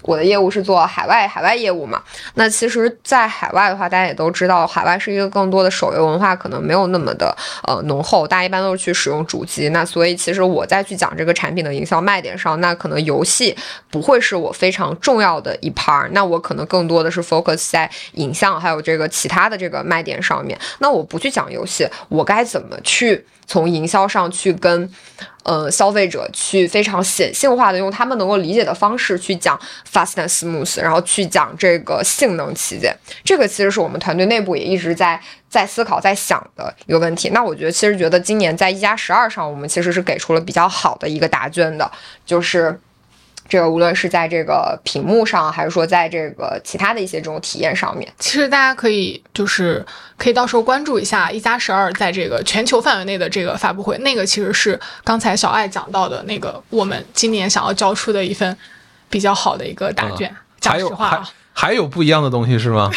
[0.02, 2.02] 我的业务是做海外海外业务嘛，
[2.34, 7.34] 那其实，在海外的话，大家也都知道，海外是一个更多的手游文化，可能没有那么的
[7.66, 9.70] 呃浓厚，大家一般都是去使用主机。
[9.70, 13.56] 那所以，其实我再去讲这个产品的营销卖点上，那可能游戏
[13.90, 20.60] 不会是我非常重要的一 part，那我可能更多的是 focus 在影像还有这个其他的这个卖点上面。
[20.80, 24.92] 那我不去讲游戏，我该怎么去从营销上去跟
[25.44, 29.60] 呃消费者去非常显性化的用他们能够理解的方式去讲
[29.91, 37.30] fast and smooth，然后去讲这个性能旗舰，这个其实是我们团队内部也一直在在思考、在想的一个问题。
[37.30, 41.91] 那我觉得，其实觉得今年在一加十二上，我们其实是给出了比较好的一个答卷的，
[42.26, 42.80] 就是。
[43.54, 49.86] 这个无论是在这个屏幕上，还是说在这个其他的一些这种体验上面，其实大家可以就是
[50.18, 58.58] 可以到时候关注一下一加十二在这个全球范围内的这个发布会，那个其实是刚才小爱讲到的那个我们今年想要交出的一份
[59.08, 60.36] 比较好的一个答卷。
[60.60, 62.90] 讲还有还实话啊，还有不一样的东西是吗？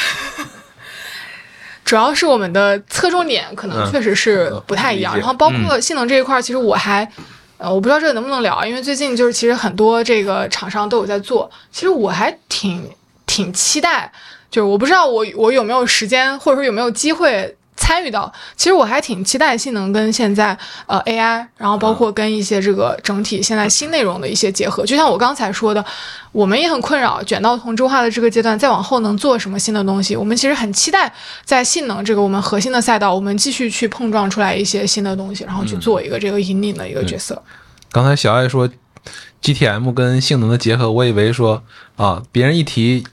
[1.84, 7.06] 主要是我们的侧重点可能嗯确实是不太一样，然后包括性能这一块儿，其实我还。
[7.58, 12.88] 呃，我不知道这个能不能聊，因为最近就是其实很多这个厂商都有在做，其实我还挺
[13.26, 14.12] 挺期待，
[14.50, 25.84] 就是我不知道我我有没有时间或者说有没有机会参与到，其实我还挺期待性能跟现在呃 AI，然后包括跟一些这个整体现在新内容的一些结合，就像我刚才说的，
[26.32, 31.12] 我们也很困扰卷到同质化的这个阶段，再往后能做什么新的东西，我们其实很期待
[31.44, 37.40] 在性能这个我们核心的赛道，我们继续去碰撞出来一些新的东西，然后去做一个这个引领的一个角色。
[37.92, 38.68] 刚才小爱说
[39.42, 41.62] GTM 跟性能的结合，我以为说
[41.96, 43.04] 啊，别人一提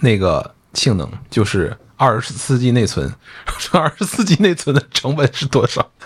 [0.00, 3.10] 那个性能就是二十四 G 内存，
[3.58, 5.90] 说 二十四 G 内存的成本是多少？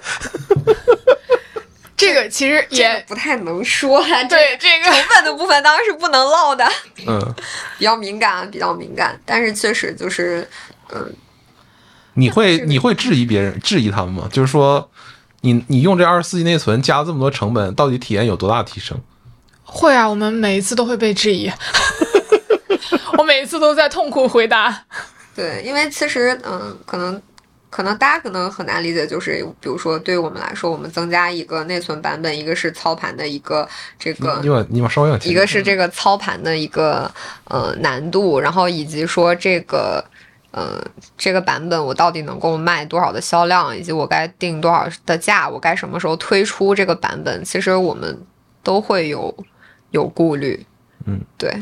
[1.96, 4.24] 这个其实也、这个不太能说啊。
[4.24, 6.66] 对这个成本的部分当然是不能唠的，
[7.06, 7.34] 嗯，
[7.76, 9.20] 比较敏感，比较敏感。
[9.26, 10.48] 但是确实就是，
[10.94, 11.12] 嗯，
[12.14, 14.26] 你会你会质疑别人质疑他们吗？
[14.32, 14.90] 就是说，
[15.42, 18.98] 你你用这二十四 G 内存加了这么多成本，到底体验有多大提升？
[19.62, 21.52] 会啊，我们每一次都会被质疑，
[23.18, 24.84] 我每一次都在痛苦回答。
[25.34, 27.20] 对，因为其实嗯，可能
[27.70, 33.66] 可能大家可能很难理解，就是比如说对于我们来说，我们增加一个内存版本，一个是操盘的一个
[33.98, 37.10] 这个你往你往稍微往前一个是这个操盘的一个
[37.44, 40.04] 呃难度，然后以及说这个
[40.50, 40.82] 呃
[41.16, 48.20] 这个版本我到底能够卖多少的销量，以及我该定多少的价，我该什么时候推出这个版本，其实我们
[48.64, 49.34] 都会有
[49.92, 50.66] 有顾虑。
[51.06, 51.54] 嗯，对。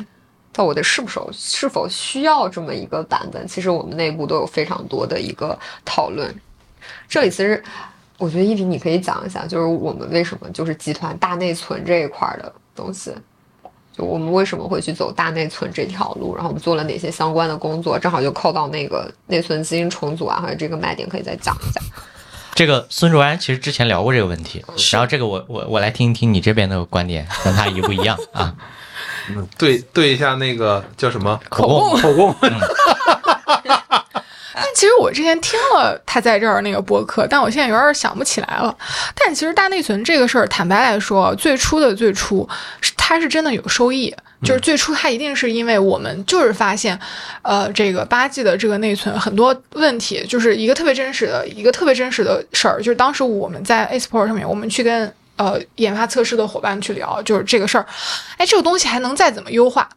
[0.59, 6.35] 但我的是不是是否需要这么一个版本，其实我们内部都有非常多的一个讨论。
[7.09, 7.63] 这里其实
[8.17, 13.15] 我觉得一平你可以讲一下，就是我们为什么就是集团大内存这一块儿的东西，
[13.97, 21.81] 就我们为什么会去走大内存这条路，然后我们做了哪些相关的工作，正好就扣到那个内存基因重组啊，还有这个卖点可以再讲一下。
[22.57, 28.57] 这个孙卓安其实之前聊过这个问题，然后这个我我我来听一听你这边的观点，跟他一不一样啊？
[29.31, 32.35] 嗯对对一下那个叫什么口供口供，
[34.55, 38.77] 但其实我之前听了他在这儿那个播客，但我现在有点想不起来了。
[39.15, 42.49] 但其实大内存这个事儿，坦白来说，最初的最初，
[42.81, 44.15] 是它是真的有收益。
[44.45, 46.97] 就是最初它一定是因为我们就是发现，
[47.43, 52.79] 呃，这个八 G 的这个内存很多问题，就是一个特别真实的一个特别真实的事儿。
[52.79, 57.87] 就是当时我们在 A Sport 上面，我们去跟呃研发测试的伙伴去聊，就是这个事儿，
[58.37, 59.89] 哎，这个东西还能再怎么优化？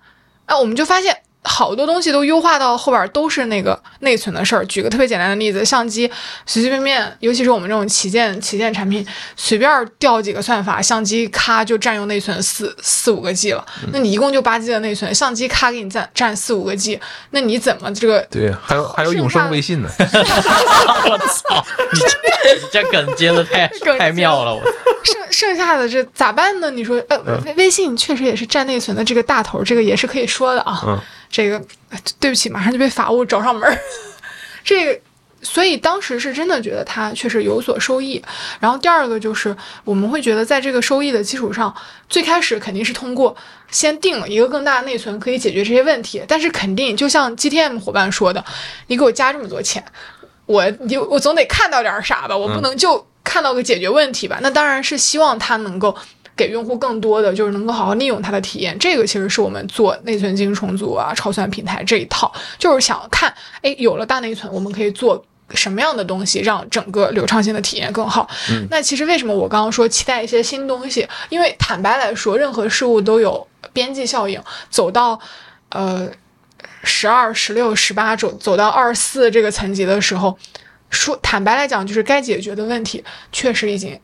[0.45, 4.65] 哎，我们就发现好多东西都优化到后边都是那个内存的事儿。
[4.67, 6.09] 举个特别简单的例子，相机
[6.45, 9.05] 随随便便，尤其是我们这种旗舰旗舰产品，
[9.35, 13.65] 随便调几个算法，相机咔就占用内存四四五个 G 了。
[13.91, 16.99] 那你一共就八 G 的内存，相机咔给你占占四五个 G，
[17.31, 18.21] 那你怎么这个？
[18.29, 22.05] 对，还有还有永生微信呢 我操，你这
[22.55, 24.61] 你这梗接的太 太妙了，我
[25.03, 26.69] 剩剩下的这咋办呢？
[26.69, 30.83] 你说，呃，微微信确实也是占内存的这个大头，这个也是可以说的啊。
[30.85, 30.99] 嗯
[31.31, 31.57] 这个
[31.89, 33.77] 呃对不起，马上就被法务找上门儿。
[34.63, 35.01] 这个，
[35.41, 38.23] 所以当时是真的觉得他确实有所收益。
[38.59, 41.73] 然后第二个就是我们会觉得，在这个收益的基础上，
[42.09, 43.35] 最开始肯定是通过
[43.71, 48.43] 先定了一个更大的内存可以解决这些问题，但是肯定就像 GTM 伙伴说的，
[48.87, 49.83] 你给我加这么多钱，
[50.45, 54.37] 我你我总得看到点儿啥吧，我不能就看到个解决问题吧？
[54.41, 55.95] 那当然是希望他能够
[56.35, 58.77] 给用户更多的，就是能够好好利用它的体验。
[58.79, 65.23] 这个其实是我们做内存进行重组啊、超算平台这一套，就是想看，哎，有了大内存，我们可以做。
[65.53, 68.25] 什么样的东西让整个流畅性的体验更好？
[68.49, 71.05] 嗯那其实为什么我刚刚说期待一些新东西？
[71.27, 75.19] 因为坦白来说，任何事物都有边际效应，走到
[75.67, 76.09] 呃
[76.85, 80.37] 十二、十六、十八走走到二十四这个层级的时候，
[80.89, 83.03] 说坦白来讲，就是该解决的问题
[83.33, 83.99] 确实已经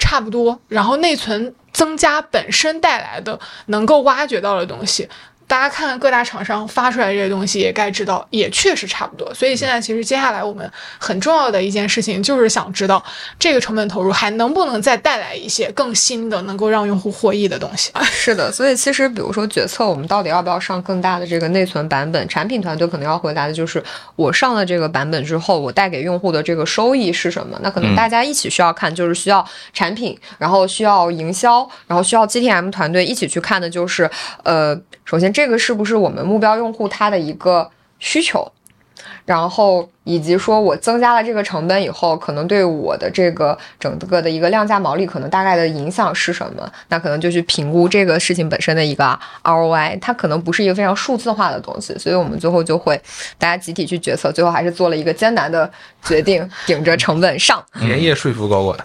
[0.00, 0.58] 差不多。
[0.66, 5.08] 然后内存增加本身带来的能够挖掘到的东西，
[5.48, 9.32] 大家看看各大厂商发出来这些东西，也该知道，也确实差不多。
[9.34, 13.02] 所以现在其实接下来我们很重要的一件事情，就是想知道
[13.38, 17.90] 这个成本投入还能不能再带来一些更新的，能够让用户获益的东西。
[18.12, 22.28] 是的，所以其实比如说决策，我们到底要不要上更大的这个内存版本？
[22.28, 23.82] 产品团队可能要回答的就是，
[24.16, 27.58] 我上了这个版本之后，我带给用户的这个收益是什么？
[27.62, 29.42] 那可能大家一起需要看，就是需要
[29.72, 34.10] 产品，然后需要营销，然后需要 GTM 团队一起去看的，就是
[34.42, 37.70] 呃，首先这个是不是我们目标用户他的一个
[38.00, 38.50] 需求？
[39.24, 46.68] 然后以及说我增加了这个成本以后，可能对我的这个整个的一个量价毛利可能大概的影响是什么？
[46.88, 53.00] 那可能就去评估这个事情本身的一个 ROI，它可能不是一个非常数字化的东西，所以我们最后就会
[53.38, 55.70] 大家集体去决策，最后还是做了一个艰难的
[56.02, 57.64] 决定，顶着成本上。
[57.74, 58.76] 连夜说服高管。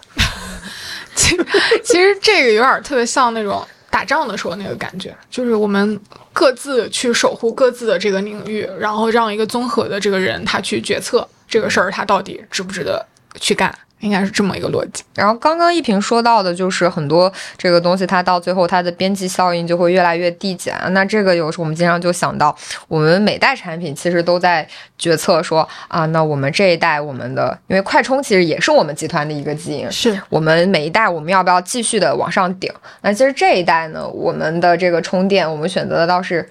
[1.16, 1.36] 其
[1.84, 6.00] 其实这个有点特别像那种打仗的时候那个感觉，就是我们
[6.34, 13.06] 各自去守护各自的这个领域，然后让一个综合的这个人他去决策这个事儿，他到底值不值得
[13.40, 13.74] 去干，
[14.04, 15.02] 应该是这么一个逻辑。
[15.16, 20.76] 然后刚刚一平说到的，就是很多这个东西，它到最后它的边际效应就会越来越递减。
[20.92, 22.56] 那这个有时候我们经常就想到，
[22.90, 24.68] 我们每代产品其实都在
[24.98, 32.70] 决策说啊，那我们这一代我们的，因为快充其实也是我们集团的一个基因，是我们每一代我们要不要继续的往上顶？
[33.02, 36.48] 那其实这一代呢，我们的这个充电，我们选择的倒是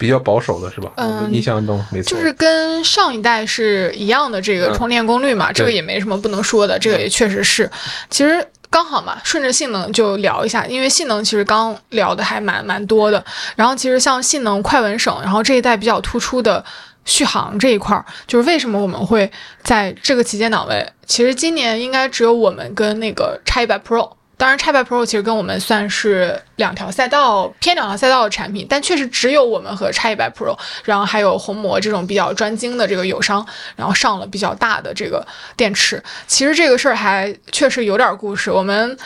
[0.00, 0.90] 比较保守的是吧？
[1.30, 7.70] 印象中没错，就是跟上一代是一样的这个嗯充电功率嘛，这个也没什么不能说的，这个也确实是。
[8.08, 13.22] 其实刚好嘛，顺着性能就聊一下，因为性能其实刚聊的还蛮蛮多的。
[13.56, 16.64] 然后其实像性能快稳省，然后这一代比较突出的
[17.04, 19.30] 续航这一块儿，就是为什么我们会
[19.62, 20.90] 在这个旗舰档位？
[21.06, 24.10] 其实今年应该只有我们跟那个叉一百 Pro。
[24.40, 33.46] 当然，叉百 Pro 其实跟我们算是两条赛道偏两条赛道的产品，但确实只有我们和叉一百 Pro，然后还有红魔这种比较专精的这个友商，
[33.76, 35.26] 然后上了比较大的这个
[35.58, 36.02] 电池。
[36.26, 38.50] 其实这个事儿还确实有点故事。
[38.50, 38.96] 我们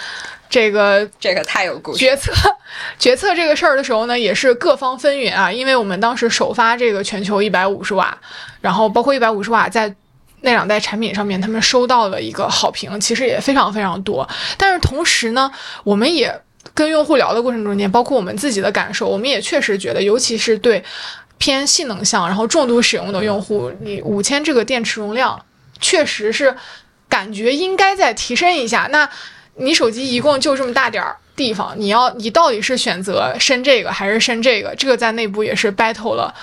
[0.48, 1.98] 这个这个太有故事。
[1.98, 2.32] 决策
[2.97, 8.16] 决策这个事儿的时候呢，也是各方纷纭啊，因为我们当时首发这个全球一百五十瓦，
[8.61, 9.93] 然后包括一百五十瓦在。
[10.45, 14.29] 那两代产品上面，他们收到了一个好评，其实也非常非常多。
[14.59, 15.51] 但是同时呢，
[15.83, 16.39] 我们也
[16.75, 20.85] 跟用户聊的过程中间，包括我们自己的感受，我们也确实觉得，尤其是对
[21.39, 25.43] 偏性能向、然后重度使用的用户，你五千这个电池容量，
[25.81, 26.55] 确实是
[27.09, 28.87] 感觉应该再提升一下。
[28.91, 29.09] 那
[29.57, 34.75] 你手机一共就这么大点儿地方，你要你到底是选择升这个还是升这个？
[34.77, 36.35] 这个在内部也是 battle 了。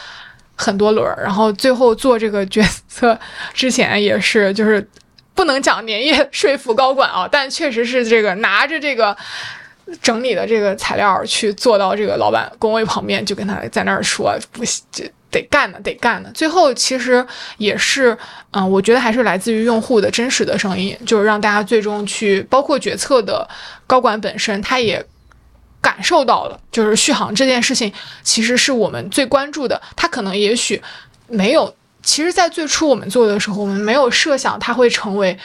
[0.61, 3.19] 很多轮儿，然后最后做这个决策
[3.51, 4.87] 之前也是，就是
[5.33, 9.17] 不能讲连夜说服高管啊，但确实是这个拿着这个
[10.03, 14.85] 整理的这个材料去做到这个老板工位旁边，就跟他在那儿说不行，
[15.31, 16.29] 得干呢，得干呢。
[16.35, 17.25] 最后其实
[17.57, 18.15] 也是，
[18.51, 23.49] 嗯，我觉得还是来自于用户的真实的声音，就是让大家最终去，包括决策的
[23.87, 25.03] 高管本身，他也。
[25.81, 27.91] 感受到了，就是续航这件事情，
[28.21, 29.81] 其实是我们最关注的。
[29.95, 30.79] 它可能也许
[31.27, 35.35] 没有，其实，在最初我们做的时候，我们没有设想它会成为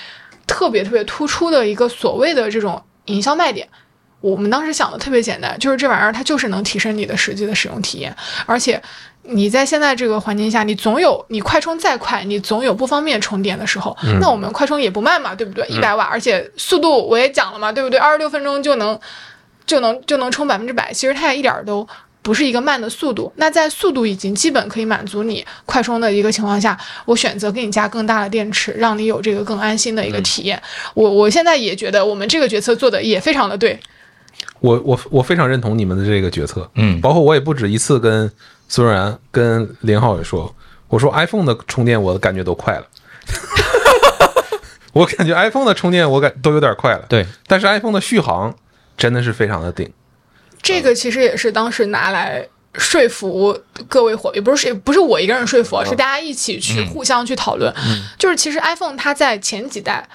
[0.47, 3.67] 特别特别突出的一个所谓的这种营销卖点。
[4.21, 8.15] 我们当时想的特别简单，就是这玩意儿它就是能提升你的实际的使用体验，
[8.45, 8.83] 而且
[9.23, 13.97] 你在现在这个环境下，你总有你快充再快，你总有不方便充电的时候。
[14.21, 15.67] 那我们快充也不慢嘛，对不对？
[15.69, 17.99] 一百瓦，而且速度我也讲了嘛，对不对？
[17.99, 18.99] 二十六分钟就能。
[19.67, 21.87] 就能就能充百分之百，其实它也一点都
[22.23, 23.33] 不是一个慢的速度。
[23.37, 30.61] 那在速度已经基本可以满足你快充的一个情况下，我选择给你加更大的电池，让你有这个更安心的一个体验。
[30.95, 33.79] 我我现在也觉得我们这个决策做的也非常的对。
[34.61, 38.31] 我我我非常认同你们的这个决策，嗯，包括我也不止一次跟
[38.69, 40.55] 孙然、跟林浩也说，
[40.89, 42.87] 我说 iPhone 的充电我感觉都快了，
[44.93, 48.55] 我感觉 iPhone 的充电我感都有点快了，对，但是 iPhone 的续航。
[48.97, 49.93] 真的是非常的顶，
[50.63, 53.59] 这个其实也是当时拿来说服
[53.89, 57.73] 各位伙，也不是不是我一个人说服，是大家一起去互相去讨论。
[58.19, 60.09] 就是其实 iPhone 它在前几代，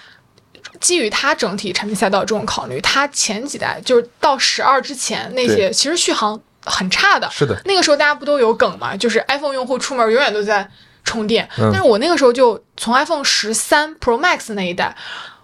[0.80, 7.30] 基于它整体产品赛道这种考虑，它前几代就是到十二之前那些，其实续航很差的。
[7.32, 8.98] 是的，那个时候大家不都有梗嘛？
[8.98, 10.68] 就是 iPhone 用户出门永远都在
[11.04, 11.48] 充电。
[11.56, 14.96] 但是我那个时候就从 iPhone 十三 Pro Max 那一代，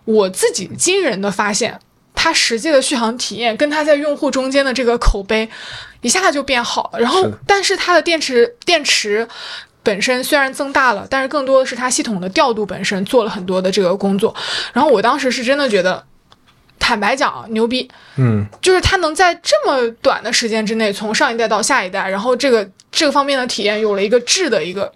[0.05, 1.79] 我自己惊人的发现。
[2.19, 5.47] 它实际的续航体验跟它在用户中间的这个口碑，
[6.01, 6.99] 一下就变好了。
[6.99, 9.25] 然后，但是它的电池电池
[9.83, 14.35] 本身虽然增大了，但是更多的是它系统的调度本身做了很多的这个工作。
[14.73, 16.03] 然后我当时是真的觉得，
[16.79, 17.87] 坦白讲牛逼，
[18.17, 24.91] 嗯，就是它能在这么短的时间之内从上一代到下一代，然后这个这个方面的体验有了一个质的一个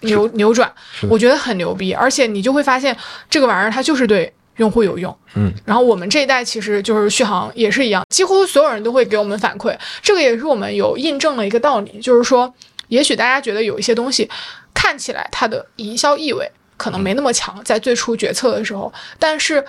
[0.00, 0.72] 扭扭转，
[1.10, 1.92] 我觉得很牛逼。
[1.92, 2.96] 而且你就会发现
[3.28, 4.32] 这个玩意儿它就是对。
[4.56, 12.52] 用户有用，嗯，然后我们这一代其实就是续航也是一样，几乎所有人都会给我们反馈，这个也是我们有印证了一个道理，就是说，
[12.88, 14.30] 也许大家觉得有一些东西
[14.72, 19.64] 看起来它的营销意味可能没那么强，在最初决策的时候，但是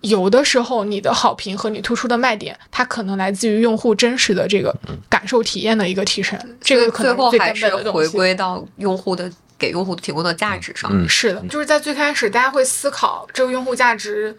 [0.00, 4.74] 有的时候你的好评和你突出的卖点，它可能来自于用户真实的这个
[5.08, 9.30] 感受体验的一个提升，这个可能最后还是回归到用户的。
[9.62, 14.36] 给用户提供的价值上，嗯，是的，就是在最开始，大家会思考这个用户价值，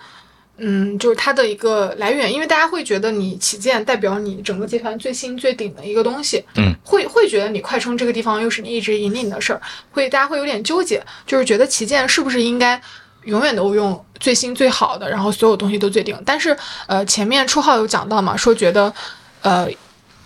[0.58, 12.82] 嗯，就是它的一个来源，因为大家会觉得你旗舰代表你整个集团最新最顶的一个东西，嗯，会会觉得你快充这个地方又是你一直引领的事儿，会大家会有点纠结，就是觉得旗舰是不是应该
[13.24, 16.22] 永远都用最新最好的，然后所有东西都最顶？
[16.26, 18.94] 但是，呃，前面初号有讲到嘛，说觉得，
[19.42, 19.70] 呃，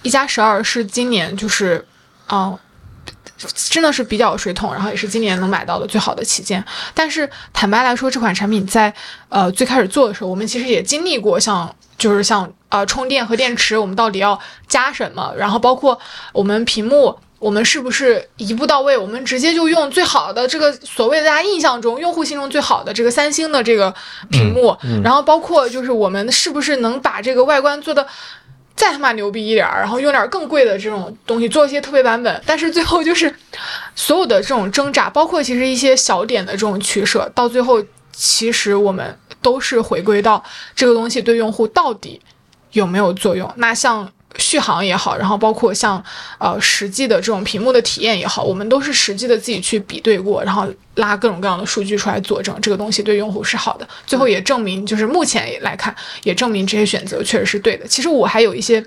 [0.02, 1.86] 一加十二是今年就是，
[2.32, 2.58] 嗯。
[3.70, 6.64] 真的是比较水桶，然后也是今年能买到的最好的旗舰。
[6.94, 8.92] 但是坦白来说，这款产品在
[9.30, 15.34] 呃最开始做的时候，我们其实也经历过像就是像呃充电和电池，我们到底要加什么？
[15.38, 16.00] 然后包括
[16.34, 18.98] 我们屏幕，我们是不是一步到位？
[18.98, 23.94] 我们直接就用最好的这个所谓的大家印象中用户心中最好的这个三星的这个
[24.32, 28.08] 屏幕，然后包括就是我们是不是能把这个外观做的。
[28.78, 33.34] 再他妈牛逼一点儿，然后用点更贵的这种东西做一些特别版本，但是最后就是
[33.96, 37.84] 所有的这种挣扎，包括其实一些小点的这种取舍，到最后
[38.14, 40.42] 其实我们都是回归到
[40.76, 42.22] 这个东西对用户到底
[42.72, 43.52] 有没有作用。
[43.58, 46.04] 那像续航也好，然后包括像
[46.38, 53.88] 呃实际的这种屏幕的体验也好，我们都是实际的自己去比对过，然后拉各种各样的数据出来佐证这个东西对用户是好的。
[54.06, 57.88] 最后也证明，就是目前来看，也证明这些选择确实是对的。
[57.88, 58.84] 其实我还有一些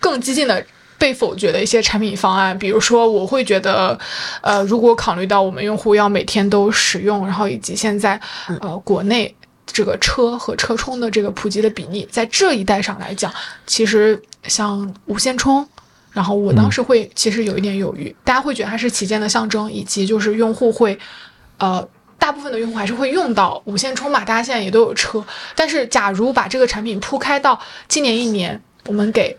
[0.00, 0.64] 更激进的。
[0.98, 3.98] 被否决的一些产品方案，比如说，我会觉得，
[4.40, 8.20] 呃，如果考虑到我们用户要每天都使用，然后以及现在，
[8.60, 9.34] 呃，国内
[9.72, 13.32] 这个车和车充的这个普及的比例，在这一代上来讲，
[13.66, 15.66] 其实像无线充，
[16.10, 20.98] 然后我当时会其实有一点犹豫，大家会觉得它是旗舰的象征，以及就是用户会，
[21.58, 21.88] 呃，
[22.18, 25.24] 大部分的用户还是会用到无线充嘛，大家现在也都有车，
[25.56, 27.58] 但是假如把这个产品铺开到
[27.88, 29.36] 今年一年，我们给。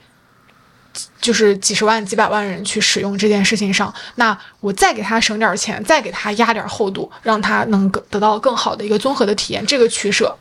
[1.20, 10.36] 就是几十万、几百万人去使用这件事情上，那我再给他省点钱，再给他压点厚度，让他能得到更好的一个综合的体验，这个取舍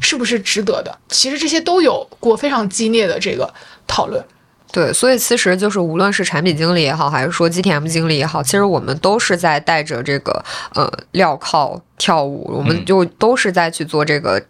[0.00, 0.96] 是不是值得的？
[1.08, 3.52] 其实这些都有过非常激烈的这个
[3.86, 4.24] 讨论。
[4.70, 10.44] 对，所以其实就是无论是产品经理也好，还是说 GTM 经理也好，其实我们都是在带着这个
[10.74, 14.40] 呃镣铐跳舞，我们就都是在去做这个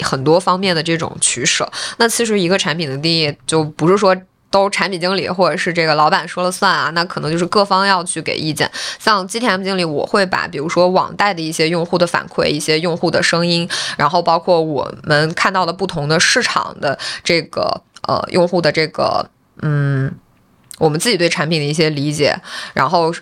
[0.00, 1.70] 很多方面的这种取舍。
[1.98, 4.16] 那其实一个产品的定义就不是说。
[4.50, 8.70] 都产品经理或者是这个老板说了算啊，那可能就是各方要去给意见。
[8.98, 19.30] 像 GTM 经理，我会把比如说网贷的一些用户的反馈、一些用户的声音，然后包括我们看到的不同的市场的这个呃用户的这个
[19.62, 20.12] 嗯，
[20.78, 22.40] 我们自己对产品的一些理解，
[22.74, 23.14] 然后。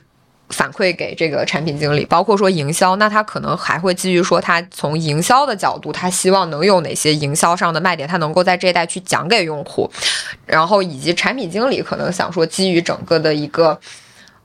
[0.51, 9.91] 反馈给这个产品经理，包括说营销，那他可能还会基于说他从营销的角度，他希望能有哪些营销上的卖点，他能够在这一代去讲给用户，
[10.47, 13.79] 然后以及产品经理可能想说基于整个的一个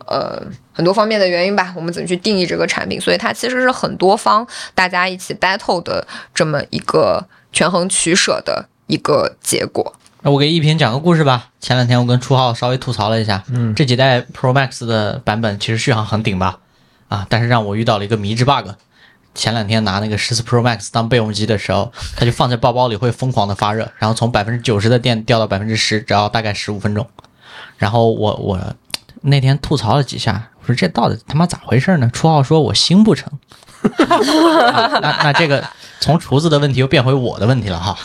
[0.06, 0.42] 呃
[0.74, 9.96] 很多方面的原因吧，我们怎么去定义这个产品，所以它其实是很多方大家一起 battle 的这么一个权衡取舍的一个结果。
[10.26, 11.50] 那我给一平讲个故事吧。
[11.60, 16.60] 前两天我跟初浩稍微吐槽了一下，嗯，这几代 Pro Max 的版本其实续航很顶吧，
[17.10, 18.70] 啊，但是让我遇到了一个迷之 bug。
[19.36, 27.06] 前两天拿那个十四 Pro Max 当备用机的时候，它就放在包包里会疯狂的发热，然后从百分之九十的电掉到百分之十，只要大概十五分钟。
[27.78, 28.76] 然后我我
[29.24, 32.10] 那天吐槽了几下，我说这到底他妈咋回事呢？
[32.14, 33.14] 初浩说我心不
[34.24, 35.64] 成，那那这个。
[36.00, 37.98] 从厨子的问题又变回我的问题了哈，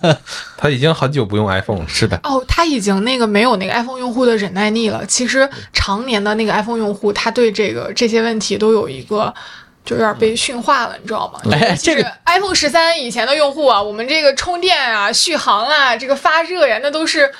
[0.58, 1.88] 他已经很久不用 iPhone 了。
[1.88, 5.06] 是的，哦，他已经那个没有那个 iPhone 用户的忍耐力了。
[5.06, 9.32] 其实常年的那个 iPhone 用户，他对这个这些问题都有一个
[9.86, 11.40] 就有点被驯化了，你知道吗？
[11.50, 17.32] 哎，这个 iPhone 十三以前的用户啊，我们这个充电啊、续航啊、这个发热呀，那都是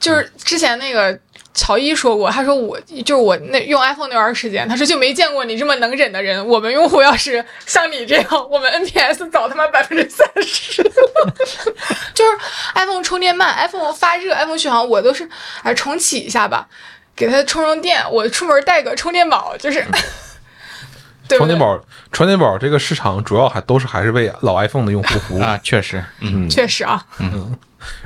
[0.00, 1.16] 就是之前那个。
[1.58, 6.46] 乔伊说过，他说我就是我那用 iPhone 那段时间，他说就没见过你这么能忍的人。
[6.46, 10.90] 我们用户要是像你这样，我们 NPS 早他妈百分之三十了。
[12.14, 12.30] 就是
[12.76, 15.28] iPhone 充电慢，iPhone 发热，iPhone 续航，我都是
[15.64, 16.68] 哎重启一下吧，
[17.16, 18.08] 给它充充电。
[18.08, 19.84] 我出门带个充电宝，就是。
[21.36, 21.78] 充电宝，
[22.12, 27.58] 充电宝这个市场主要还都是还是为老 iPhone 的用户服务啊，确实，嗯，确实啊，嗯。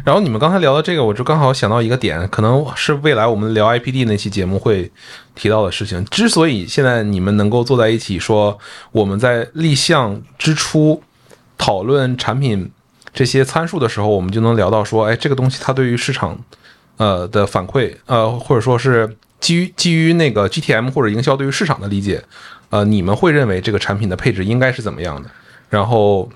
[0.04, 4.90] 然后你们刚才聊的这个，我就刚好想到一个点，可能是未来我们聊 IPD 那期节目会
[5.34, 6.04] 提到的事情。
[6.06, 8.58] 之所以现在你们能够坐在一起说
[8.92, 11.02] 我们在立项之初
[11.56, 12.70] 讨论产品
[13.14, 16.38] 这些参数的时候，我们就能聊到说，哎，这个东西它对于市场
[16.98, 22.22] 呃的反馈，呃，或者说是基于基于那个 GTM 或者营销对于市场的理解，
[22.70, 25.30] 呃，你们会认为这个产品的配置应该是怎么样的？
[25.70, 26.28] 然后。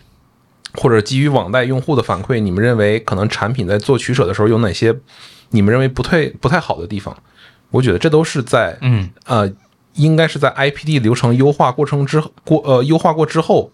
[0.76, 4.94] 或者基于网贷用户的反馈，你们认为可能产品在做取舍的时候有哪些
[5.50, 7.16] 你们认为不太不太好的地方？
[7.70, 9.50] 我觉得这都是在嗯呃，
[9.94, 13.70] 应该是在 IPD 流程优化过程之过呃优化过之后，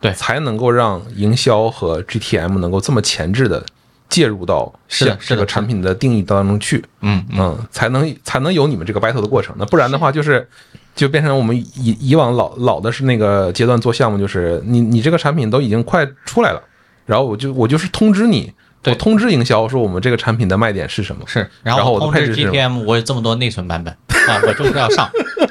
[0.00, 3.64] 对才能够让营销和 GTM 能够这么前置的
[4.08, 9.54] 介入到是这个产品的定义当中去，嗯嗯，才能才能有你们这个 battle 的过程。
[9.58, 10.48] 那不然的话就是。
[10.96, 16.60] 就变成我们以以往老老的是那个阶段做项目，就是你你这个产品都已经快出来了，
[17.04, 18.50] 然后我就我就是通知你，
[18.84, 23.92] 我通知营销说我们这个产品的卖点是什么，是，然后我通知 GTM 我有这么多内存版本
[24.28, 25.08] 啊，我就是要上。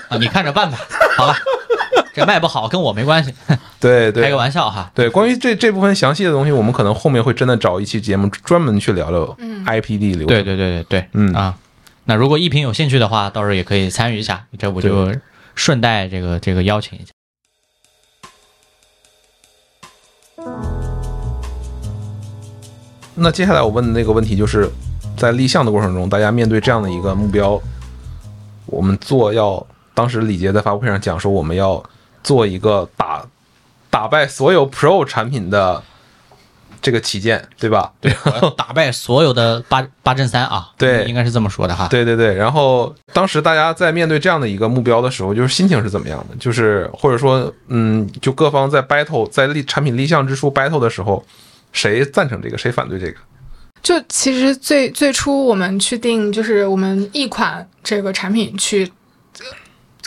[0.09, 0.77] 啊， 你看着办吧，
[1.15, 1.35] 好了，
[2.13, 3.33] 这卖不好跟我没关系，
[3.79, 11.33] 对对，开个玩笑哈，对，关于这这部分详细的东西，我们可能后面会真的找一期节目专门去聊聊 IPD 流程，对对对对对，嗯。
[11.33, 11.55] 啊，
[12.05, 15.11] 那如果一平有兴趣的话，到时候也可以参与一下，这我就。
[15.55, 17.11] 顺带这个这个邀请一下。
[23.15, 24.69] 那接下来我问的那个问题，就是
[25.17, 27.59] 在立项的过程中，大家面对这样的一个目标，
[28.65, 31.81] 我们做要当时李杰在发布会上讲说，我们要
[32.21, 33.25] 做一个打
[33.89, 35.81] 打败所有 Pro 产品的
[36.85, 37.91] 这个旗舰，对吧？
[37.99, 38.13] 对，
[38.55, 41.87] 打败所有的八 八阵三啊，对应该是这么说的哈。
[41.87, 42.35] 对对对。
[42.35, 46.35] 然后当时大家在面对这样的一个目标的时候，就是心情是怎么样的？
[46.35, 51.25] 就是或者说，嗯，就各方在 battle 在立产品立项之初 battle 的时候，
[51.73, 53.17] 谁赞成这个，谁反对这个？
[53.81, 58.91] 就其实最最初我们去定，就是我们一款这个产品去呃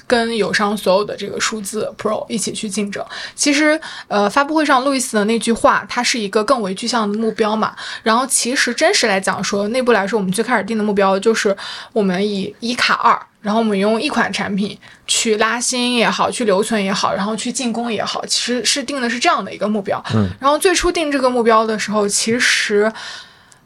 [0.09, 3.05] 跟友商所有的这个数字 Pro 一起去竞争。
[3.37, 7.77] 其实呃，发布会上路易斯的那句话，它是一个更为具象的目标嘛。
[8.03, 11.57] 然后其实真实来讲说，内部来说，我们最开始定的目标就是
[11.93, 13.17] 我们以一卡二。
[13.41, 14.77] 然后我们用一款产品
[15.07, 20.03] 去拉新也好，去留存也好，然后去进攻也好，其实是定的是这样的一个目标。
[20.13, 22.93] 嗯，然后最初定这个目标的时候，其实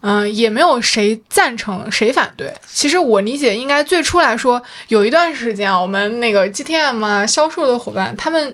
[0.02, 2.52] 嗯，也没有谁赞成，谁反对。
[2.66, 8.52] 其实我理解，应该最初来说，有一段时间啊，我们那个 GTM 啊，销售的伙伴，他们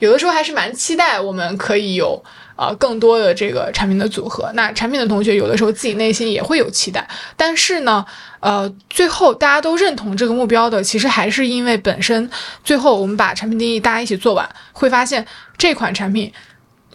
[0.00, 2.20] 有的时候还是蛮期待我们可以有
[2.56, 4.50] 呃更多的这个产品的组合。
[4.54, 8.04] 那产品的同学有的时候自己内心也会有期待，但是呢，
[8.40, 12.28] 呃，最后大家都认同这个目标的，其实还是因为本身
[12.64, 15.24] 最后我们把产品定义大家一起做完，会发现
[15.56, 16.32] 这款产品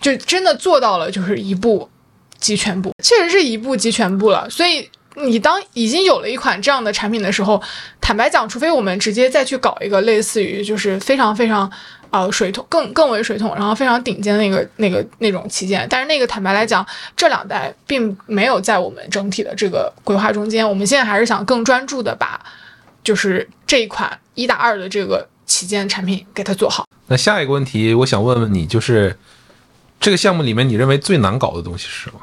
[0.01, 1.89] 就真的做到了，就是一步。
[2.39, 4.49] 集全部，确实是一步集全部了。
[4.49, 7.61] 所以你当已经有了一款这样的产品的时候，
[7.99, 11.69] 坦白讲，除非我们直接再去搞一个类似于就是非常非常
[12.11, 16.85] 呃水桶更更为水桶，然后非常顶尖的那个那个那种旗舰，但是那个坦白来讲，
[17.15, 20.67] 这两代并没有在我们整体的这个规划中间。
[20.67, 22.39] 我们现在还是想更专注的把
[23.03, 26.85] 就是这一款一打二的这个旗舰产品给它做好。
[27.07, 29.17] 那下一个问题，我想问问你，就是
[29.99, 32.19] 这个项目里面，你认为最难搞的东西是什么？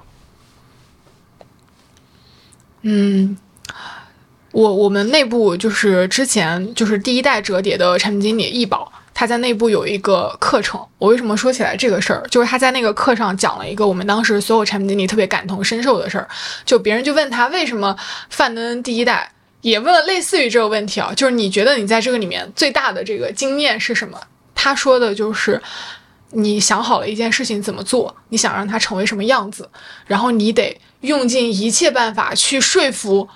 [2.87, 3.37] 嗯，
[4.53, 10.79] 我我们内部就是之前就是第一代折叠的产品经理易宝，他在内部有一个课程。
[10.99, 12.23] 我为什么说起来这个事儿？
[12.31, 16.29] 就是他在那个课上讲了一个我们当时所有产品经理特别感同身受的事儿。
[16.67, 17.97] 就别人就问他为什么
[18.29, 19.33] 范登第一代
[19.63, 24.21] 也问了类似于这个问题啊，就是你觉得你在这个里面最大的这个经验是什么？
[24.55, 25.61] 他说的就是。
[26.37, 29.71] 你想好了一件事情怎么做，你想让它成为什么样子，
[30.05, 33.29] 然后你得用尽一切办法去说服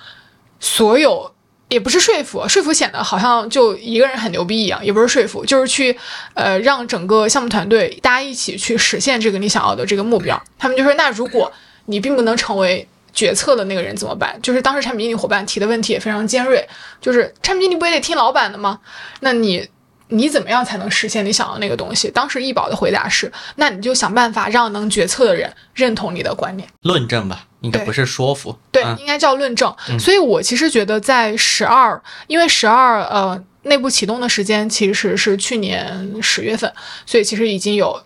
[0.59, 1.33] 所有，
[1.69, 5.97] 也不是说服，说服显得好像就一个人很牛逼一样，也不是说服，就是去
[6.35, 10.43] 呃让整个项目团队大家一起去实现这个你想要的这个目标。
[10.59, 11.53] 他们就说，那如果
[11.87, 14.39] 你并不能成为决策的那个人怎么办？
[14.43, 16.67] 就是当时产品经理伙伴提的问题也非常尖锐，
[17.01, 18.81] 就是产品经理不也得听老板的吗？
[19.21, 19.69] 那你。
[20.11, 22.11] 你怎么样才能实现你想要那个东西？
[22.11, 28.57] 当时易宝的回答是：那你就想办法让能决策的人认同你的观念，论证吧，应该不是说服。
[28.71, 29.75] 对，嗯应该叫论证。
[29.99, 36.73] 所以我其实觉得在十二，因为十二呃内部启动的时间其实是去年十月份，
[37.05, 38.03] 所以其实已经有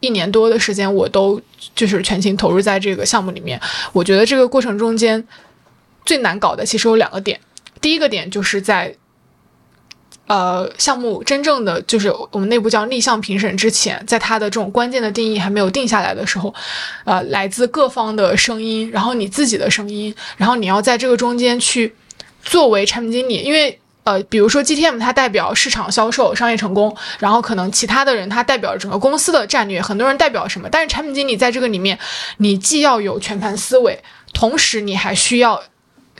[0.00, 1.40] 一年多的时间，我都
[1.74, 3.60] 就是全情投入在这个项目里面。
[3.92, 5.26] 我觉得这个过程中间
[6.04, 7.40] 最难搞的其实有两个点，
[7.80, 8.94] 第一个点就是在。
[10.30, 16.54] 呃，项目真正的就是我们内部叫立项评审之前，在它的这种关键的定义还没有定下来的时候，
[17.04, 21.92] 呃，来自各方的声音，然后你自己的声音，然后你要在这个中间去
[22.44, 31.98] 作为产品经理，因为呃，比如说 GTM 它代表市场销售、商业成功，然后可能其他的人他代表整个公司的战略，很多人代表什么，但是产品经理在这个里面，
[32.36, 33.98] 你既要有全盘思维，
[34.32, 35.60] 同时你还需要。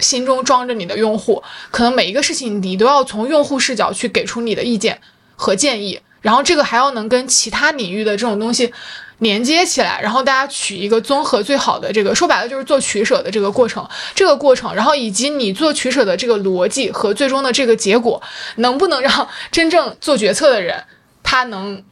[0.01, 5.01] 心中装着你的用户，可能每一个事情你都要从用户视角去给出你的意见
[5.37, 8.73] 和建议，然后这个还要能跟其他领域的这种东西
[9.19, 18.21] 连接起来，然后大家取一个综合最好的这个，说白了就是做取舍的这个过程，这个过程，然后以及你做取舍的这个逻辑和最终的这个结果，
[18.57, 20.85] 能不能让真正做决策的人
[21.23, 21.83] 他能。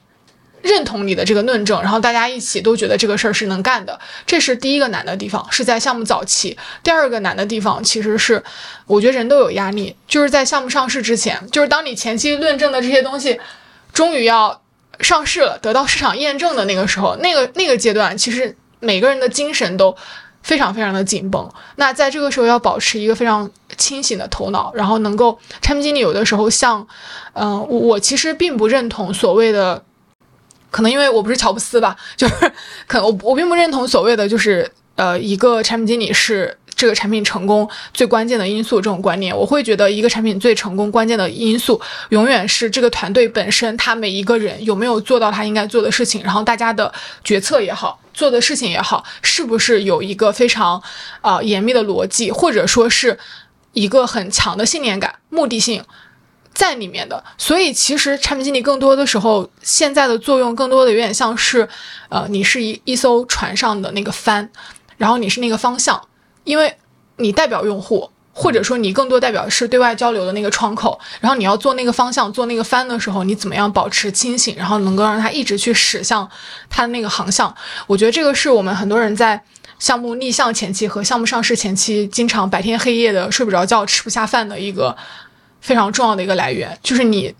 [0.62, 6.56] 认同你的这个论证，然后大家一起都觉得这个事儿是能干的，这是第一个难的地方，是在项目早期。
[6.82, 8.43] 第二个难的地方其实是，
[8.86, 13.39] 我觉得人都有压力，就是在项目上市之前，就是当你前期论证的这些东西，
[13.93, 14.60] 终于要
[15.01, 19.97] 上市了，得到市场验证的那个时候，那个那个阶段，其实每个人的精神都
[20.43, 21.48] 非常非常的紧绷。
[21.76, 26.86] 那在这个时候要保持一个非常清醒的头脑，然后能够产品经理有的时候像，
[27.35, 29.85] 嗯、我我其实并不认同所谓的。
[30.70, 32.34] 可能因为我不是乔布斯吧， 就是
[32.86, 39.36] 可能我我并不认同所谓的就是呃一个产品经理是这个产品成功最关键的因素这种观念。
[39.36, 41.80] 我会觉得一个产品最成功关键的因素
[42.10, 46.92] 永远是这个团队本身，他每一个人有没有做到他应该做的事情，然后大家的
[47.24, 50.80] 决策也好，做的事情也好，是不是有一个非常
[51.20, 53.18] 啊、严密的逻辑，或者说是
[53.72, 55.82] 一个很强的信念感、目的性。
[56.59, 57.22] 在里面的。
[57.36, 61.68] 所以其实产品经理更多的时候，现在的作用更多的有点像是，
[62.09, 64.51] 呃，你是一一艘船上的那个帆，
[64.97, 66.01] 然后你是那个方向，
[66.43, 66.74] 因为
[67.18, 68.10] 你代表用户。
[68.40, 76.30] 或者说，你更多代表是对外交流的那个窗口，然后你要做那个方向、做那个帆的时候，你怎么样保持清醒，然后能够让它一直去驶向
[76.70, 77.52] 它的那个航向？
[77.89, 79.43] 我觉得这个是我们很多人在
[79.80, 84.97] 项目立项前期和项目上市前期，经常白天黑夜的睡不着觉、吃不下饭的一个
[85.60, 87.35] 非常重要的一个来源，就是你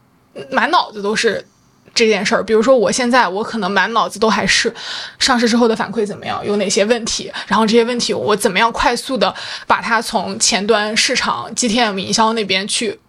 [0.51, 1.47] 满脑子都是。
[1.95, 4.73] 这件事儿，比如说我现在我可能满脑子都还是
[5.19, 9.35] 上市之后的反馈怎么样，有哪些问题，然后这些问题我怎么样快速的
[9.67, 13.01] 把它从前端市场 GTM 营销那边去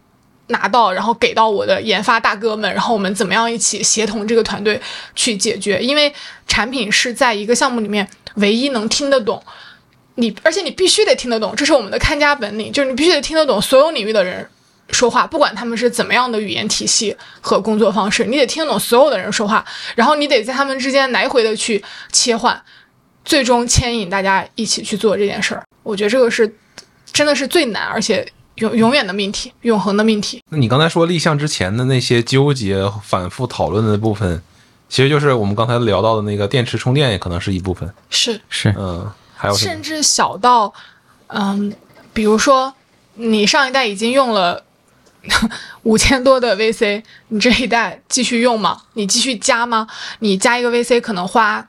[0.48, 4.82] 拿到，然后给到我的研发大哥们，然后我们怎么样一起协同这个团队
[5.14, 6.12] 去解决，因为
[6.48, 9.44] 产品是在一个项目里面唯一能听得懂
[10.16, 14.50] 你，而且你必须得听得懂，这是我们的看家本领，就是你必须得听得懂所有领域的人。
[14.92, 19.64] 说话，不管他们是怎么样的语言体系和工作方式，你得听懂所有的人说话，
[19.96, 22.60] 然后你得在他们之间来回的去切换，
[23.24, 25.64] 最终牵引大家一起去做这件事儿。
[25.84, 26.52] 我觉得这个是
[27.14, 30.42] 真的是最难，而且永永远的命题，永恒的命题。
[30.50, 34.42] 那你刚才说立项之前的那些纠结、反复讨论的部分，
[34.90, 37.88] 其实就是我们刚才聊到的那个电池充电，也可能是一部分。
[38.10, 40.74] 是是，嗯，还有甚至小到，
[41.28, 41.72] 嗯，
[42.12, 42.74] 比如说
[43.14, 44.64] 你上一代已经用了。
[45.84, 48.82] 五千多的 VC，你这一代继续用吗？
[48.94, 49.88] 你继续加吗？
[50.20, 51.68] 你加一个 VC 可能花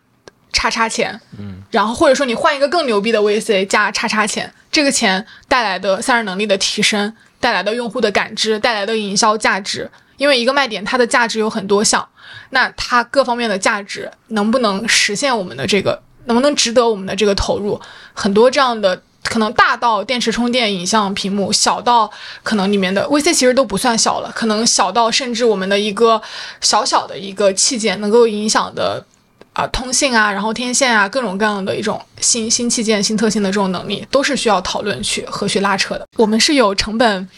[0.53, 12.09] 叉叉钱，嗯，然后或者说你换一个更牛逼的 VC 加叉叉钱，这个钱带来的散热能力的提升，带来的用户的感知，带来的营销价值，因为一个卖点它的价值有很多项，
[12.51, 17.81] 那它各方面的价值能不能实现我们的这个，能不能值得我们的这个投入？
[18.15, 19.03] 很多这样的。
[19.25, 22.11] 可能大到电池充电、影像屏幕，小到
[22.43, 26.21] 可能里面的 VC 其实都不算小了，可能小到甚至我们的一个
[26.61, 29.05] 小小的一个器件能够影响的
[29.53, 36.07] 啊通信啊，然后天线啊，各种各样的一种新新器件、新特性的这种能力，都是需要讨论去和去拉扯的。
[36.17, 37.29] 我们是有成本，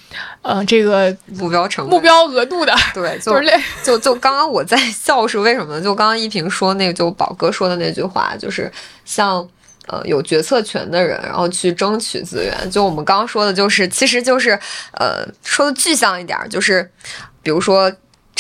[0.43, 3.51] 呃，这个目标成目标额度的， 对，就是
[3.83, 5.83] 就就刚刚我在笑是为什么呢？
[5.83, 8.71] 就刚刚一平说那个，就宝哥说的那句话，就是
[9.05, 9.47] 像。
[9.89, 12.71] 呃，有决策权的人，然后去争取资源。
[12.71, 14.59] 就我们刚刚说的，就是其实就是，
[14.99, 16.91] 呃，说的具象一点，就是，
[17.43, 17.93] 比如说。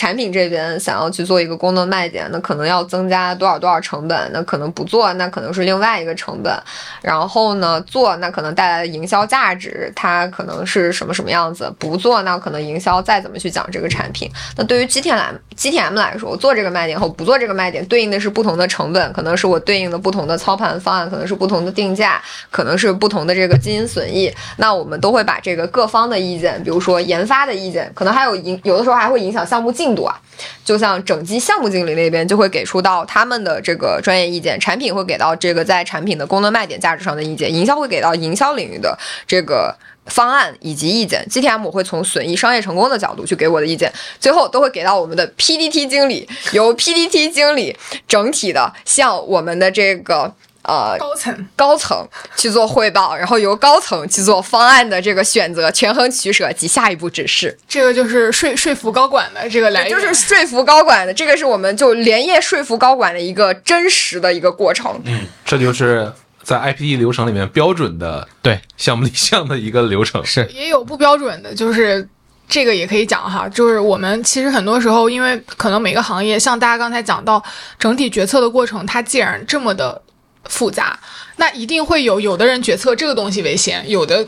[0.02, 6.52] 产品这边想要去做一个功能卖点，那可能要增加多少多少成本，那可能不做，那可能是另外一个成本。
[7.00, 14.28] 然后呢，做那可能带来的营销价值，它可能是什么什么样子；不做，那可能营销再怎么去讲这个产品。
[14.56, 22.20] 那对于 G T M G T M 来说，我做这个卖点和不做这个卖点，对应的是不同的成本，可能是我对应的不同的操盘方案，可能是不同的定价，
[22.50, 24.34] 可能是不同的这个基因损益。
[24.56, 30.20] 那我们都会把这个各方的意见，比如说研发的意见，可能还有影，有的时候还会影响项目进度啊，
[30.64, 47.77] 就像整机项目经理那边就会给出到他们的这个专业意见，产品会给到这个在产品的功能卖点价值上的意见，营销会给到营销领域的这个方案以及意见，GTM 会从损益商业成功的角度去给我的意见，最后都会给到我们的 PDT 经理，由 PDT 经理
[48.09, 50.35] 整体的向我们的这个。
[50.62, 57.59] 呃，高层高层去做汇报，然后由高层去做方案的这个选择、权衡取舍及下一步指示。
[57.66, 61.12] 这个就是说说服高管的这个来源，就是说服高管的。
[61.12, 65.01] 这个是我们就连夜说服高管的一个真实的一个过程。
[65.05, 66.12] 嗯，这就是
[66.44, 70.24] 在 IPD 流程里面标准的对项目立项的一个流程。
[70.24, 72.09] 是也有不标准的，就是
[72.48, 73.48] 这个也可以讲哈。
[73.48, 77.43] 就是我们其实很多时候，因为可能每个行业，像大家刚才讲到
[77.80, 80.01] 整体决策的过程，它既然这么的。
[80.44, 80.98] 复杂，
[81.36, 84.24] 那一定会有有的人决策这个东西为先，有的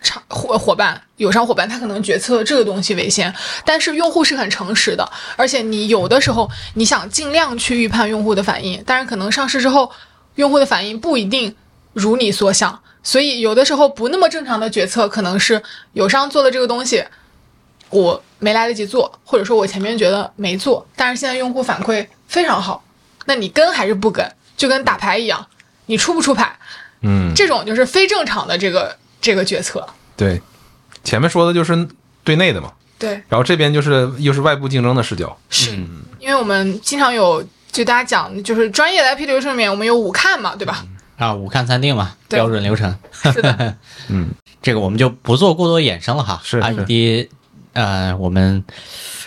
[0.00, 3.32] 厂伙伙伴友商伙伴他可能决策这个东西为先，
[3.64, 9.90] 但是用户是很诚实的，而且你有的时候你想尽量去预判用户的反应，但是可能上市之后
[10.34, 11.54] 用户的反应不一定
[11.92, 17.04] 如你所想，所以有的时候不那么正常的决策可能是友商做的这个东西
[17.90, 22.82] 我没来得及做，或者说我前面觉得没做，但是现在用户反馈非常好，
[23.26, 24.26] 那你跟还是不跟？
[24.62, 25.44] 就跟打牌一样，
[25.86, 26.56] 你出不出牌，
[27.00, 29.84] 嗯，这种就是非正常的这个这个决策。
[30.16, 30.40] 对，
[31.02, 31.88] 前面说的就是
[32.22, 35.72] 对内的嘛，对，然后这边就是又是外部竞争的视角，是
[36.20, 40.86] 因为我们经常有就大家讲，就是专业的 IP 流程里面，我们有五看嘛，对吧？
[41.16, 42.96] 啊，五看三定嘛，标准流程。
[43.10, 43.76] 是的，
[44.06, 44.28] 嗯，
[44.62, 46.40] 这个我们就不做过多衍生了哈。
[46.44, 47.28] 是 IPD，
[47.72, 48.62] 呃，我们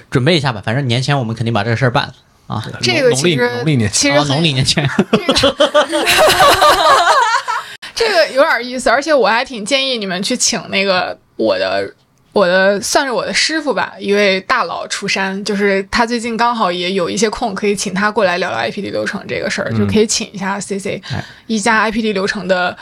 [0.09, 2.13] 准备一下吧，反正年前我们肯定把这个事儿办了。
[2.47, 3.49] 啊，这个其实
[3.91, 4.87] 其实农历年前，
[7.95, 11.91] 这个有点意思，而且我还挺建议你们去请那个我的
[12.33, 21.23] 我的算是我的师傅吧，一位大佬出山，就是他最近刚好也有一些空，可以请他过来聊聊 IPD 流程这个事儿，就可以请一下 CC，、哎。
[21.47, 22.77] 一家 IPD 流程的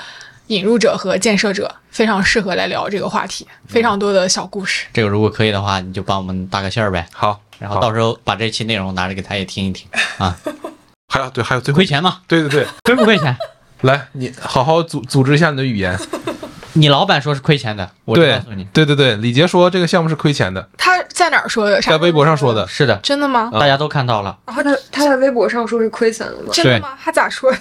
[0.48, 4.88] 引入者和建设者，非常适合来聊这个话题，非常多的小故事。
[4.91, 9.88] 这个如果可以的话，你就帮我们搭个线儿呗，好然后到时候把这期内容拿着给他也听一听
[10.18, 10.35] 啊，
[11.07, 12.19] 还有对，还有最后亏，钱吗？
[12.27, 13.34] 对对对，亏不亏钱？
[13.84, 15.98] 来，你好好组组织一下你的语言。
[16.76, 21.80] 你老板说是亏钱的，我就告诉你，对对对，李杰说这个项目是亏钱的，他在哪儿说的？
[21.81, 22.68] 在微博上说的。
[22.68, 23.49] 是的，真的吗？
[23.53, 24.38] 啊大家都看到了。
[24.45, 26.49] 然后他他在微博上说是亏钱了吗？
[26.52, 26.98] 真的吗？
[27.02, 27.57] 他咋说的？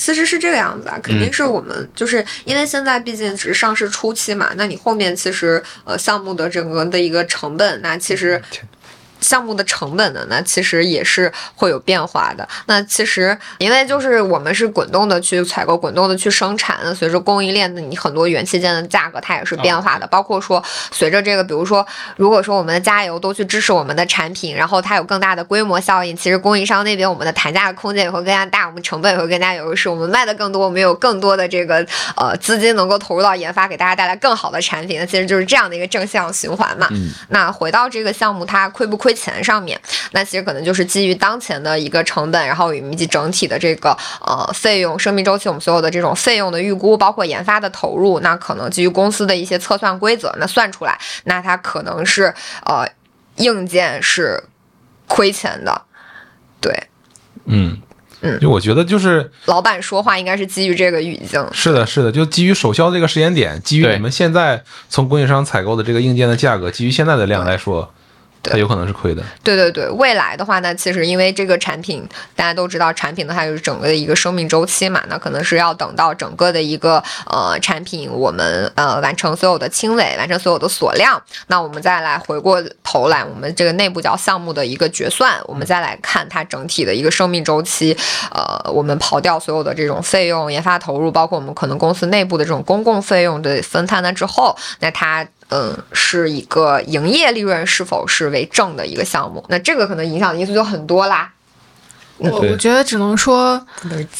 [0.00, 1.20] 其实是这个样子啊，肯嗯。
[1.20, 8.40] 定是我们、就是因为现在毕竟只是上市初期嘛，那你后面其实呃项目的整个的一个成本，那其实
[9.20, 12.48] 项目的成本呢，那其实也是会有变化的。
[12.66, 21.86] 那其实因为就是我们是滚动的去采购，滚动的去生产，那随着供应链的你很多元器件的价格它也是变化的，包括说随着这个，比如说
[22.16, 31.84] 如果说我们的加油都去支持我们的产品，然后它有更大的规模效应，其实供应商那边我们的谈价的空间也会更加大，我们成本也会更加有优势，我们卖的更多，我们有更多的这个
[32.16, 36.88] 呃资金能够投入到研发，给大家带来更好的产品，那其实就是这样的一个正向循环嘛。
[36.90, 39.80] 嗯那回到这个项目，它亏不亏钱上面，
[40.12, 52.34] 那其实可能就是基于当前的一个成本，然后以及整体的这个呃费用、生命周期，我们所有的这种费用的预估，包括研发的投入，那可能基于公司的一些测算规则，那算出来，那它可能是
[52.64, 52.88] 呃
[53.36, 54.42] 硬件是
[55.06, 55.82] 亏钱的，
[56.60, 56.72] 对。
[57.46, 57.80] 嗯
[58.20, 58.38] 嗯。
[58.38, 67.92] 就我觉得就是老板说话应该是基于这个语境，是的，是的，就基于首销这个时间点，基于你们现在从供应商采购的这个硬件的价格，基于现在的量来说，
[68.42, 69.22] 它有可能是亏的。
[69.42, 87.96] 对对对，未来的话呢，其实因为这个产品大家都知道，产品的话就是整个的一个生命周期嘛，那可能是要等到整个的一个呃产品我们呃完成所有的清尾，完成所有的锁量，那我们再来回过头来，我们这个内部叫项目的一个决算，我们再来看它整体的一个生命周期，
[88.30, 95.26] 呃，我们刨掉所有的这种费用、研发投入，包括我们可能公司内部的这种公共费用的分摊了之后，那它。
[95.50, 101.30] 嗯，是一个营业利润是否是为正的一个项目，那这个可能影响的因素就很多啦。
[102.16, 103.64] 我我觉得只能说，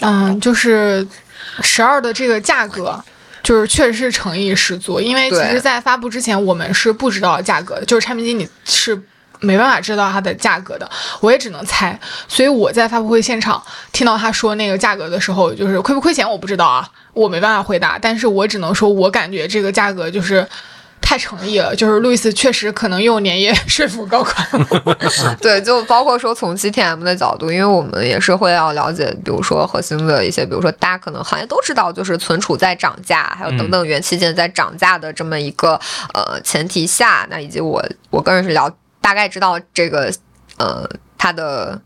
[0.01, 1.07] 嗯，就是
[1.63, 3.03] 十二的这个价格。
[3.43, 8.95] 就是确实是诚意十足，因为其实，在发布之前，我们是不知道价格的，就是产品经理是
[9.41, 10.89] 没办法知道它的价格的，
[11.21, 11.99] 我也只能猜。
[12.29, 13.61] 所以我在发布会现场
[13.93, 20.47] 听到他说那个价格的时候，就是亏不亏钱我不知道啊，我没办法回答，但是我只能说，我感觉这个价格就是
[21.11, 24.33] 太诚意了，就是路易斯确实可能用年夜说服高管。
[25.43, 35.73] 对，就包括说从 GTM 的角度，因为我们也是会要了解，比如说核心的一些，比如说大家可能行业都知道，就是存储在涨价，还有等等元器件在涨价的这么一个
[36.15, 38.71] 呃前提下，那以及我我个人是了
[39.01, 40.13] 大概知道这个
[40.59, 40.89] 呃
[41.19, 41.81] 它的。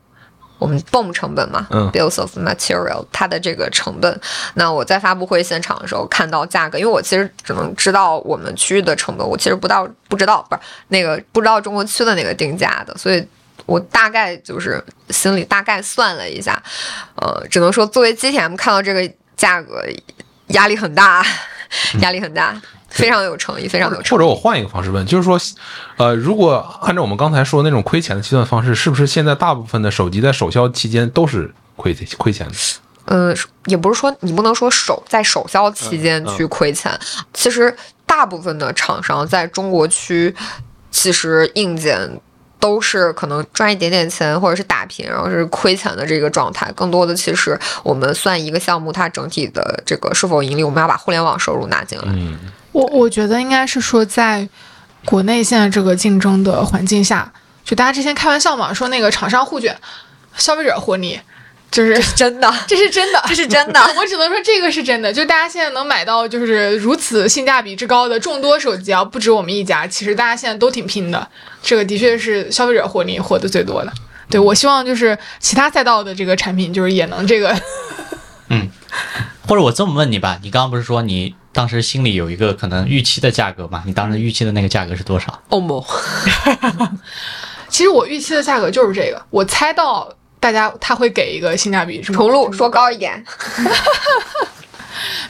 [0.64, 4.18] 我们 BOM 成本嘛、嗯 b i l l s of material，它的这个成本。
[4.54, 13.22] 那我在发布会现场的时候看到价格，因为我其实只能知道我们区域的成本，我其实不到不知道不是那个不知道中国区的那个定价的，所以
[13.66, 16.62] 我大概就是心里大概算了一下，
[17.16, 19.84] 呃，只能说作为 GTM 看到这个价格，
[20.46, 21.22] 压力很大，
[22.00, 22.58] 压力很大，
[22.94, 24.10] 非常有诚意，非常有诚意。
[24.10, 25.38] 或者我换一个方式问，就是说，
[25.96, 32.54] 呃，如果按照我们刚才说的那种亏钱的计算方式，是不是现在大部分的手机在首销期间都是亏亏钱的？
[33.06, 36.98] 嗯，也不是说你不能说首在首销期间嗯去亏钱，
[37.32, 37.76] 其实
[38.06, 40.34] 大部分的厂商在中国区，
[40.90, 42.20] 其实硬件。
[42.60, 46.72] 都是可能赚一点点钱，或者是打平，然后是亏钱的这个状态。
[46.74, 52.04] 更多的其实我们算一个项目，它整体的这个是否盈利，我们要把互联网收入拿进来。
[52.06, 52.38] 嗯，
[52.74, 54.48] 我我觉得应该是说，在
[55.04, 57.32] 国内现在这个竞争的环境下，
[57.64, 59.76] 就大家之前开玩笑嘛，说那个厂商互卷，
[60.36, 61.20] 消费者获利，
[61.70, 63.80] 就是真的， 这是真的，这是真的。
[63.96, 71.28] 我只能说这个是真的，就大家现在能买到就是如此性价比之高的众多手机啊，不止我们一家，其实大家现在都挺拼的，
[71.62, 73.92] 这个的确是消费者获利获得最多的。
[74.28, 77.54] 对我希望就是其他赛道的这个产品就是也能这个，
[79.46, 83.82] 或者我这么问你吧，你刚刚不是说你当时心里有一个可能预期的价格吗？
[83.86, 85.38] 你当时预期的那个价格是多少？
[85.50, 85.82] 欧盟，
[87.68, 90.10] 其实我预期的价格就是这个，我猜到
[90.40, 93.24] 大家他会给一个性价比重录说高一点。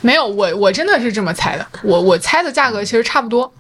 [0.01, 3.51] 没有，我我真的是这么猜的，我我猜的价格其实差不多，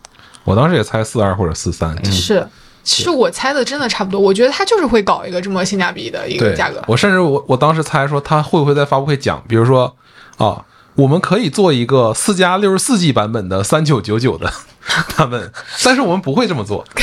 [0.44, 1.97] 我当时也猜四二或者四三。
[2.12, 2.47] 是，
[2.82, 9.97] 其实我猜的真的差不多，我觉得他就是会搞一个这么性价比的一个价格，我甚至我我当时猜说他会不会在发布会讲，比如说
[10.39, 14.52] 啊，我们可以做一个四加六十四 G 版本的三九九九的
[15.16, 15.52] 他们，
[15.85, 16.85] 但是我们不会这么做。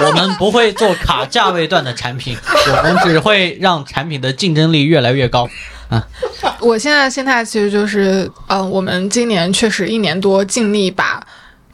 [0.00, 2.38] 我们不会做卡价位段的产品，
[2.68, 5.48] 我们只会让产品的竞争力越来越高。
[5.88, 6.06] 啊
[6.60, 11.20] 我现在的心态其实就是，呃，我们今年确实一年多尽力把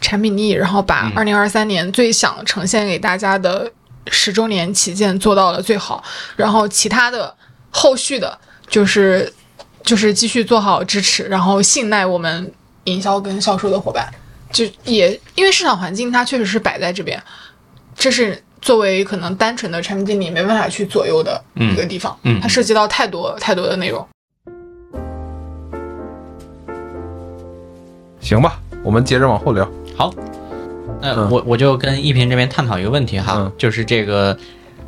[0.01, 3.71] 产品力，然后把二零二三年最想呈现给大家的
[4.11, 6.03] 十周年旗舰做到了最好，
[6.37, 7.35] 然后其他的
[7.71, 8.39] 后续的，
[8.69, 9.31] 就是
[9.85, 12.53] 就是继续做好支持，然后信赖我们
[12.85, 14.13] 营销跟销售的伙伴，
[14.51, 17.23] 就也因为市场环境它确实是摆在这边，
[17.95, 18.43] 这是。
[18.65, 24.09] 作为可能单纯的产品经理没办法去左右的一个地方，嗯嗯它涉及到太多太多的内容。
[28.23, 29.71] 行吧，我们接着往后聊。
[29.95, 30.11] 好，
[31.03, 34.35] 那、嗯我我就跟一平这边探讨一个问题哈，嗯就是这个，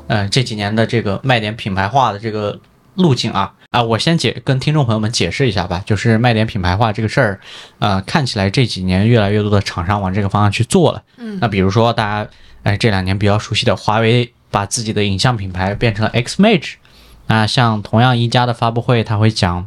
[0.07, 2.59] 呃，这几年的这个卖点品牌化的这个
[2.95, 7.41] 路径啊啊，我先解跟听众朋友们解释一下吧，就是卖点品牌化这个事儿，
[7.79, 11.03] 呃，看起来这几年越来越多的厂商往这个方向去做了。
[11.19, 12.31] 嗯那比如说大家
[12.63, 16.77] 呃这两年比较熟悉的华为，把自己的影像品牌变成了 Xmage，
[17.27, 19.67] 那像同样一加的发布会，他会讲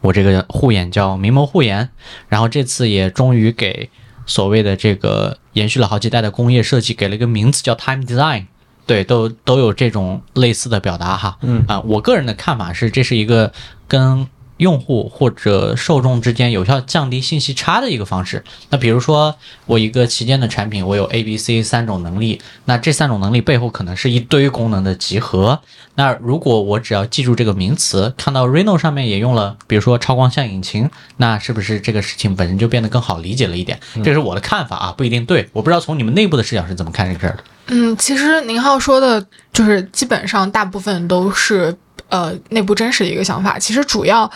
[0.00, 1.90] 我这个护眼叫明眸护眼，
[2.30, 3.90] 然后这次也终于给
[4.24, 8.46] 所谓的这个延续了好几代的工业设计给了一个名字叫 Time Design。
[8.86, 11.36] 对，都都有这种类似的表达哈。
[11.42, 13.52] 嗯啊、我个人的看法是，这是一个
[13.88, 14.26] 跟
[14.58, 18.44] 用户或者受众之间有效降低信息差的一个方式。
[18.70, 25.60] 那比如说，我一个旗舰的产品，我有 A、B、C 三种能力，那这三种能力背后可能是一堆功能的集合。
[25.96, 33.80] 那如果我只要记住这个名词，看到 Reno 上面也用了，比如说超光像引擎，那是不是这个事情本身就变得更好理解了一点？
[34.04, 35.48] 这是我的看法啊，不一定对。
[35.52, 37.44] 我不知道从你们内部的视角是怎么看这个事儿的。
[37.68, 41.74] 嗯，其实宁浩说的，就是基本上大部分都是
[42.08, 43.58] 呃内部真实的一个想法。
[43.58, 44.30] 其实主要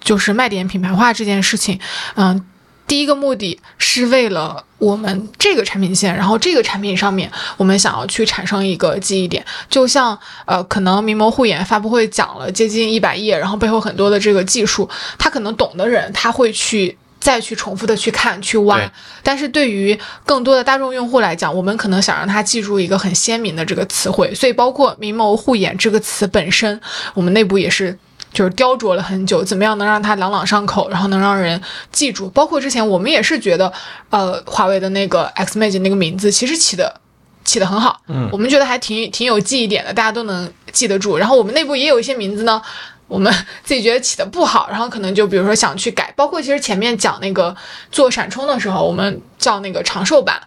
[0.00, 1.78] 就是卖点品牌化这件事情，
[2.16, 2.44] 嗯。
[2.86, 14.86] 第一个目的是为了我们这个产品线，然后这个产品上面，我们想要去产生一个记忆点，就像呃，可能明眸护眼发布会讲了接近一百页，然后背后很多的这个技术，
[15.16, 16.94] 他可能懂的人他会去
[17.24, 18.78] 再去重复的去看去挖，
[19.22, 26.78] 但是对于更多的大众用户来讲，我们可能想让他记住一个很鲜明的这个词汇，所以包括“明眸护眼”这个词本身，
[27.14, 27.98] 我们内部也是
[28.30, 31.58] 就是雕琢了很久，怎么样能让它朗朗上口，然后能让人
[31.90, 32.28] 记住。
[32.28, 33.72] 包括之前我们也是觉得，
[34.10, 37.00] 呃，华为的那个 Xmage 那个名字其实起的
[37.42, 41.16] 起的很好，嗯我们觉得还挺挺有记忆点的，大家都能记得住。
[41.16, 42.60] 然后我们内部也有一些名字呢。
[43.06, 43.32] 我们
[43.62, 47.54] 自己觉得起的不好，然后可能就比如说想去改， 包括其实前面讲那个
[47.92, 50.40] 做闪充的时候，我们叫那个长寿版，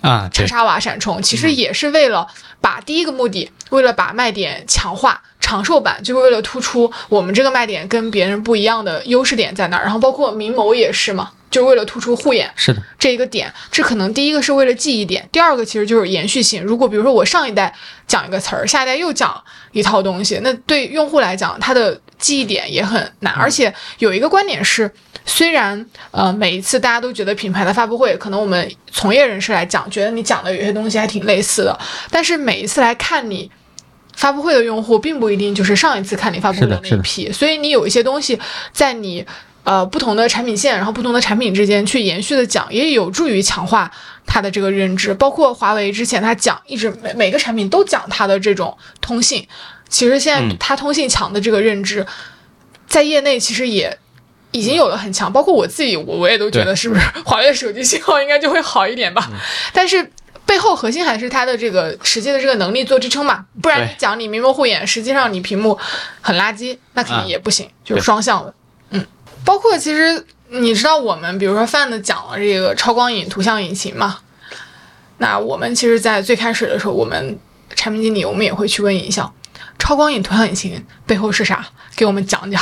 [0.00, 2.26] 啊，对，长沙瓦闪充，其实也是为了
[2.60, 5.22] 把第一个目的，为了把卖点强化。
[5.38, 13.52] 长寿版就是为了突出我们这个卖点跟别人不一样的优势点在哪儿，然后包括明眸也是嘛，就是为了突出护眼是的，这一个点。
[13.70, 16.62] 这可能第一个是为了记忆点，第二个其实就是延续性。
[16.62, 17.72] 如果比如说我上一代
[18.06, 19.42] 讲一个词儿，下一代又讲
[19.72, 23.32] 一套东西，那对用户来讲，他的记忆点也很难。
[23.34, 24.90] 而且有一个观点是，
[25.24, 31.78] 虽然呃每一次大家都觉得品牌的发布会，可能我们从业人士来讲，觉得你讲的有些东西还挺类似的，
[32.10, 33.50] 但是每一次来看你。
[34.16, 38.40] 发布会的用户并不一定就是上一次看你发布的那一批，所以你有一些东西
[38.72, 39.22] 在你
[39.66, 43.90] 呃不同的产品线，然后不同的产品之间去延续的讲，也有助于强化
[44.24, 45.12] 它的这个认知。
[45.12, 49.46] 包括华为之前它讲一直每每个产品都讲它的这种通信，
[49.90, 52.06] 其实现在嗯它通信强的这个认知，
[52.86, 53.98] 在业内其实也。
[54.52, 59.28] 已经有了很强，包括我自己，我我也都觉得是不是华为的手机信号应该就会好一点吧？
[59.70, 60.10] 但是
[60.46, 65.78] 背后核心还是它的这个实际的这个能力做支撑嘛，不然你讲你明眸护眼，实际上你屏幕
[66.22, 68.54] 很垃圾，那肯定啊也不行，就是双向的。
[69.46, 74.18] 嗯，包括其实你知道我们比如说 Find 讲了这个超光影图像引擎嘛，
[75.18, 77.38] 那我们其实，在最开始的时候，我们
[77.74, 79.32] 产品经理我们也会去问影像，
[79.78, 81.66] 超光影图像引擎背后是啥？
[81.94, 82.60] 给我们讲讲，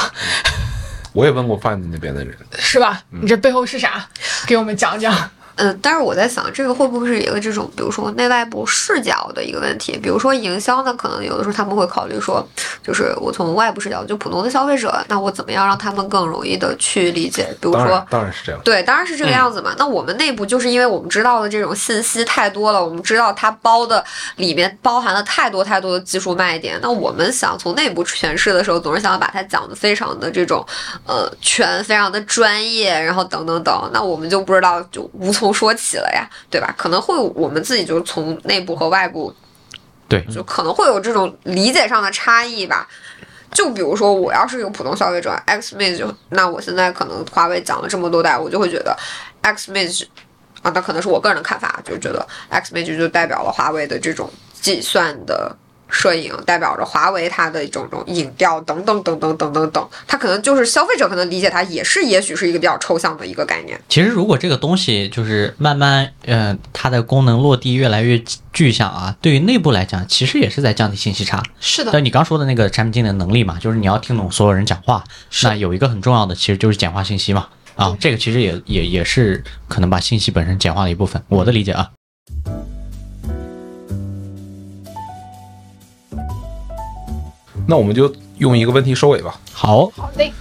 [1.12, 3.02] 我也问过 Find 那边的人，是吧？
[3.11, 4.06] 你这背后是啥？
[4.47, 5.31] 给我们讲讲。
[5.57, 9.97] 嗯，但是我在想，这个会不会是一个这种，比如说内外部视角的一个问题？
[9.97, 12.47] 比如说营销呢，可能有的时候他们会考虑说，
[12.83, 17.45] 就是我从外部视角，就普通的消费者，那我怎么样让他们更容易的去理解？
[17.61, 18.61] 比如说当然，当然是这样。
[18.65, 19.75] 对，当然是这个样子嘛。
[19.79, 24.05] 那我们内部就是因为我们知道的这种信息太多了，我们知道它包的
[24.37, 26.79] 里面包含了太多太多的技术卖点。
[26.83, 30.65] 那我们想从内部诠释的时候，总是想要把它讲的非常的这种
[31.07, 33.91] 呃全，非常的专业，然后等等等。
[33.93, 36.75] 那我们就不知道就无从说起了呀，对吧？
[36.77, 39.35] 可能会我们自己就从内部和外部
[40.09, 42.87] 对，就可能会有这种理解上的差异吧。
[43.53, 48.97] 就比如说，我要是一个普通消费者，Xmage 就那我现在可能华为讲了这么多代，我就会觉得
[49.43, 50.07] Xmage
[50.62, 54.29] 啊，那可能是我个人的看法，就觉得 Ximage 就代表了华为的这种
[54.61, 55.57] 计算的
[55.95, 63.81] 摄影，代表着华为它的一种种影调等等等等等等等，它可能就是消费者可能理解它也是也许是一个比较抽象的一个概念。
[63.89, 68.23] 其实如果这个东西就是慢慢，呃，它的功能落地越来越
[68.53, 71.43] 具象啊，对于内部来讲，其实也是在降低信息差。
[71.61, 75.05] 是的，但你刚说的那个产品经理的能力嘛，就是你要听懂所有人讲话，
[75.45, 77.47] 那有一个很重要的其实就是简化信息嘛。
[77.77, 81.91] 啊，这个其实也也也是可能把信息本身简化的一部分，我的理解啊。
[87.66, 90.32] 那我们就用一个问题收尾吧，好，好嘞。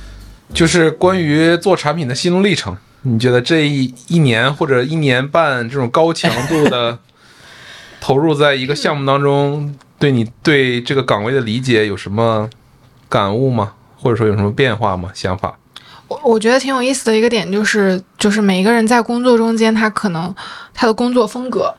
[0.54, 7.00] 就是关于做产品的心路历程，你觉得这一一年或者一年半这种高强度的
[8.00, 12.50] 投入在一个项目当中，对你对这个岗位的理解有什么
[13.10, 13.74] 感悟吗？
[13.98, 15.10] 或者说有什么变化吗？
[15.14, 15.58] 想法？
[16.10, 20.36] 我我觉得挺有意思的一个点就是，就是每一个人在工作中间，他可能
[20.74, 21.74] 他的工作风格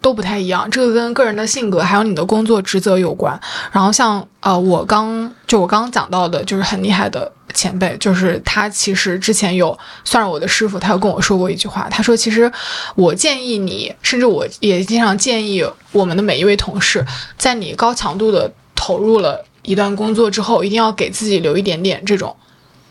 [0.00, 3.38] 都不太一样，这个跟个人的性格还有你的工作职责有关。
[3.72, 12.50] 然后像呃，我刚就我刚刚讲到的，就是很厉害的前辈，就是他其实之前有算是我的师傅，他有跟我说过一句话，他说其实
[12.94, 17.04] 我建议你，甚至我也经常建议我们的每一位同事，
[17.36, 22.34] 在你高强度的投入了一段工作之后，一定要给自己留一点点这种。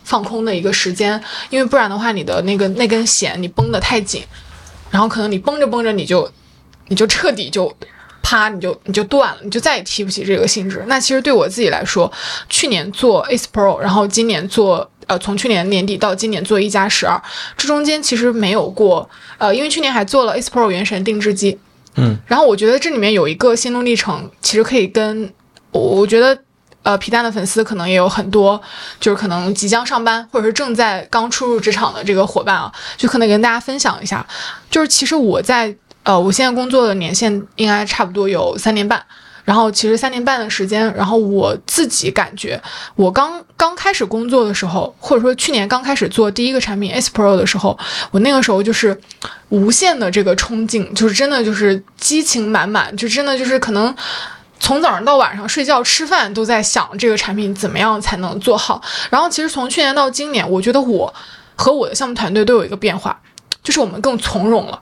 [0.04, 4.24] 放空的一个时间，因为不然的话，你的那个那根弦你绷得太紧，
[4.90, 6.32] 然后可能你绷着绷着你就
[6.88, 7.72] 你就彻底就
[8.22, 10.84] 啪你就你就断了，你就再也提不起这个兴致。
[10.88, 12.12] 那其实对我自己来说，
[12.50, 17.22] 去年做 Ace Pro，然后今年做呃从去年年底到今年做一加十二，
[17.58, 21.58] 这中间其实没有过呃，因为去年还做了 Ace Pro 原神定制机，
[21.96, 25.34] 嗯，然后我觉得这里面有一个心路历程，其实可以跟
[25.72, 26.38] 我我觉得。
[26.84, 28.62] 呃，皮蛋的粉丝可能也有很多，
[28.98, 34.26] 就是可能即将上班或者是正在刚初入职场的这个伙伴啊，就可能跟大家分享一下，
[34.72, 35.76] 就是其实我在
[36.08, 39.04] 呃，我现在工作的年限应该差不多有三年半，
[39.44, 42.58] 然后其实三年半的时间，然后我自己感觉，
[42.96, 47.78] 我刚刚开始工作的时候，或者说去年刚开始做第一个产品 S Pro 的时候，
[48.12, 48.98] 我那个时候就是
[49.50, 53.94] 无限的这个冲劲，就是真的就是激情满满，就真的就是可能。
[54.60, 58.82] 从早上到晚上睡觉吃饭都在想这个产品怎么样才能做好。
[59.12, 61.14] 然后其实从去年到今年，我觉得我
[61.56, 63.20] 和我的项目团队都有一个变化，
[63.62, 64.82] 就是我们更从容了。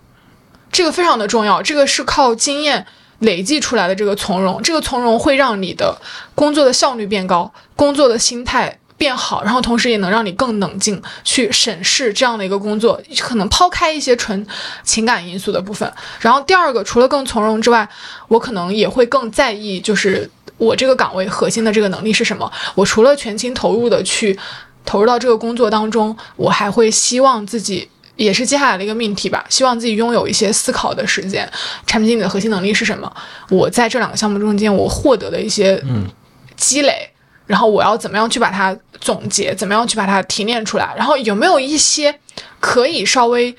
[0.75, 2.85] 这个非常的重要，这个是靠经验
[3.19, 3.95] 累积出来的。
[3.95, 5.97] 这个从容，这个从容会让你的
[6.35, 14.45] 工作的效率变高，工作的心态变好，然后同时也能让你更冷静去审视这样的一个工作，可能抛开一些纯
[14.83, 15.89] 情感因素的部分。
[16.19, 17.87] 然后第二个，除了更从容之外，
[18.27, 22.51] 我可能也会更在意，就是我这个岗位核心的这个能力是什么。
[22.75, 24.37] 我除了全情投入的去
[24.83, 27.87] 投入到这个工作当中，我还会希望自己。
[28.15, 31.49] 也是接下来的一个命题吧，希望自己拥有一些思考的时间。
[31.85, 33.13] 产品经理的核心能力是什么？
[33.49, 35.83] 我在这两个项目中间，我获得的一些
[36.55, 37.09] 积累，
[37.45, 40.93] 然后我要怎么样去把它总结，怎么样去把它提炼出来？
[40.95, 42.17] 然后有没有一些
[42.61, 43.53] 可以稍微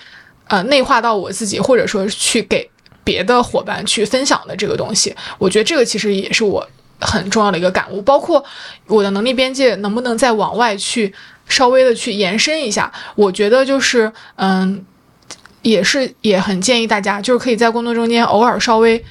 [0.49, 2.71] 呃内化到我自己，或者说去给
[3.05, 5.15] 别的伙伴去分享的这个东西？
[5.39, 6.67] 我觉得这个其实也是我
[6.99, 8.43] 很重要的一个感悟，包括
[8.87, 11.13] 我的能力边界能不能再往外去。
[11.49, 14.85] 稍微的去延伸一下，我觉得就是，嗯，
[15.63, 19.03] 也是也很建议大家，就是可以在工作中间偶尔稍微，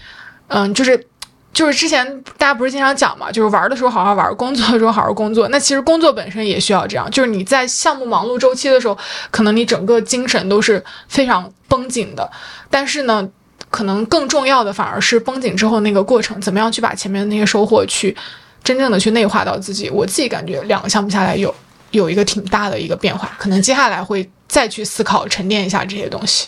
[0.48, 1.08] 嗯，就是
[1.54, 2.06] 就是之前
[2.38, 5.48] 大家不是经常讲嘛，就是玩的时候好好玩，工作的时候好好工作。
[5.48, 8.98] 那其实工作本身也需要这样，就是你在项目忙碌周期的时候，
[9.32, 12.30] 可能你整个精神都是非常绷紧的，
[12.70, 13.28] 但是呢，
[13.70, 18.16] 可能更重要的反而是绷紧之后那个过程，怎么样去把前面的那些收获去
[18.62, 19.90] 真正的去内化到自己。
[19.90, 21.54] 我自己感觉两个项目下来有。
[21.96, 26.48] 有一个挺大的一个变化，可能接下来会再去思考、沉淀一下这些东西。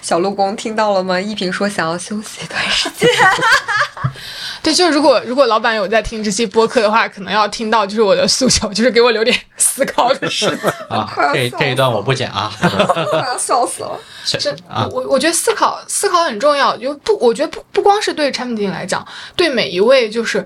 [0.00, 1.18] 小鹿公听到了吗？
[1.18, 3.08] 一平说想要休息一段时间。
[4.62, 11.10] 对，就是如果如果老板有在听这期播客的话，可能要听到就是我的诉求，就是给我留点思考的时间啊。
[11.32, 13.98] 这这一段我不剪啊， 我要笑死了。
[14.24, 14.54] 这
[14.90, 19.04] 我我觉得思考思考很重要，就不我觉得不不光是对产品经理来讲，
[19.34, 20.44] 对每一位就是。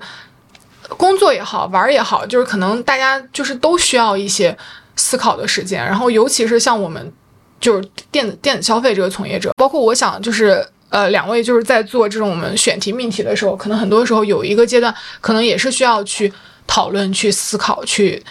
[0.95, 4.57] 工作也好，玩也好，就是可能大家就是都需要一些
[4.95, 5.83] 思考的时间。
[5.83, 7.11] 然后，尤其是像我们
[7.59, 16.31] 就是电子电子消费这个从业者，包括我想就是呃两位就是在做这种我们选题命题的时候，可能很多时候有一个阶段，可能也是需要去
[16.65, 18.23] 讨论、去思考、去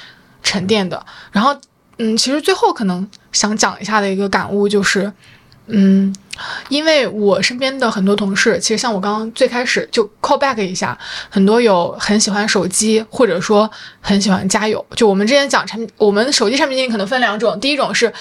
[0.43, 1.05] 沉淀的。
[1.33, 1.55] 然后，
[1.99, 5.13] 嗯，其实最后可能想讲一下的一个感悟就是，
[5.67, 6.15] 嗯。
[6.69, 10.97] 因为我身边的很多同事，其实像我刚刚最开始就 call back 一下，
[11.31, 13.71] 很多有很喜欢手机，或者说
[14.03, 14.85] 很喜欢家有。
[14.95, 18.13] 就我们之前讲产品，我们手机产品经理可能分两种，第一种是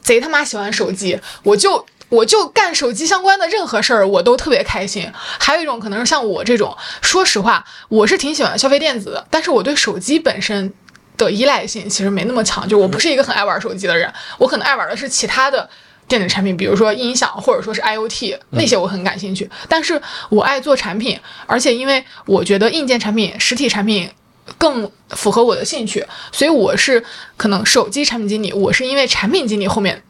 [0.00, 5.10] 贼他妈喜欢手机，我就我就干手机相关的任何事儿，我都特别开心。
[5.40, 10.72] 还有一种可能是像我这种，说实话，我是挺喜欢消费电子的，但是我对手机本身
[11.16, 14.08] 的依赖性其实没那么强，就我不是一个很爱玩手机的人，
[14.38, 15.68] 我可能爱玩的是其他的。
[16.08, 19.50] 电子产品，比如说音响，或者说是 IOT 那些，我很感兴趣。
[19.68, 24.08] 但是我爱做产品，而且因为我觉得硬件产品、实体产品
[24.56, 27.02] 更符合我的兴趣，所以我是
[27.36, 30.00] 可能手机产品经理，我是因为产品经理后面，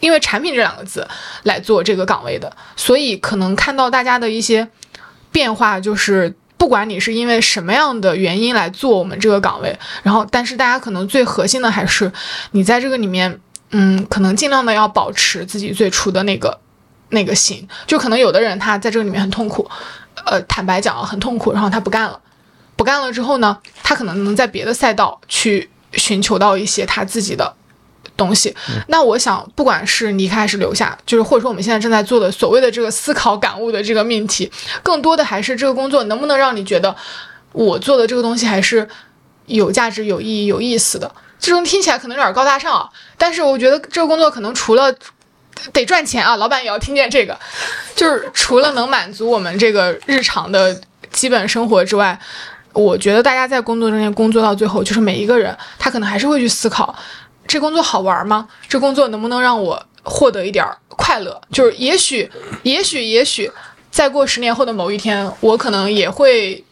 [0.00, 1.06] 因为产品这两个字
[1.44, 2.52] 来做这个岗位的。
[2.74, 4.66] 所以可能看到大家的一些
[5.30, 12.10] 变化，就是不管你是因为什么样的原因来做我们这个岗位，然后但是大家可能最核心的还是
[12.50, 13.40] 你在这个里面。
[13.70, 16.58] 嗯，可能尽量的要保持自己最初的那个
[17.10, 19.68] 那个心，就可能有的人他在这个里面很痛苦，
[20.24, 22.18] 呃，坦白讲很痛苦，然后他不干了，
[22.76, 27.54] 不干了之后呢，他可能能在别的赛道去寻求到一些他自己的
[28.16, 28.54] 东西。
[28.88, 34.50] 那我想，不管是离开还是留下，就是或者说我们现在正在做的所谓的这个思考感悟的这个命题，
[34.82, 36.94] 更多的还是这个工作能不能让你觉得
[37.52, 38.88] 我做的这个东西还是
[39.46, 41.10] 有价值、有意义、有意思的。
[41.38, 44.92] 这种听起来可能有点高大上，但是我觉得这个工作可能除了
[45.72, 47.38] 得赚钱啊，老板也要听见这个，
[47.96, 52.18] 就是除了能满足我们这个日常的基本生活之外，
[52.72, 56.94] 我觉得大家在工作中间工作到最后，就是每一个人他可能还是会去思考，
[57.46, 58.48] 这工作好玩吗？
[58.68, 61.40] 这工作能不能让我获得一点快乐？
[61.50, 62.30] 就是也许，
[62.62, 63.50] 也许，也许，
[63.90, 66.64] 再过十年后的某一天，我可能也会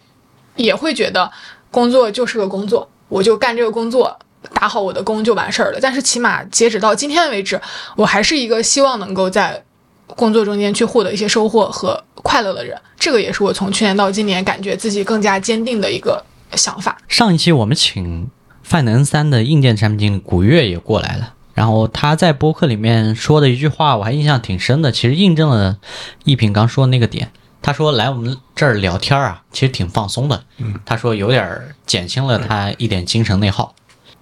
[0.54, 1.30] 也会觉得
[1.70, 4.16] 工作就是个工作，我就干这个工作。
[4.54, 7.60] 打好我的工就完事儿了，但是起码截止到今天为止，
[7.96, 9.62] 我还是一个希望能够在
[10.06, 12.78] 工作中间去获得一些收获和快乐的人。
[12.98, 16.24] 这个也是我从去年到今年感觉自己更加坚定的一个
[16.54, 16.96] 想法。
[17.08, 18.30] 上一期我们请
[18.62, 25.78] 范能三的硬件产品经理古月也过来了，然后他在播客里面说的一句话我还印象挺深的，其实印证了
[26.24, 27.30] 一平刚说的那个点。
[27.62, 30.44] 他说来我们这儿聊天啊，其实挺放松的。
[30.58, 33.74] 嗯，他说有点减轻了他一点精神内耗。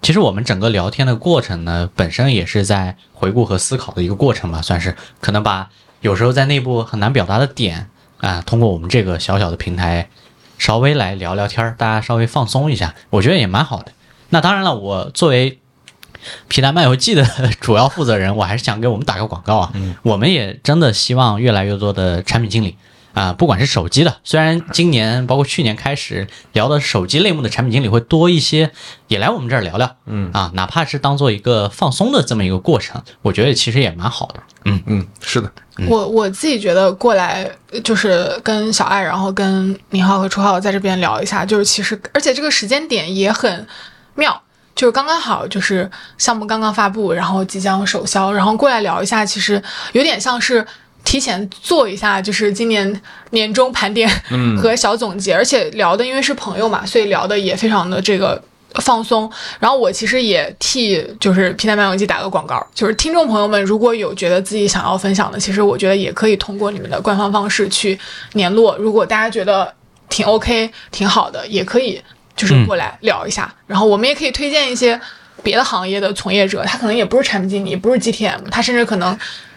[0.04, 5.70] 其实我们整个聊天的过程呢，本身也是在回顾和思考的一个过程吧，算是可能把
[6.02, 10.10] 有时候在内部很难表达的点啊，通过我们这个小小的平台，
[10.58, 13.92] 稍微来聊聊天儿，大家稍微放松一下，我觉得也蛮好的。
[14.28, 15.58] 那当然了，我作为
[16.48, 17.24] 皮蛋漫游记的
[17.58, 19.72] 主要负责人，我还是想给我们打个广告啊，
[20.02, 22.76] 我们也真的希望越来越多的产品经理。
[23.14, 28.72] 啊，不管是手机的，虽然今年包括去年开始聊的手机类目的产品经理会多一些，
[29.06, 34.42] 也来我们这儿聊聊，嗯啊，哪怕是当做一个放松的这么一个过程，我觉得其实也蛮好的。
[34.64, 35.52] 嗯嗯，是的，
[35.88, 37.48] 我我自己觉得过来
[37.84, 43.66] 就是跟小爱，然后跟明浩和初浩在这边聊一下，就是其实而且这个时间点也很
[44.16, 44.42] 妙，
[44.74, 45.88] 就是刚刚好，就是
[46.18, 49.62] 项目刚刚发布，然后即将首销，然后过来聊一下，其实
[49.92, 50.66] 有点像是。
[51.04, 53.00] 提前做一下，就是今年
[53.30, 54.10] 年终盘点
[54.58, 58.42] 和小总结，而且聊的因为是朋友嘛，所以聊的也非常的这个
[58.80, 59.30] 放松。
[59.60, 67.96] 然后我其实也替就是《皮蛋漫游记》打个广告，就是听众朋友们如果有觉得自己想要分享的，其实我觉得也可以通过你们的官方方式去
[68.32, 68.74] 联络。
[68.78, 69.72] 如果大家觉得
[70.08, 72.00] 挺 OK、挺好的，也可以
[72.34, 73.54] 就是过来聊一下。
[73.66, 74.98] 然后我们也可以推荐一些
[75.42, 79.16] 别的行业的从业者，他可能也不是产品经理，不是 GTM，他甚至可能。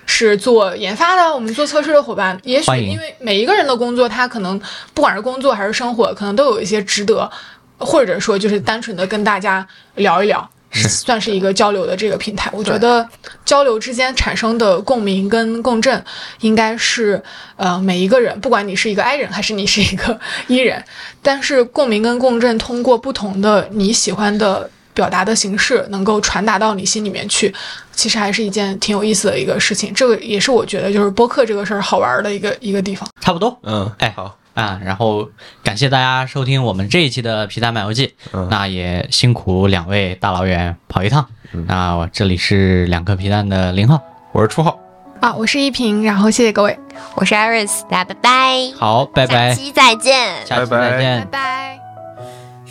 [0.10, 4.60] 是做研发的，我们做测试的伙伴，也许因为每一个人的工作，他可能
[4.94, 7.30] 不管是工作还是生活，可能都有一些值得，
[7.78, 12.50] 或者说就是单纯的跟大家聊一聊，算是一个交流的这个平台。
[12.54, 13.08] 我觉得
[13.46, 16.04] 交流之间产生的共鸣跟共振，
[16.40, 17.22] 应该是
[17.58, 20.84] 呃每一个人，不管你是一个 I 人还是你是一个 E 人，
[21.22, 24.72] 但是共鸣跟共振通过不同的你喜欢的。
[24.98, 27.54] 表达的形式能够传达到你心里面去，
[27.92, 29.94] 其实还是一件挺有意思的一个事情。
[29.94, 33.08] 这个也是我觉得就是播客这个事儿好玩的一个一个地方。
[33.22, 34.82] 差不多，嗯，哎，好啊。
[34.84, 35.30] 然后
[35.64, 41.28] 感谢大家收听我们这一期的皮蛋漫游记，嗯那也辛苦两位大老远跑一趟。
[41.52, 44.02] 嗯那我这里是两颗皮蛋的零号，
[44.32, 44.80] 我是初号
[45.22, 46.78] 啊，我是一平，然后谢谢各位，
[47.14, 51.80] 我是 Iris，大家拜拜，好，拜拜，下期再见，下期再见，拜拜。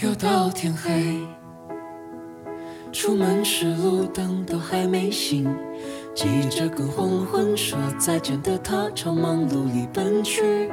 [0.03, 1.26] 又到天黑。
[2.99, 5.47] 出门时路灯都还没醒，
[6.15, 10.71] 急着跟黄昏说再见的他朝忙碌里奔去。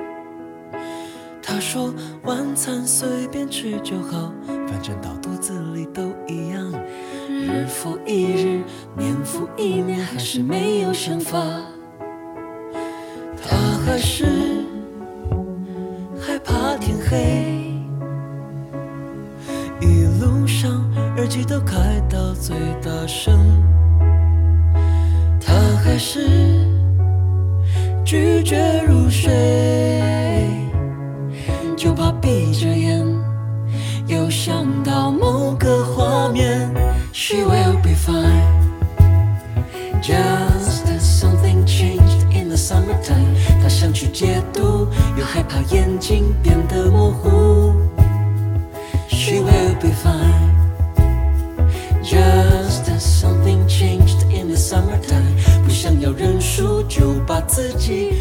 [1.41, 1.93] 他说
[2.23, 6.71] 晚餐随便吃就好，反正到肚子里都一样。
[7.29, 8.61] 日复一日，
[8.97, 11.37] 年复一年，还是没有想法。
[13.43, 14.63] 他还是
[16.17, 17.62] 害怕天黑。
[19.84, 20.72] 一路上
[21.18, 23.38] 耳机都开到最大声，
[25.45, 25.53] 他
[25.84, 26.65] 还是
[28.05, 29.30] 拒绝入睡，
[31.76, 33.05] 就怕闭着眼
[34.07, 36.73] 又想到某个画面。
[37.11, 38.41] She will be fine,
[40.01, 43.35] just as something changed in the summertime。
[43.61, 44.88] 她想去解读，
[45.18, 47.82] 又害怕眼睛变得模糊。
[49.82, 50.55] She will be fine.
[52.00, 55.34] Just as something changed in the summertime，
[55.64, 58.12] 不想要认输，就把自己